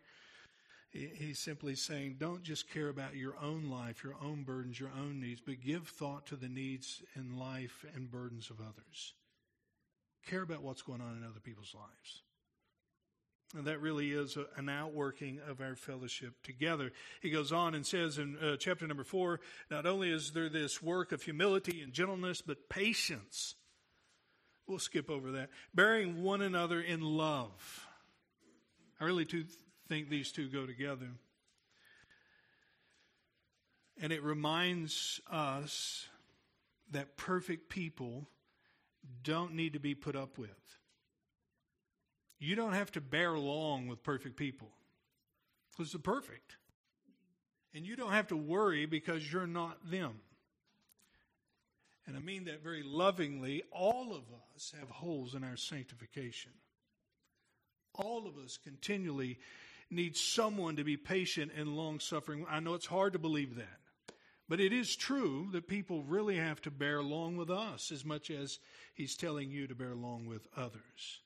He's 0.91 1.39
simply 1.39 1.75
saying 1.75 2.15
don't 2.19 2.43
just 2.43 2.69
care 2.69 2.89
about 2.89 3.15
your 3.15 3.35
own 3.41 3.69
life, 3.69 4.03
your 4.03 4.15
own 4.23 4.43
burdens, 4.43 4.79
your 4.79 4.91
own 4.97 5.19
needs, 5.19 5.41
but 5.45 5.61
give 5.61 5.87
thought 5.87 6.25
to 6.27 6.35
the 6.35 6.49
needs 6.49 7.01
and 7.15 7.37
life 7.37 7.85
and 7.95 8.09
burdens 8.09 8.49
of 8.49 8.59
others. 8.59 9.13
Care 10.27 10.41
about 10.41 10.63
what's 10.63 10.81
going 10.81 11.01
on 11.01 11.17
in 11.17 11.23
other 11.23 11.39
people's 11.39 11.75
lives. 11.75 12.21
And 13.55 13.65
that 13.65 13.81
really 13.81 14.11
is 14.11 14.37
a, 14.37 14.45
an 14.57 14.69
outworking 14.69 15.39
of 15.47 15.59
our 15.59 15.75
fellowship 15.75 16.33
together. 16.43 16.91
He 17.21 17.31
goes 17.31 17.51
on 17.51 17.73
and 17.73 17.85
says 17.85 18.19
in 18.19 18.37
uh, 18.37 18.57
chapter 18.57 18.85
number 18.85 19.03
four, 19.03 19.39
not 19.71 19.87
only 19.87 20.11
is 20.11 20.31
there 20.31 20.49
this 20.49 20.83
work 20.83 21.11
of 21.11 21.23
humility 21.23 21.81
and 21.81 21.91
gentleness, 21.91 22.41
but 22.41 22.69
patience. 22.69 23.55
We'll 24.67 24.77
skip 24.77 25.09
over 25.09 25.31
that. 25.31 25.49
Bearing 25.73 26.21
one 26.21 26.41
another 26.41 26.79
in 26.79 27.01
love. 27.01 27.87
I 29.01 29.05
really 29.05 29.25
do 29.25 29.43
think 29.89 30.09
these 30.09 30.31
two 30.31 30.47
go 30.47 30.65
together. 30.65 31.09
And 34.01 34.13
it 34.13 34.23
reminds 34.23 35.19
us 35.29 36.07
that 36.91 37.17
perfect 37.17 37.69
people 37.69 38.29
don't 39.23 39.55
need 39.55 39.73
to 39.73 39.79
be 39.79 39.95
put 39.95 40.15
up 40.15 40.37
with. 40.37 40.49
You 42.39 42.55
don't 42.55 42.73
have 42.73 42.91
to 42.93 43.01
bear 43.01 43.33
along 43.33 43.87
with 43.87 44.01
perfect 44.03 44.37
people 44.37 44.69
because 45.71 45.91
they're 45.91 45.99
perfect. 45.99 46.55
And 47.73 47.85
you 47.85 47.95
don't 47.95 48.11
have 48.11 48.27
to 48.27 48.37
worry 48.37 48.85
because 48.85 49.31
you're 49.31 49.47
not 49.47 49.77
them. 49.89 50.21
And 52.07 52.15
I 52.15 52.21
mean 52.21 52.45
that 52.45 52.63
very 52.63 52.81
lovingly. 52.83 53.63
All 53.71 54.13
of 54.13 54.23
us 54.55 54.73
have 54.79 54.89
holes 54.89 55.35
in 55.35 55.43
our 55.43 55.57
sanctification. 55.57 56.51
All 57.93 58.25
of 58.25 58.37
us 58.43 58.57
continually 58.57 59.37
need 59.89 60.15
someone 60.15 60.75
to 60.75 60.83
be 60.83 60.97
patient 60.97 61.51
and 61.57 61.75
long 61.75 61.99
suffering. 61.99 62.45
I 62.49 62.59
know 62.59 62.73
it's 62.73 62.85
hard 62.85 63.13
to 63.13 63.19
believe 63.19 63.55
that. 63.55 63.79
But 64.47 64.59
it 64.59 64.73
is 64.73 64.95
true 64.95 65.47
that 65.51 65.67
people 65.67 66.03
really 66.03 66.37
have 66.37 66.61
to 66.63 66.71
bear 66.71 66.97
along 66.97 67.37
with 67.37 67.51
us 67.51 67.91
as 67.91 68.03
much 68.03 68.31
as 68.31 68.57
he's 68.95 69.15
telling 69.15 69.51
you 69.51 69.67
to 69.67 69.75
bear 69.75 69.91
along 69.91 70.25
with 70.25 70.47
others. 70.57 71.21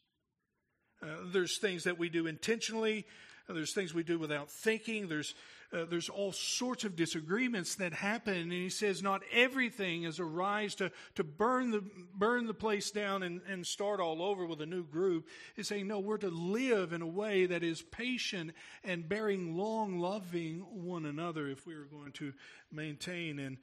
Uh, 1.01 1.07
there's 1.32 1.57
things 1.57 1.86
that 1.86 1.97
we 1.97 2.09
do 2.09 2.28
intentionally. 2.28 3.05
There's 3.47 3.74
things 3.74 3.93
we 3.93 4.03
do 4.03 4.20
without 4.20 4.49
thinking. 4.49 5.07
There's 5.07 5.34
uh, 5.74 5.86
there's 5.89 6.09
all 6.09 6.32
sorts 6.32 6.84
of 6.84 6.95
disagreements 6.95 7.76
that 7.76 7.93
happen, 7.93 8.36
and 8.36 8.51
he 8.51 8.69
says 8.69 9.01
not 9.01 9.24
everything 9.32 10.03
is 10.03 10.19
a 10.19 10.26
rise 10.26 10.76
to 10.76 10.91
to 11.15 11.24
burn 11.24 11.71
the 11.71 11.84
burn 12.13 12.45
the 12.45 12.53
place 12.53 12.91
down 12.91 13.24
and, 13.24 13.41
and 13.49 13.65
start 13.65 13.99
all 13.99 14.21
over 14.21 14.45
with 14.45 14.61
a 14.61 14.65
new 14.65 14.84
group. 14.84 15.28
He's 15.55 15.67
saying 15.67 15.88
no, 15.88 15.99
we're 15.99 16.17
to 16.17 16.30
live 16.30 16.93
in 16.93 17.01
a 17.01 17.07
way 17.07 17.47
that 17.47 17.63
is 17.63 17.82
patient 17.82 18.51
and 18.84 19.09
bearing 19.09 19.57
long, 19.57 19.99
loving 19.99 20.59
one 20.69 21.05
another 21.05 21.47
if 21.47 21.65
we 21.65 21.74
are 21.74 21.86
going 21.86 22.11
to 22.13 22.34
maintain 22.71 23.39
and 23.39 23.57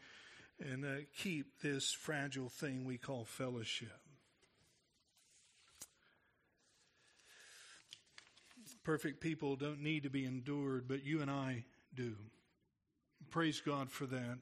and 0.58 0.84
uh, 0.84 1.04
keep 1.16 1.60
this 1.62 1.92
fragile 1.92 2.48
thing 2.48 2.84
we 2.84 2.98
call 2.98 3.24
fellowship. 3.24 3.98
Perfect 8.82 9.20
people 9.20 9.56
don't 9.56 9.80
need 9.80 10.02
to 10.02 10.10
be 10.10 10.24
endured, 10.24 10.88
but 10.88 11.04
you 11.04 11.20
and 11.20 11.30
I 11.30 11.64
do. 11.94 12.14
Praise 13.30 13.60
God 13.60 13.90
for 13.90 14.06
that. 14.06 14.38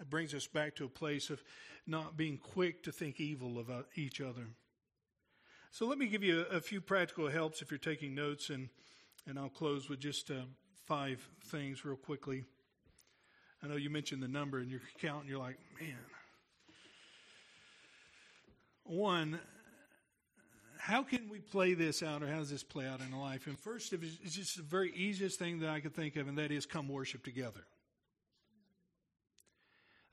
It 0.00 0.10
brings 0.10 0.34
us 0.34 0.46
back 0.46 0.74
to 0.76 0.84
a 0.84 0.88
place 0.88 1.30
of 1.30 1.42
not 1.86 2.16
being 2.16 2.38
quick 2.38 2.82
to 2.84 2.92
think 2.92 3.20
evil 3.20 3.58
of 3.58 3.70
each 3.94 4.20
other. 4.20 4.46
So 5.70 5.86
let 5.86 5.98
me 5.98 6.06
give 6.06 6.22
you 6.22 6.46
a, 6.50 6.56
a 6.56 6.60
few 6.60 6.80
practical 6.80 7.28
helps 7.28 7.62
if 7.62 7.70
you're 7.70 7.78
taking 7.78 8.14
notes, 8.14 8.50
and, 8.50 8.68
and 9.26 9.38
I'll 9.38 9.48
close 9.48 9.88
with 9.88 10.00
just 10.00 10.30
uh, 10.30 10.44
five 10.84 11.28
things 11.46 11.84
real 11.84 11.96
quickly. 11.96 12.44
I 13.62 13.66
know 13.66 13.76
you 13.76 13.90
mentioned 13.90 14.22
the 14.22 14.28
number 14.28 14.58
and 14.58 14.70
you're 14.70 14.80
counting, 15.00 15.28
you're 15.28 15.38
like, 15.38 15.58
man. 15.80 15.96
One, 18.84 19.40
how 20.84 21.02
can 21.02 21.30
we 21.30 21.38
play 21.38 21.72
this 21.72 22.02
out 22.02 22.22
or 22.22 22.26
how 22.26 22.40
does 22.40 22.50
this 22.50 22.62
play 22.62 22.86
out 22.86 23.00
in 23.00 23.18
life? 23.18 23.46
And 23.46 23.58
first, 23.58 23.94
it's 23.94 24.34
just 24.34 24.58
the 24.58 24.62
very 24.62 24.92
easiest 24.94 25.38
thing 25.38 25.60
that 25.60 25.70
I 25.70 25.80
could 25.80 25.94
think 25.94 26.16
of, 26.16 26.28
and 26.28 26.36
that 26.36 26.50
is 26.50 26.66
come 26.66 26.88
worship 26.88 27.24
together. 27.24 27.64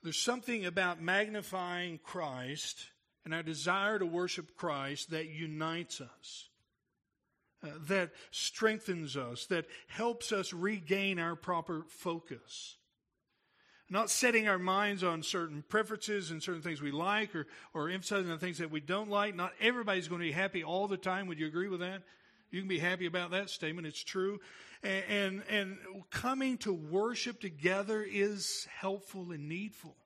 There's 0.01 0.17
something 0.17 0.65
about 0.65 1.01
magnifying 1.01 1.99
Christ 2.01 2.85
and 3.25 3.33
our 3.33 3.43
desire 3.43 3.99
to 3.99 4.05
worship 4.05 4.55
Christ 4.55 5.11
that 5.11 5.27
unites 5.27 5.99
us, 5.99 6.47
uh, 7.65 7.71
that 7.89 8.11
strengthens 8.31 9.17
us, 9.17 9.47
that 9.47 9.65
helps 9.87 10.31
us 10.31 10.53
regain 10.53 11.19
our 11.19 11.35
proper 11.35 11.83
focus 11.89 12.77
not 13.91 14.09
setting 14.09 14.47
our 14.47 14.57
minds 14.57 15.03
on 15.03 15.21
certain 15.21 15.63
preferences 15.67 16.31
and 16.31 16.41
certain 16.41 16.61
things 16.61 16.81
we 16.81 16.91
like 16.91 17.35
or, 17.35 17.45
or 17.73 17.89
emphasizing 17.89 18.29
the 18.29 18.37
things 18.37 18.57
that 18.59 18.71
we 18.71 18.79
don't 18.79 19.09
like. 19.09 19.35
Not 19.35 19.51
everybody's 19.59 20.07
going 20.07 20.21
to 20.21 20.27
be 20.27 20.31
happy 20.31 20.63
all 20.63 20.87
the 20.87 20.97
time. 20.97 21.27
Would 21.27 21.39
you 21.39 21.45
agree 21.45 21.67
with 21.67 21.81
that? 21.81 22.01
You 22.51 22.61
can 22.61 22.69
be 22.69 22.79
happy 22.79 23.05
about 23.05 23.31
that 23.31 23.49
statement. 23.49 23.85
It's 23.85 24.01
true. 24.01 24.39
And, 24.81 25.03
and, 25.09 25.43
and 25.49 25.77
coming 26.09 26.57
to 26.59 26.73
worship 26.73 27.41
together 27.41 28.01
is 28.01 28.65
helpful 28.73 29.31
and 29.31 29.49
needful. 29.49 29.97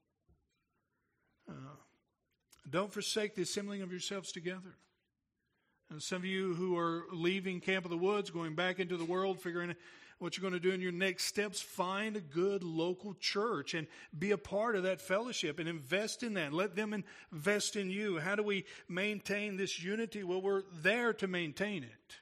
Uh, 1.48 1.78
don't 2.68 2.92
forsake 2.92 3.36
the 3.36 3.44
assembling 3.44 3.84
of 3.84 3.92
yourselves 3.92 4.32
together. 4.32 4.78
And 5.92 6.02
some 6.02 6.18
of 6.18 6.26
you 6.26 6.56
who 6.56 6.76
are 6.76 7.04
leaving 7.14 7.62
Camp 7.62 7.86
of 7.86 7.92
the 7.92 7.98
Woods, 7.98 8.32
going 8.32 8.56
back 8.56 8.80
into 8.80 8.98
the 8.98 9.06
world, 9.06 9.40
figuring 9.40 9.76
what 10.20 10.38
you're 10.38 10.50
going 10.50 10.54
to 10.54 10.60
do 10.60 10.74
in 10.74 10.82
your 10.82 10.92
next 10.92 11.26
steps, 11.26 11.62
find 11.62 12.16
a 12.16 12.22
good 12.22 12.64
local 12.64 13.14
church 13.16 13.74
and 13.74 13.88
be 14.18 14.32
a 14.32 14.38
part 14.38 14.76
of 14.76 14.84
that 14.84 15.02
fellowship 15.02 15.60
and 15.60 15.68
invest 15.68 16.24
in 16.24 16.36
that. 16.36 16.54
Let 16.54 16.76
them 16.76 17.04
invest 17.32 17.76
in 17.76 17.90
you. 17.90 18.20
How 18.20 18.36
do 18.36 18.44
we 18.44 18.66
maintain 18.88 19.58
this 19.58 19.82
unity? 19.82 20.24
Well, 20.24 20.42
we're 20.42 20.64
there 20.82 21.14
to 21.14 21.28
maintain 21.28 21.84
it. 21.84 22.16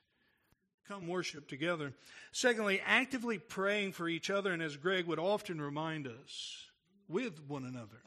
Come 0.87 1.07
worship 1.07 1.47
together. 1.47 1.93
Secondly, 2.31 2.81
actively 2.85 3.37
praying 3.37 3.93
for 3.93 4.09
each 4.09 4.29
other, 4.29 4.51
and 4.51 4.61
as 4.61 4.75
Greg 4.75 5.05
would 5.05 5.19
often 5.19 5.61
remind 5.61 6.07
us, 6.07 6.67
with 7.07 7.39
one 7.47 7.63
another. 7.63 8.01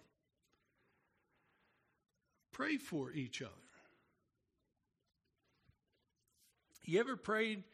Pray 2.53 2.77
for 2.77 3.13
each 3.13 3.41
other. 3.41 3.53
You 6.85 7.01
ever 7.01 7.17
prayed? 7.17 7.65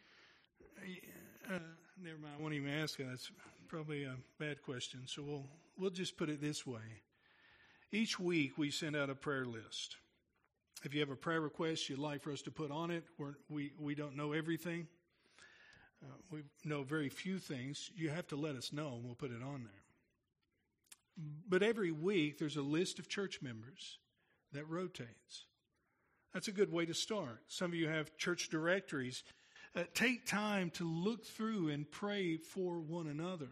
Uh, 1.48 1.58
never 2.02 2.18
mind. 2.18 2.34
I 2.38 2.42
won't 2.42 2.54
even 2.54 2.70
ask 2.70 2.96
that. 2.98 3.08
That's 3.08 3.30
probably 3.68 4.04
a 4.04 4.16
bad 4.38 4.62
question. 4.62 5.00
So 5.06 5.22
we'll 5.22 5.46
we'll 5.78 5.90
just 5.90 6.16
put 6.16 6.28
it 6.28 6.40
this 6.40 6.66
way. 6.66 6.80
Each 7.92 8.18
week 8.18 8.58
we 8.58 8.70
send 8.70 8.96
out 8.96 9.10
a 9.10 9.14
prayer 9.14 9.44
list. 9.44 9.96
If 10.84 10.94
you 10.94 11.00
have 11.00 11.10
a 11.10 11.16
prayer 11.16 11.40
request 11.40 11.88
you'd 11.88 11.98
like 11.98 12.22
for 12.22 12.32
us 12.32 12.42
to 12.42 12.50
put 12.50 12.70
on 12.70 12.90
it, 12.90 13.04
we 13.48 13.72
we 13.78 13.94
don't 13.94 14.16
know 14.16 14.32
everything. 14.32 14.88
Uh, 16.02 16.16
we 16.30 16.42
know 16.64 16.82
very 16.82 17.08
few 17.08 17.38
things. 17.38 17.90
You 17.94 18.10
have 18.10 18.26
to 18.28 18.36
let 18.36 18.56
us 18.56 18.72
know, 18.72 18.94
and 18.96 19.04
we'll 19.04 19.14
put 19.14 19.30
it 19.30 19.42
on 19.42 19.62
there. 19.62 19.82
But 21.48 21.62
every 21.62 21.92
week 21.92 22.38
there's 22.38 22.56
a 22.56 22.62
list 22.62 22.98
of 22.98 23.08
church 23.08 23.40
members 23.40 23.98
that 24.52 24.68
rotates. 24.68 25.44
That's 26.34 26.48
a 26.48 26.52
good 26.52 26.72
way 26.72 26.86
to 26.86 26.94
start. 26.94 27.42
Some 27.48 27.70
of 27.70 27.74
you 27.74 27.88
have 27.88 28.16
church 28.16 28.48
directories. 28.48 29.22
Uh, 29.74 29.84
take 29.94 30.26
time 30.26 30.70
to 30.70 30.84
look 30.84 31.24
through 31.24 31.68
and 31.68 31.90
pray 31.90 32.36
for 32.36 32.78
one 32.78 33.06
another. 33.06 33.48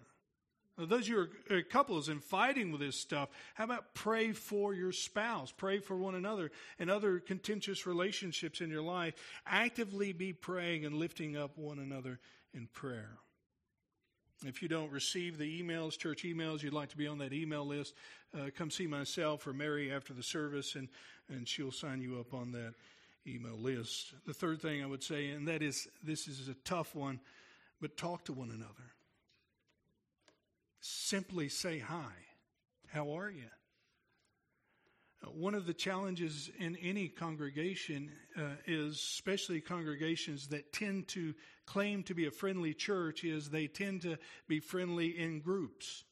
Now, 0.76 0.86
those 0.86 1.02
of 1.02 1.08
you 1.08 1.28
who 1.48 1.56
are 1.56 1.62
couples 1.62 2.08
and 2.08 2.22
fighting 2.22 2.72
with 2.72 2.80
this 2.80 2.96
stuff, 2.96 3.28
how 3.54 3.64
about 3.64 3.94
pray 3.94 4.32
for 4.32 4.74
your 4.74 4.92
spouse? 4.92 5.52
Pray 5.52 5.78
for 5.78 5.96
one 5.96 6.14
another 6.14 6.50
and 6.78 6.90
other 6.90 7.20
contentious 7.20 7.86
relationships 7.86 8.60
in 8.60 8.70
your 8.70 8.82
life. 8.82 9.14
Actively 9.46 10.12
be 10.12 10.32
praying 10.32 10.84
and 10.84 10.96
lifting 10.96 11.36
up 11.36 11.56
one 11.56 11.78
another 11.78 12.18
in 12.54 12.66
prayer. 12.66 13.18
If 14.46 14.62
you 14.62 14.68
don't 14.68 14.90
receive 14.90 15.36
the 15.36 15.62
emails, 15.62 15.98
church 15.98 16.22
emails, 16.24 16.62
you'd 16.62 16.72
like 16.72 16.88
to 16.90 16.96
be 16.96 17.06
on 17.06 17.18
that 17.18 17.34
email 17.34 17.66
list, 17.66 17.94
uh, 18.34 18.48
come 18.56 18.70
see 18.70 18.86
myself 18.86 19.46
or 19.46 19.52
Mary 19.52 19.92
after 19.92 20.14
the 20.14 20.22
service, 20.22 20.76
and, 20.76 20.88
and 21.28 21.46
she'll 21.46 21.72
sign 21.72 22.00
you 22.00 22.18
up 22.18 22.32
on 22.32 22.52
that 22.52 22.72
email 23.26 23.58
list. 23.58 24.14
The 24.26 24.34
third 24.34 24.60
thing 24.60 24.82
I 24.82 24.86
would 24.86 25.02
say, 25.02 25.30
and 25.30 25.48
that 25.48 25.62
is 25.62 25.88
this 26.02 26.28
is 26.28 26.48
a 26.48 26.54
tough 26.64 26.94
one, 26.94 27.20
but 27.80 27.96
talk 27.96 28.24
to 28.26 28.32
one 28.32 28.50
another. 28.50 28.92
Simply 30.80 31.48
say 31.48 31.78
hi. 31.78 32.12
How 32.88 33.10
are 33.18 33.30
you? 33.30 33.48
One 35.34 35.54
of 35.54 35.66
the 35.66 35.74
challenges 35.74 36.50
in 36.58 36.76
any 36.76 37.08
congregation 37.08 38.10
uh, 38.38 38.56
is, 38.66 38.94
especially 38.94 39.60
congregations 39.60 40.48
that 40.48 40.72
tend 40.72 41.08
to 41.08 41.34
claim 41.66 42.02
to 42.04 42.14
be 42.14 42.26
a 42.26 42.30
friendly 42.30 42.72
church, 42.72 43.22
is 43.22 43.50
they 43.50 43.66
tend 43.66 44.00
to 44.02 44.16
be 44.48 44.60
friendly 44.60 45.18
in 45.18 45.40
groups. 45.40 46.04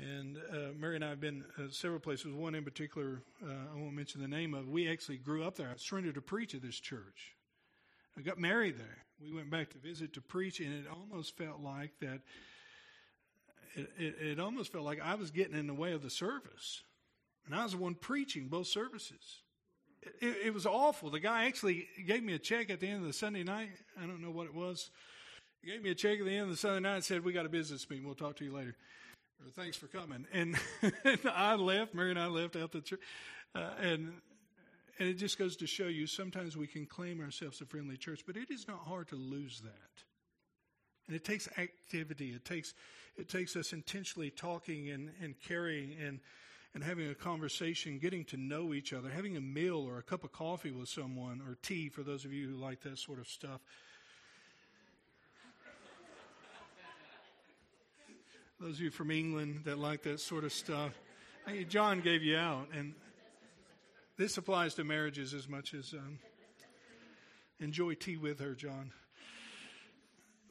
And 0.00 0.38
uh, 0.50 0.72
Mary 0.78 0.96
and 0.96 1.04
I 1.04 1.10
have 1.10 1.20
been 1.20 1.44
uh, 1.58 1.64
several 1.70 2.00
places. 2.00 2.32
One 2.32 2.54
in 2.54 2.64
particular, 2.64 3.22
uh, 3.44 3.74
I 3.74 3.78
won't 3.78 3.92
mention 3.92 4.22
the 4.22 4.28
name 4.28 4.54
of. 4.54 4.68
We 4.68 4.90
actually 4.90 5.18
grew 5.18 5.44
up 5.44 5.56
there. 5.56 5.68
I 5.68 5.76
surrendered 5.76 6.14
to 6.14 6.22
preach 6.22 6.54
at 6.54 6.62
this 6.62 6.80
church. 6.80 7.34
I 8.16 8.22
got 8.22 8.38
married 8.38 8.78
there. 8.78 9.04
We 9.22 9.34
went 9.34 9.50
back 9.50 9.70
to 9.70 9.78
visit 9.78 10.14
to 10.14 10.22
preach, 10.22 10.60
and 10.60 10.72
it 10.72 10.86
almost 10.90 11.36
felt 11.36 11.60
like 11.60 11.92
that 12.00 12.20
it, 13.76 13.90
it, 13.98 14.14
it 14.20 14.40
almost 14.40 14.72
felt 14.72 14.84
like 14.84 15.00
I 15.02 15.14
was 15.16 15.30
getting 15.30 15.56
in 15.56 15.66
the 15.66 15.74
way 15.74 15.92
of 15.92 16.02
the 16.02 16.10
service. 16.10 16.82
And 17.46 17.54
I 17.54 17.62
was 17.62 17.72
the 17.72 17.78
one 17.78 17.94
preaching 17.94 18.48
both 18.48 18.68
services. 18.68 19.42
It, 20.20 20.36
it, 20.46 20.54
was 20.54 20.64
awful. 20.64 21.10
The 21.10 21.20
guy 21.20 21.44
actually 21.44 21.86
gave 22.06 22.22
me 22.22 22.32
a 22.32 22.38
check 22.38 22.70
at 22.70 22.80
the 22.80 22.88
end 22.88 23.02
of 23.02 23.06
the 23.06 23.12
Sunday 23.12 23.42
night. 23.42 23.68
I 24.02 24.06
don't 24.06 24.22
know 24.22 24.30
what 24.30 24.46
it 24.46 24.54
was. 24.54 24.90
He 25.60 25.70
gave 25.70 25.82
me 25.82 25.90
a 25.90 25.94
check 25.94 26.18
at 26.20 26.24
the 26.24 26.32
end 26.32 26.44
of 26.44 26.50
the 26.50 26.56
Sunday 26.56 26.80
night 26.80 26.94
and 26.96 27.04
said, 27.04 27.22
We 27.22 27.34
got 27.34 27.44
a 27.44 27.50
business 27.50 27.88
meeting. 27.90 28.06
We'll 28.06 28.14
talk 28.14 28.36
to 28.36 28.44
you 28.44 28.52
later. 28.52 28.76
Thanks 29.56 29.76
for 29.76 29.86
coming. 29.86 30.26
And, 30.32 30.56
and 31.04 31.20
I 31.34 31.54
left. 31.54 31.94
Mary 31.94 32.10
and 32.10 32.18
I 32.18 32.26
left 32.26 32.56
out 32.56 32.72
the 32.72 32.80
church. 32.80 33.00
Uh, 33.54 33.70
and 33.80 34.12
and 34.98 35.08
it 35.08 35.14
just 35.14 35.38
goes 35.38 35.56
to 35.56 35.66
show 35.66 35.86
you 35.86 36.06
sometimes 36.06 36.58
we 36.58 36.66
can 36.66 36.84
claim 36.84 37.20
ourselves 37.20 37.62
a 37.62 37.64
friendly 37.64 37.96
church, 37.96 38.20
but 38.26 38.36
it 38.36 38.50
is 38.50 38.68
not 38.68 38.80
hard 38.80 39.08
to 39.08 39.16
lose 39.16 39.60
that. 39.62 40.04
And 41.06 41.16
it 41.16 41.24
takes 41.24 41.48
activity. 41.56 42.32
It 42.32 42.44
takes 42.44 42.74
it 43.16 43.28
takes 43.28 43.56
us 43.56 43.72
intentionally 43.72 44.30
talking 44.30 44.90
and, 44.90 45.10
and 45.22 45.34
carrying 45.40 45.94
and 45.98 46.20
and 46.74 46.84
having 46.84 47.08
a 47.10 47.14
conversation, 47.14 47.98
getting 47.98 48.24
to 48.26 48.36
know 48.36 48.74
each 48.74 48.92
other, 48.92 49.08
having 49.08 49.36
a 49.36 49.40
meal 49.40 49.78
or 49.88 49.98
a 49.98 50.02
cup 50.02 50.22
of 50.22 50.32
coffee 50.32 50.70
with 50.70 50.88
someone 50.88 51.40
or 51.40 51.56
tea 51.62 51.88
for 51.88 52.02
those 52.02 52.24
of 52.24 52.32
you 52.32 52.48
who 52.48 52.56
like 52.56 52.82
that 52.82 52.98
sort 52.98 53.18
of 53.18 53.26
stuff. 53.26 53.60
Those 58.60 58.74
of 58.74 58.80
you 58.82 58.90
from 58.90 59.10
England 59.10 59.62
that 59.64 59.78
like 59.78 60.02
that 60.02 60.20
sort 60.20 60.44
of 60.44 60.52
stuff. 60.52 60.92
John 61.68 62.00
gave 62.00 62.22
you 62.22 62.36
out, 62.36 62.68
and 62.74 62.92
this 64.18 64.36
applies 64.36 64.74
to 64.74 64.84
marriages 64.84 65.32
as 65.32 65.48
much 65.48 65.72
as 65.72 65.94
um, 65.94 66.18
enjoy 67.58 67.94
tea 67.94 68.18
with 68.18 68.38
her, 68.40 68.54
John. 68.54 68.92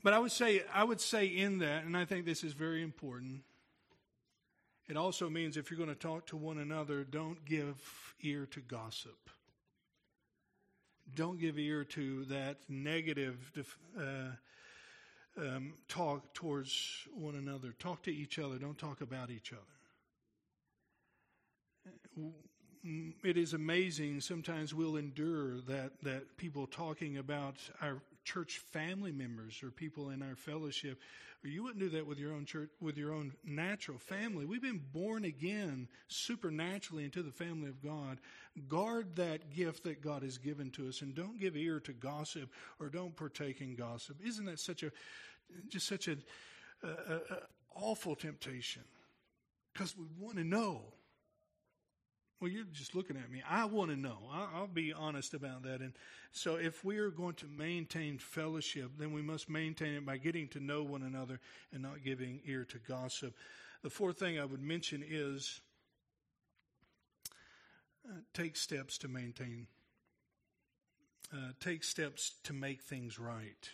But 0.01 0.13
I 0.13 0.19
would 0.19 0.31
say, 0.31 0.63
I 0.73 0.83
would 0.83 0.99
say 0.99 1.27
in 1.27 1.59
that, 1.59 1.83
and 1.83 1.95
I 1.95 2.05
think 2.05 2.25
this 2.25 2.43
is 2.43 2.53
very 2.53 2.81
important. 2.81 3.41
It 4.87 4.97
also 4.97 5.29
means 5.29 5.55
if 5.55 5.69
you're 5.69 5.77
going 5.77 5.89
to 5.89 5.95
talk 5.95 6.25
to 6.27 6.37
one 6.37 6.57
another, 6.57 7.03
don't 7.03 7.45
give 7.45 7.77
ear 8.21 8.47
to 8.47 8.59
gossip. 8.59 9.29
Don't 11.13 11.39
give 11.39 11.59
ear 11.59 11.83
to 11.83 12.25
that 12.25 12.57
negative 12.67 13.51
uh, 13.95 14.31
um, 15.39 15.73
talk 15.87 16.33
towards 16.33 17.07
one 17.13 17.35
another. 17.35 17.73
Talk 17.79 18.03
to 18.03 18.13
each 18.13 18.39
other. 18.39 18.57
Don't 18.57 18.77
talk 18.77 19.01
about 19.01 19.29
each 19.29 19.53
other. 19.53 19.61
It 23.23 23.37
is 23.37 23.53
amazing. 23.53 24.21
Sometimes 24.21 24.73
we'll 24.73 24.97
endure 24.97 25.61
that 25.61 25.91
that 26.03 26.37
people 26.37 26.67
talking 26.67 27.17
about 27.17 27.55
our 27.81 28.01
church 28.23 28.59
family 28.71 29.11
members 29.11 29.61
or 29.63 29.71
people 29.71 30.09
in 30.09 30.21
our 30.21 30.35
fellowship. 30.35 30.99
You 31.41 31.63
wouldn't 31.63 31.79
do 31.79 31.89
that 31.91 32.05
with 32.05 32.19
your 32.19 32.33
own 32.33 32.45
church, 32.45 32.69
with 32.81 32.97
your 32.97 33.13
own 33.13 33.31
natural 33.45 33.97
family. 33.97 34.45
We've 34.45 34.61
been 34.61 34.81
born 34.91 35.23
again 35.23 35.87
supernaturally 36.09 37.05
into 37.05 37.23
the 37.23 37.31
family 37.31 37.69
of 37.69 37.81
God. 37.81 38.19
Guard 38.67 39.15
that 39.15 39.53
gift 39.53 39.85
that 39.85 40.01
God 40.01 40.21
has 40.21 40.37
given 40.37 40.69
to 40.71 40.89
us 40.89 41.01
and 41.01 41.15
don't 41.15 41.39
give 41.39 41.55
ear 41.55 41.79
to 41.81 41.93
gossip 41.93 42.49
or 42.77 42.89
don't 42.89 43.15
partake 43.15 43.61
in 43.61 43.75
gossip. 43.75 44.17
Isn't 44.21 44.45
that 44.45 44.59
such 44.59 44.83
a, 44.83 44.91
just 45.67 45.87
such 45.87 46.07
a, 46.07 46.17
a, 46.83 46.87
a 46.87 47.21
awful 47.75 48.15
temptation? 48.15 48.83
Because 49.73 49.95
we 49.97 50.05
want 50.19 50.37
to 50.37 50.43
know. 50.43 50.81
Well, 52.39 52.49
you're 52.49 52.63
just 52.71 52.95
looking 52.95 53.17
at 53.17 53.29
me. 53.29 53.43
I 53.49 53.65
want 53.65 53.91
to 53.91 53.97
know. 53.97 54.17
I'll 54.31 54.67
be 54.67 54.93
honest 54.93 55.33
about 55.33 55.63
that. 55.63 55.81
And 55.81 55.93
so, 56.31 56.55
if 56.55 56.85
we 56.85 56.97
are 56.99 57.09
going 57.09 57.35
to 57.35 57.47
maintain 57.47 58.17
fellowship, 58.17 58.91
then 58.97 59.11
we 59.11 59.21
must 59.21 59.49
maintain 59.49 59.95
it 59.95 60.05
by 60.05 60.17
getting 60.17 60.47
to 60.49 60.59
know 60.61 60.83
one 60.83 61.03
another 61.03 61.41
and 61.73 61.81
not 61.81 62.03
giving 62.03 62.39
ear 62.45 62.63
to 62.65 62.77
gossip. 62.87 63.35
The 63.83 63.89
fourth 63.89 64.19
thing 64.19 64.39
I 64.39 64.45
would 64.45 64.61
mention 64.61 65.03
is 65.07 65.59
uh, 68.07 68.19
take 68.33 68.55
steps 68.55 68.97
to 68.99 69.07
maintain, 69.07 69.67
uh, 71.33 71.51
take 71.59 71.83
steps 71.83 72.33
to 72.43 72.53
make 72.53 72.81
things 72.81 73.19
right. 73.19 73.69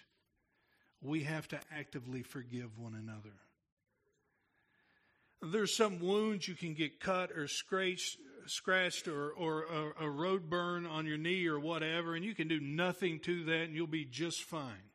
We 1.06 1.24
have 1.24 1.48
to 1.50 1.60
actively 1.78 2.24
forgive 2.24 2.78
one 2.80 2.96
another. 2.96 3.36
There's 5.42 5.76
some 5.76 6.00
wounds 6.00 6.48
you 6.48 6.56
can 6.56 6.74
get 6.74 7.00
cut 7.00 7.32
or 7.32 7.48
scratched 7.48 8.18
scratched 8.48 9.08
or, 9.08 9.32
or 9.32 9.64
a, 10.00 10.06
a 10.06 10.10
road 10.10 10.50
burn 10.50 10.86
on 10.86 11.06
your 11.06 11.18
knee 11.18 11.48
or 11.48 11.60
whatever, 11.60 12.16
and 12.16 12.24
you 12.24 12.36
can 12.36 12.48
do 12.48 12.60
nothing 12.60 13.20
to 13.20 13.44
that 13.46 13.64
and 13.64 13.76
you'll 13.76 13.88
be 13.88 14.06
just 14.06 14.44
fine. 14.44 14.92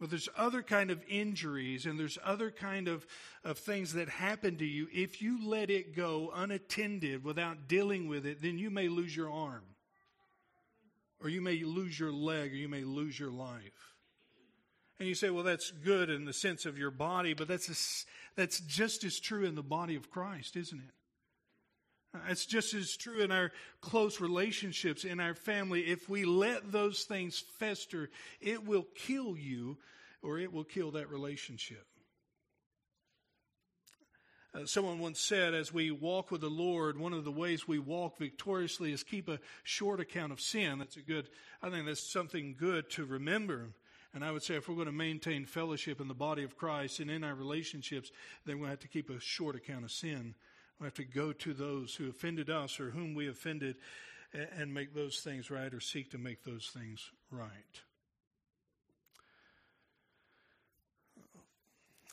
But 0.00 0.10
there's 0.10 0.28
other 0.36 0.62
kind 0.62 0.90
of 0.90 1.00
injuries 1.08 1.86
and 1.86 1.98
there's 1.98 2.18
other 2.24 2.50
kind 2.50 2.88
of, 2.88 3.06
of 3.44 3.58
things 3.58 3.92
that 3.92 4.08
happen 4.08 4.56
to 4.56 4.64
you. 4.64 4.88
If 4.92 5.22
you 5.22 5.48
let 5.48 5.70
it 5.70 5.94
go 5.94 6.32
unattended 6.34 7.22
without 7.22 7.68
dealing 7.68 8.08
with 8.08 8.26
it, 8.26 8.42
then 8.42 8.58
you 8.58 8.68
may 8.68 8.88
lose 8.88 9.14
your 9.14 9.30
arm. 9.30 9.62
Or 11.22 11.28
you 11.28 11.40
may 11.40 11.62
lose 11.62 12.00
your 12.00 12.10
leg 12.10 12.52
or 12.52 12.56
you 12.56 12.68
may 12.68 12.82
lose 12.82 13.18
your 13.18 13.30
life. 13.30 13.94
And 15.02 15.08
you 15.08 15.16
say, 15.16 15.30
well, 15.30 15.42
that's 15.42 15.72
good 15.72 16.10
in 16.10 16.26
the 16.26 16.32
sense 16.32 16.64
of 16.64 16.78
your 16.78 16.92
body, 16.92 17.34
but 17.34 17.48
that's, 17.48 17.68
a, 17.68 18.38
that's 18.40 18.60
just 18.60 19.02
as 19.02 19.18
true 19.18 19.44
in 19.44 19.56
the 19.56 19.62
body 19.64 19.96
of 19.96 20.12
Christ, 20.12 20.54
isn't 20.54 20.78
it? 20.78 22.20
It's 22.28 22.46
just 22.46 22.72
as 22.72 22.96
true 22.96 23.18
in 23.18 23.32
our 23.32 23.50
close 23.80 24.20
relationships, 24.20 25.04
in 25.04 25.18
our 25.18 25.34
family. 25.34 25.80
If 25.80 26.08
we 26.08 26.24
let 26.24 26.70
those 26.70 27.02
things 27.02 27.42
fester, 27.58 28.10
it 28.40 28.64
will 28.64 28.86
kill 28.94 29.36
you 29.36 29.76
or 30.22 30.38
it 30.38 30.52
will 30.52 30.62
kill 30.62 30.92
that 30.92 31.10
relationship. 31.10 31.84
Uh, 34.54 34.66
someone 34.66 35.00
once 35.00 35.18
said, 35.18 35.52
as 35.52 35.72
we 35.72 35.90
walk 35.90 36.30
with 36.30 36.42
the 36.42 36.48
Lord, 36.48 36.96
one 36.96 37.12
of 37.12 37.24
the 37.24 37.32
ways 37.32 37.66
we 37.66 37.80
walk 37.80 38.18
victoriously 38.18 38.92
is 38.92 39.02
keep 39.02 39.28
a 39.28 39.40
short 39.64 39.98
account 39.98 40.30
of 40.30 40.40
sin. 40.40 40.78
That's 40.78 40.96
a 40.96 41.02
good, 41.02 41.28
I 41.60 41.70
think 41.70 41.86
that's 41.86 42.08
something 42.08 42.54
good 42.56 42.88
to 42.90 43.04
remember. 43.04 43.70
And 44.14 44.24
I 44.24 44.30
would 44.30 44.42
say 44.42 44.56
if 44.56 44.68
we're 44.68 44.74
going 44.74 44.86
to 44.86 44.92
maintain 44.92 45.46
fellowship 45.46 46.00
in 46.00 46.08
the 46.08 46.14
body 46.14 46.44
of 46.44 46.56
Christ 46.56 47.00
and 47.00 47.10
in 47.10 47.24
our 47.24 47.34
relationships, 47.34 48.10
then 48.44 48.60
we 48.60 48.68
have 48.68 48.80
to 48.80 48.88
keep 48.88 49.08
a 49.08 49.18
short 49.18 49.56
account 49.56 49.84
of 49.84 49.90
sin. 49.90 50.34
We 50.78 50.84
have 50.84 50.94
to 50.94 51.04
go 51.04 51.32
to 51.32 51.54
those 51.54 51.94
who 51.94 52.08
offended 52.08 52.50
us 52.50 52.78
or 52.78 52.90
whom 52.90 53.14
we 53.14 53.28
offended 53.28 53.76
and 54.56 54.72
make 54.72 54.94
those 54.94 55.20
things 55.20 55.50
right 55.50 55.72
or 55.72 55.80
seek 55.80 56.10
to 56.10 56.18
make 56.18 56.44
those 56.44 56.70
things 56.74 57.10
right. 57.30 57.52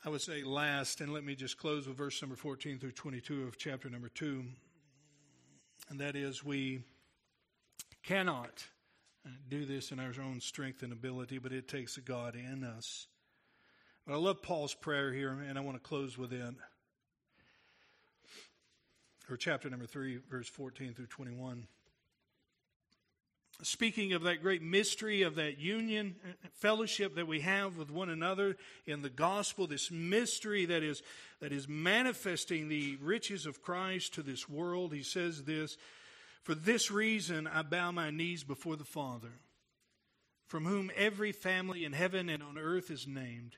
I 0.05 0.09
would 0.09 0.21
say 0.21 0.43
last, 0.43 1.01
and 1.01 1.11
let 1.11 1.25
me 1.25 1.35
just 1.35 1.57
close 1.57 1.85
with 1.85 1.97
verse 1.97 2.21
number 2.21 2.37
14 2.37 2.79
through 2.79 2.93
22 2.93 3.43
of 3.43 3.57
chapter 3.57 3.89
number 3.89 4.07
2. 4.07 4.45
And 5.89 5.99
that 5.99 6.15
is, 6.15 6.43
we 6.43 6.83
cannot 8.03 8.63
Uh, 9.25 9.29
do 9.49 9.65
this 9.65 9.91
in 9.91 9.99
our 9.99 10.13
own 10.21 10.39
strength 10.39 10.81
and 10.83 10.93
ability, 10.93 11.37
but 11.37 11.51
it 11.51 11.67
takes 11.67 11.97
a 11.97 12.01
God 12.01 12.35
in 12.35 12.63
us. 12.63 13.07
But 14.05 14.13
I 14.13 14.17
love 14.17 14.41
Paul's 14.41 14.73
prayer 14.73 15.13
here, 15.13 15.31
and 15.31 15.57
I 15.57 15.61
want 15.61 15.75
to 15.75 15.87
close 15.87 16.17
with 16.17 16.33
it. 16.33 16.53
or 19.29 19.37
chapter 19.37 19.69
number 19.69 19.85
3, 19.85 20.19
verse 20.29 20.47
14 20.47 20.93
through 20.93 21.07
21 21.07 21.67
speaking 23.61 24.13
of 24.13 24.23
that 24.23 24.41
great 24.41 24.61
mystery 24.61 25.21
of 25.21 25.35
that 25.35 25.59
union 25.59 26.15
uh, 26.23 26.29
uh, 26.29 26.47
fellowship 26.53 27.15
that 27.15 27.27
we 27.27 27.41
have 27.41 27.77
with 27.77 27.91
one 27.91 28.09
another 28.09 28.55
in 28.85 29.01
the 29.01 29.09
gospel 29.09 29.67
this 29.67 29.91
mystery 29.91 30.65
that 30.65 30.81
is 30.81 31.03
that 31.41 31.51
is 31.51 31.67
manifesting 31.67 32.69
the 32.69 32.97
riches 33.01 33.45
of 33.45 33.61
Christ 33.61 34.13
to 34.13 34.23
this 34.23 34.47
world 34.47 34.93
he 34.93 35.03
says 35.03 35.43
this 35.43 35.77
for 36.43 36.55
this 36.55 36.91
reason 36.91 37.47
I 37.47 37.61
bow 37.61 37.91
my 37.91 38.09
knees 38.11 38.43
before 38.43 38.75
the 38.75 38.83
Father 38.83 39.41
from 40.47 40.65
whom 40.65 40.91
every 40.95 41.31
family 41.31 41.85
in 41.85 41.93
heaven 41.93 42.27
and 42.27 42.41
on 42.41 42.57
earth 42.57 42.89
is 42.89 43.07
named 43.07 43.57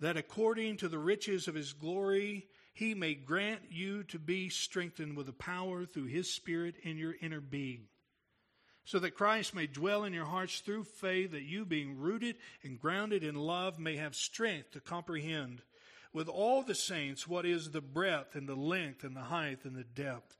that 0.00 0.16
according 0.16 0.76
to 0.78 0.88
the 0.88 0.98
riches 0.98 1.48
of 1.48 1.54
his 1.54 1.72
glory 1.72 2.46
he 2.72 2.94
may 2.94 3.14
grant 3.14 3.62
you 3.70 4.02
to 4.04 4.18
be 4.18 4.48
strengthened 4.48 5.16
with 5.16 5.26
the 5.26 5.32
power 5.32 5.84
through 5.84 6.06
his 6.06 6.32
spirit 6.32 6.76
in 6.82 6.96
your 6.96 7.14
inner 7.20 7.40
being 7.40 7.86
so 8.84 8.98
that 8.98 9.14
Christ 9.14 9.54
may 9.54 9.68
dwell 9.68 10.02
in 10.04 10.12
your 10.12 10.24
hearts 10.24 10.58
through 10.60 10.82
faith, 10.82 11.30
that 11.30 11.44
you, 11.44 11.64
being 11.64 11.96
rooted 11.96 12.34
and 12.64 12.80
grounded 12.80 13.22
in 13.22 13.36
love, 13.36 13.78
may 13.78 13.94
have 13.96 14.16
strength 14.16 14.72
to 14.72 14.80
comprehend 14.80 15.62
with 16.12 16.28
all 16.28 16.62
the 16.62 16.74
saints 16.74 17.28
what 17.28 17.46
is 17.46 17.70
the 17.70 17.80
breadth 17.80 18.34
and 18.34 18.48
the 18.48 18.56
length 18.56 19.04
and 19.04 19.14
the 19.14 19.20
height 19.20 19.60
and 19.64 19.76
the 19.76 19.84
depth, 19.84 20.36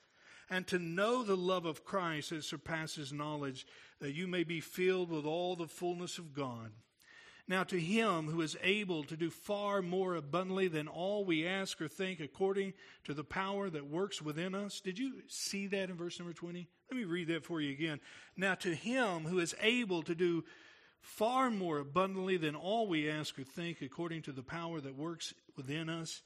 and 0.51 0.66
to 0.66 0.78
know 0.78 1.22
the 1.22 1.36
love 1.36 1.64
of 1.64 1.84
Christ 1.84 2.30
that 2.30 2.44
surpasses 2.44 3.12
knowledge, 3.12 3.66
that 4.01 4.12
you 4.12 4.26
may 4.26 4.42
be 4.42 4.61
filled 4.61 5.11
with 5.11 5.24
all 5.24 5.55
the 5.55 5.68
fullness 5.68 6.18
of 6.18 6.34
God. 6.34 6.72
Now 7.46 7.64
to 7.64 7.80
him 7.80 8.28
who 8.28 8.42
is 8.42 8.57
able 8.62 9.03
to 9.05 9.16
do 9.16 9.30
far 9.30 9.82
more 9.82 10.14
abundantly 10.14 10.68
than 10.68 10.86
all 10.86 11.24
we 11.24 11.46
ask 11.46 11.80
or 11.80 11.88
think 11.88 12.20
according 12.20 12.74
to 13.05 13.14
the 13.14 13.24
power 13.24 13.68
that 13.70 13.90
works 13.90 14.22
within 14.22 14.55
us. 14.55 14.80
Did 14.80 14.98
you 14.98 15.22
see 15.26 15.66
that 15.68 15.90
in 15.90 15.96
verse 15.96 16.18
number 16.18 16.32
20? 16.32 16.68
Let 16.90 16.96
me 16.96 17.05
read 17.05 17.28
that 17.28 17.44
for 17.44 17.61
you 17.61 17.72
again. 17.72 18.01
Now 18.36 18.55
to 18.57 18.74
him 18.74 19.24
who 19.24 19.40
is 19.40 19.55
able 19.61 20.03
to 20.05 20.14
do 20.14 20.44
far 21.01 21.51
more 21.51 21.78
abundantly 21.78 22.36
than 22.36 22.55
all 22.55 22.86
we 22.86 23.11
ask 23.11 23.38
or 23.38 23.44
think 23.44 23.82
according 23.82 24.22
to 24.22 24.32
the 24.32 24.42
power 24.42 24.80
that 24.80 24.96
works 24.96 25.34
within 25.57 25.88
us. 25.88 26.22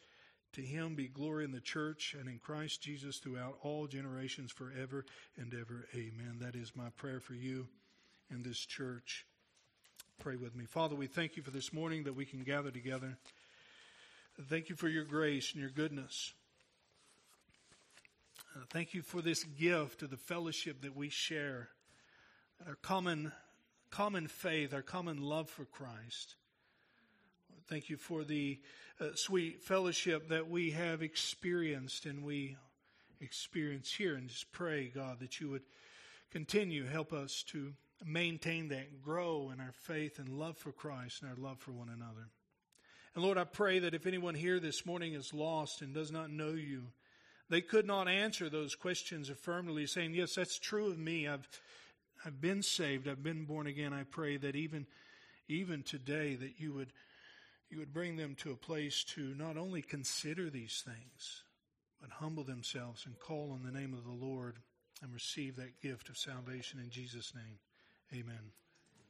To 0.54 0.62
him 0.62 0.94
be 0.94 1.08
glory 1.08 1.44
in 1.44 1.50
the 1.50 1.60
church 1.60 2.14
and 2.18 2.28
in 2.28 2.38
Christ 2.38 2.80
Jesus 2.80 3.18
throughout 3.18 3.58
all 3.62 3.88
generations 3.88 4.52
forever 4.52 5.04
and 5.36 5.52
ever. 5.52 5.86
Amen. 5.94 6.38
That 6.40 6.54
is 6.54 6.76
my 6.76 6.90
prayer 6.96 7.18
for 7.18 7.34
you 7.34 7.66
and 8.30 8.44
this 8.44 8.58
church. 8.58 9.26
Pray 10.20 10.36
with 10.36 10.54
me. 10.54 10.64
Father, 10.64 10.94
we 10.94 11.08
thank 11.08 11.36
you 11.36 11.42
for 11.42 11.50
this 11.50 11.72
morning 11.72 12.04
that 12.04 12.14
we 12.14 12.24
can 12.24 12.44
gather 12.44 12.70
together. 12.70 13.18
Thank 14.48 14.68
you 14.68 14.76
for 14.76 14.86
your 14.86 15.04
grace 15.04 15.52
and 15.52 15.60
your 15.60 15.70
goodness. 15.70 16.32
Uh, 18.54 18.60
thank 18.70 18.94
you 18.94 19.02
for 19.02 19.20
this 19.20 19.42
gift 19.42 20.02
of 20.02 20.10
the 20.10 20.16
fellowship 20.16 20.82
that 20.82 20.94
we 20.94 21.08
share, 21.08 21.68
our 22.64 22.76
common, 22.76 23.32
common 23.90 24.28
faith, 24.28 24.72
our 24.72 24.82
common 24.82 25.20
love 25.20 25.50
for 25.50 25.64
Christ. 25.64 26.36
Thank 27.66 27.88
you 27.88 27.96
for 27.96 28.24
the 28.24 28.60
uh, 29.00 29.14
sweet 29.14 29.62
fellowship 29.62 30.28
that 30.28 30.50
we 30.50 30.72
have 30.72 31.02
experienced 31.02 32.04
and 32.04 32.22
we 32.22 32.58
experience 33.22 33.90
here. 33.90 34.16
And 34.16 34.28
just 34.28 34.52
pray, 34.52 34.92
God, 34.94 35.20
that 35.20 35.40
you 35.40 35.48
would 35.48 35.62
continue 36.30 36.84
help 36.84 37.14
us 37.14 37.42
to 37.48 37.72
maintain 38.04 38.68
that, 38.68 39.02
grow 39.02 39.50
in 39.50 39.60
our 39.60 39.72
faith 39.72 40.18
and 40.18 40.28
love 40.38 40.58
for 40.58 40.72
Christ 40.72 41.22
and 41.22 41.30
our 41.30 41.38
love 41.38 41.58
for 41.58 41.72
one 41.72 41.88
another. 41.88 42.28
And 43.14 43.24
Lord, 43.24 43.38
I 43.38 43.44
pray 43.44 43.78
that 43.78 43.94
if 43.94 44.06
anyone 44.06 44.34
here 44.34 44.60
this 44.60 44.84
morning 44.84 45.14
is 45.14 45.32
lost 45.32 45.80
and 45.80 45.94
does 45.94 46.12
not 46.12 46.30
know 46.30 46.50
you, 46.50 46.82
they 47.48 47.62
could 47.62 47.86
not 47.86 48.08
answer 48.08 48.50
those 48.50 48.74
questions 48.74 49.30
affirmatively, 49.30 49.86
saying, 49.86 50.12
Yes, 50.12 50.34
that's 50.34 50.58
true 50.58 50.88
of 50.88 50.98
me. 50.98 51.28
I've 51.28 51.48
I've 52.26 52.40
been 52.40 52.62
saved, 52.62 53.08
I've 53.08 53.22
been 53.22 53.44
born 53.46 53.66
again. 53.66 53.94
I 53.94 54.02
pray 54.02 54.36
that 54.36 54.54
even 54.54 54.86
even 55.48 55.82
today 55.82 56.34
that 56.34 56.58
you 56.58 56.74
would 56.74 56.92
you 57.74 57.80
would 57.80 57.92
bring 57.92 58.14
them 58.14 58.36
to 58.36 58.52
a 58.52 58.56
place 58.56 59.02
to 59.02 59.34
not 59.36 59.56
only 59.56 59.82
consider 59.82 60.48
these 60.48 60.84
things, 60.86 61.42
but 62.00 62.08
humble 62.08 62.44
themselves 62.44 63.04
and 63.04 63.18
call 63.18 63.50
on 63.50 63.64
the 63.64 63.76
name 63.76 63.92
of 63.92 64.04
the 64.04 64.24
Lord 64.24 64.58
and 65.02 65.12
receive 65.12 65.56
that 65.56 65.80
gift 65.82 66.08
of 66.08 66.16
salvation 66.16 66.78
in 66.78 66.88
Jesus' 66.88 67.32
name. 67.34 67.58
Amen. 68.12 68.52